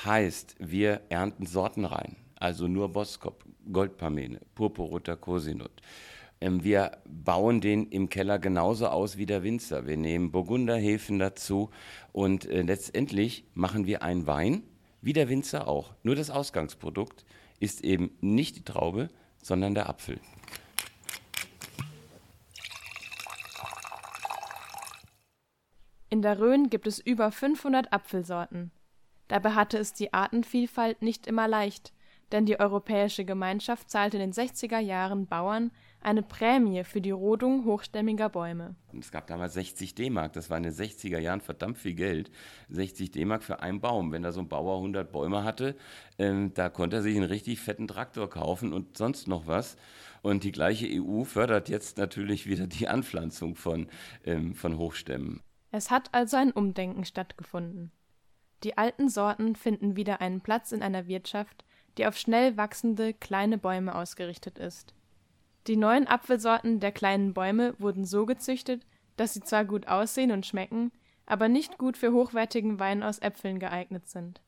Heißt, 0.03 0.57
wir 0.59 1.03
ernten 1.07 1.45
sortenrein, 1.45 2.17
also 2.35 2.67
nur 2.67 2.91
Boskop, 2.91 3.45
Goldpamene, 3.71 4.41
Purpurroter 4.55 5.15
Kosinut. 5.15 5.71
Ähm, 6.41 6.65
wir 6.65 6.97
bauen 7.07 7.61
den 7.61 7.87
im 7.87 8.09
Keller 8.09 8.39
genauso 8.39 8.87
aus 8.87 9.15
wie 9.15 9.25
der 9.25 9.41
Winzer. 9.43 9.87
Wir 9.87 9.95
nehmen 9.95 10.31
Burgunderhefen 10.31 11.17
dazu 11.17 11.69
und 12.11 12.43
äh, 12.43 12.61
letztendlich 12.61 13.45
machen 13.53 13.85
wir 13.85 14.03
einen 14.03 14.27
Wein, 14.27 14.63
wie 15.01 15.13
der 15.13 15.29
Winzer 15.29 15.67
auch. 15.67 15.93
Nur 16.03 16.15
das 16.15 16.29
Ausgangsprodukt 16.29 17.25
ist 17.59 17.81
eben 17.83 18.17
nicht 18.21 18.55
die 18.55 18.63
Traube, 18.63 19.09
sondern 19.41 19.75
der 19.75 19.89
Apfel. 19.89 20.19
In 26.09 26.21
der 26.21 26.39
Rhön 26.39 26.69
gibt 26.69 26.87
es 26.87 26.99
über 26.99 27.31
500 27.31 27.93
Apfelsorten. 27.93 28.71
Dabei 29.27 29.51
hatte 29.51 29.77
es 29.77 29.93
die 29.93 30.11
Artenvielfalt 30.11 31.01
nicht 31.01 31.27
immer 31.27 31.47
leicht, 31.47 31.93
denn 32.31 32.45
die 32.45 32.59
Europäische 32.59 33.25
Gemeinschaft 33.25 33.89
zahlte 33.89 34.17
in 34.17 34.31
den 34.31 34.33
60er 34.33 34.79
Jahren 34.79 35.27
Bauern 35.27 35.71
eine 36.01 36.21
Prämie 36.21 36.83
für 36.83 37.01
die 37.01 37.11
Rodung 37.11 37.65
hochstämmiger 37.65 38.29
Bäume. 38.29 38.75
Es 38.97 39.11
gab 39.11 39.27
damals 39.27 39.53
60 39.53 39.95
D-Mark, 39.95 40.33
das 40.33 40.49
war 40.49 40.57
in 40.57 40.63
den 40.63 40.73
60er 40.73 41.19
Jahren 41.19 41.41
verdammt 41.41 41.77
viel 41.77 41.93
Geld. 41.93 42.31
60 42.69 43.11
D-Mark 43.11 43.43
für 43.43 43.61
einen 43.61 43.81
Baum. 43.81 44.11
Wenn 44.11 44.23
da 44.23 44.31
so 44.31 44.39
ein 44.39 44.47
Bauer 44.47 44.77
100 44.77 45.11
Bäume 45.11 45.43
hatte, 45.43 45.75
ähm, 46.17 46.53
da 46.53 46.69
konnte 46.69 46.97
er 46.97 47.01
sich 47.01 47.15
einen 47.15 47.25
richtig 47.25 47.59
fetten 47.59 47.87
Traktor 47.87 48.29
kaufen 48.29 48.73
und 48.73 48.97
sonst 48.97 49.27
noch 49.27 49.47
was. 49.47 49.77
Und 50.21 50.43
die 50.43 50.51
gleiche 50.51 50.87
EU 50.87 51.23
fördert 51.23 51.69
jetzt 51.69 51.97
natürlich 51.97 52.47
wieder 52.47 52.67
die 52.67 52.87
Anpflanzung 52.87 53.55
von, 53.55 53.87
ähm, 54.25 54.53
von 54.55 54.77
Hochstämmen. 54.77 55.41
Es 55.71 55.91
hat 55.91 56.13
also 56.13 56.37
ein 56.37 56.51
Umdenken 56.51 57.05
stattgefunden. 57.05 57.91
Die 58.63 58.77
alten 58.77 59.07
Sorten 59.07 59.55
finden 59.55 59.95
wieder 59.95 60.19
einen 60.19 60.41
Platz 60.41 60.71
in 60.71 60.81
einer 60.81 61.07
Wirtschaft, 61.07 61.63
die 61.97 62.05
auf 62.05 62.17
schnell 62.17 62.57
wachsende 62.57 63.13
kleine 63.13 63.57
Bäume 63.57 63.95
ausgerichtet 63.95 64.57
ist. 64.57 64.93
Die 65.67 65.77
neuen 65.77 66.07
Apfelsorten 66.07 66.79
der 66.79 66.91
kleinen 66.91 67.33
Bäume 67.33 67.75
wurden 67.79 68.05
so 68.05 68.25
gezüchtet, 68.25 68.85
dass 69.17 69.33
sie 69.33 69.41
zwar 69.41 69.65
gut 69.65 69.87
aussehen 69.87 70.31
und 70.31 70.45
schmecken, 70.45 70.91
aber 71.25 71.47
nicht 71.47 71.77
gut 71.77 71.97
für 71.97 72.11
hochwertigen 72.11 72.79
Wein 72.79 73.03
aus 73.03 73.19
Äpfeln 73.19 73.59
geeignet 73.59 74.07
sind. 74.09 74.41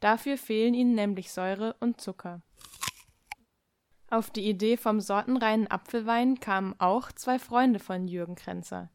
Dafür 0.00 0.36
fehlen 0.36 0.74
ihnen 0.74 0.94
nämlich 0.94 1.32
Säure 1.32 1.74
und 1.80 2.00
Zucker. 2.00 2.42
Auf 4.10 4.30
die 4.30 4.48
Idee 4.48 4.76
vom 4.76 5.00
sortenreinen 5.00 5.66
Apfelwein 5.66 6.40
kamen 6.40 6.74
auch 6.78 7.12
zwei 7.12 7.38
Freunde 7.38 7.78
von 7.78 8.08
Jürgen 8.08 8.36
Krenzer. 8.36 8.90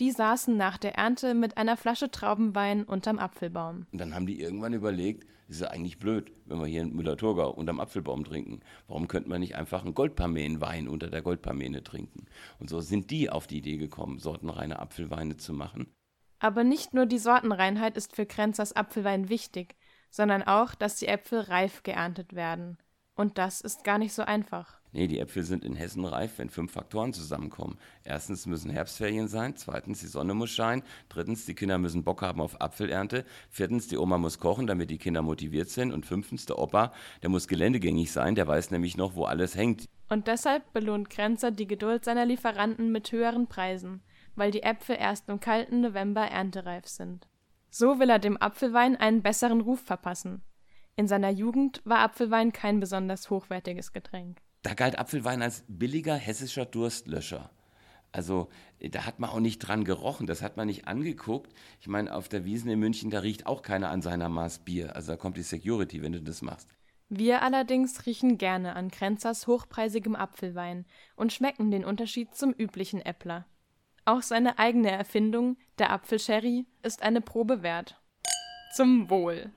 Die 0.00 0.10
saßen 0.10 0.56
nach 0.56 0.78
der 0.78 0.96
Ernte 0.96 1.34
mit 1.34 1.56
einer 1.56 1.76
Flasche 1.76 2.10
Traubenwein 2.10 2.84
unterm 2.84 3.18
Apfelbaum. 3.18 3.86
Und 3.92 3.98
dann 3.98 4.14
haben 4.14 4.26
die 4.26 4.40
irgendwann 4.40 4.74
überlegt, 4.74 5.26
ist 5.52 5.62
ja 5.62 5.68
eigentlich 5.68 5.98
blöd, 5.98 6.32
wenn 6.46 6.58
wir 6.58 6.66
hier 6.66 6.82
in 6.82 6.94
Müller-Thurgau 6.94 7.50
unterm 7.50 7.80
Apfelbaum 7.80 8.24
trinken. 8.24 8.60
Warum 8.88 9.08
könnte 9.08 9.28
man 9.28 9.40
nicht 9.40 9.54
einfach 9.54 9.82
einen 9.82 9.94
Goldparmenwein 9.94 10.88
unter 10.88 11.08
der 11.08 11.22
Goldparmene 11.22 11.82
trinken? 11.82 12.26
Und 12.58 12.68
so 12.68 12.80
sind 12.80 13.10
die 13.10 13.30
auf 13.30 13.46
die 13.46 13.58
Idee 13.58 13.76
gekommen, 13.76 14.18
sortenreine 14.18 14.78
Apfelweine 14.78 15.36
zu 15.36 15.52
machen. 15.52 15.94
Aber 16.38 16.64
nicht 16.64 16.92
nur 16.92 17.06
die 17.06 17.18
Sortenreinheit 17.18 17.96
ist 17.96 18.16
für 18.16 18.26
Krenzers 18.26 18.74
Apfelwein 18.74 19.28
wichtig, 19.28 19.76
sondern 20.10 20.42
auch, 20.42 20.74
dass 20.74 20.96
die 20.96 21.06
Äpfel 21.06 21.40
reif 21.40 21.82
geerntet 21.84 22.34
werden. 22.34 22.78
Und 23.14 23.38
das 23.38 23.60
ist 23.60 23.84
gar 23.84 23.98
nicht 23.98 24.12
so 24.12 24.22
einfach. 24.22 24.81
Nee, 24.94 25.06
die 25.06 25.20
Äpfel 25.20 25.42
sind 25.42 25.64
in 25.64 25.74
Hessen 25.74 26.04
reif, 26.04 26.38
wenn 26.38 26.50
fünf 26.50 26.72
Faktoren 26.72 27.14
zusammenkommen. 27.14 27.78
Erstens 28.04 28.44
müssen 28.44 28.70
Herbstferien 28.70 29.26
sein, 29.26 29.56
zweitens 29.56 30.00
die 30.00 30.06
Sonne 30.06 30.34
muss 30.34 30.50
scheinen, 30.50 30.82
drittens 31.08 31.46
die 31.46 31.54
Kinder 31.54 31.78
müssen 31.78 32.04
Bock 32.04 32.20
haben 32.20 32.42
auf 32.42 32.60
Apfelernte, 32.60 33.24
viertens 33.48 33.88
die 33.88 33.96
Oma 33.96 34.18
muss 34.18 34.38
kochen, 34.38 34.66
damit 34.66 34.90
die 34.90 34.98
Kinder 34.98 35.22
motiviert 35.22 35.70
sind 35.70 35.92
und 35.92 36.04
fünftens 36.04 36.44
der 36.44 36.58
Opa, 36.58 36.92
der 37.22 37.30
muss 37.30 37.48
geländegängig 37.48 38.12
sein, 38.12 38.34
der 38.34 38.46
weiß 38.46 38.70
nämlich 38.70 38.98
noch, 38.98 39.14
wo 39.14 39.24
alles 39.24 39.56
hängt. 39.56 39.88
Und 40.10 40.26
deshalb 40.26 40.74
belohnt 40.74 41.08
Grenzer 41.08 41.50
die 41.50 41.66
Geduld 41.66 42.04
seiner 42.04 42.26
Lieferanten 42.26 42.92
mit 42.92 43.10
höheren 43.12 43.46
Preisen, 43.46 44.02
weil 44.34 44.50
die 44.50 44.62
Äpfel 44.62 44.96
erst 45.00 45.26
im 45.30 45.40
kalten 45.40 45.80
November 45.80 46.20
erntereif 46.20 46.86
sind. 46.86 47.26
So 47.70 47.98
will 47.98 48.10
er 48.10 48.18
dem 48.18 48.36
Apfelwein 48.36 48.96
einen 48.96 49.22
besseren 49.22 49.62
Ruf 49.62 49.80
verpassen. 49.80 50.42
In 50.96 51.08
seiner 51.08 51.30
Jugend 51.30 51.80
war 51.86 52.00
Apfelwein 52.00 52.52
kein 52.52 52.78
besonders 52.78 53.30
hochwertiges 53.30 53.94
Getränk. 53.94 54.42
Da 54.62 54.74
galt 54.74 54.98
Apfelwein 54.98 55.42
als 55.42 55.64
billiger 55.66 56.14
hessischer 56.14 56.64
Durstlöscher. 56.64 57.50
Also 58.12 58.48
da 58.78 59.06
hat 59.06 59.18
man 59.18 59.30
auch 59.30 59.40
nicht 59.40 59.58
dran 59.58 59.84
gerochen, 59.84 60.26
das 60.26 60.42
hat 60.42 60.56
man 60.56 60.66
nicht 60.66 60.86
angeguckt. 60.86 61.52
Ich 61.80 61.88
meine, 61.88 62.14
auf 62.14 62.28
der 62.28 62.44
Wiesen 62.44 62.70
in 62.70 62.78
München, 62.78 63.10
da 63.10 63.20
riecht 63.20 63.46
auch 63.46 63.62
keiner 63.62 63.90
an 63.90 64.02
seiner 64.02 64.28
Maß 64.28 64.60
Bier. 64.60 64.94
Also 64.94 65.12
da 65.12 65.16
kommt 65.16 65.36
die 65.36 65.42
Security, 65.42 66.02
wenn 66.02 66.12
du 66.12 66.22
das 66.22 66.42
machst. 66.42 66.68
Wir 67.08 67.42
allerdings 67.42 68.06
riechen 68.06 68.38
gerne 68.38 68.76
an 68.76 68.90
Krenzers 68.90 69.46
hochpreisigem 69.46 70.14
Apfelwein 70.14 70.86
und 71.16 71.32
schmecken 71.32 71.70
den 71.70 71.84
Unterschied 71.84 72.34
zum 72.34 72.52
üblichen 72.52 73.00
Äppler. 73.00 73.46
Auch 74.04 74.22
seine 74.22 74.58
eigene 74.58 74.90
Erfindung, 74.90 75.56
der 75.78 75.90
Apfelsherry, 75.90 76.66
ist 76.82 77.02
eine 77.02 77.20
Probe 77.20 77.62
wert. 77.62 78.00
Zum 78.74 79.10
Wohl! 79.10 79.52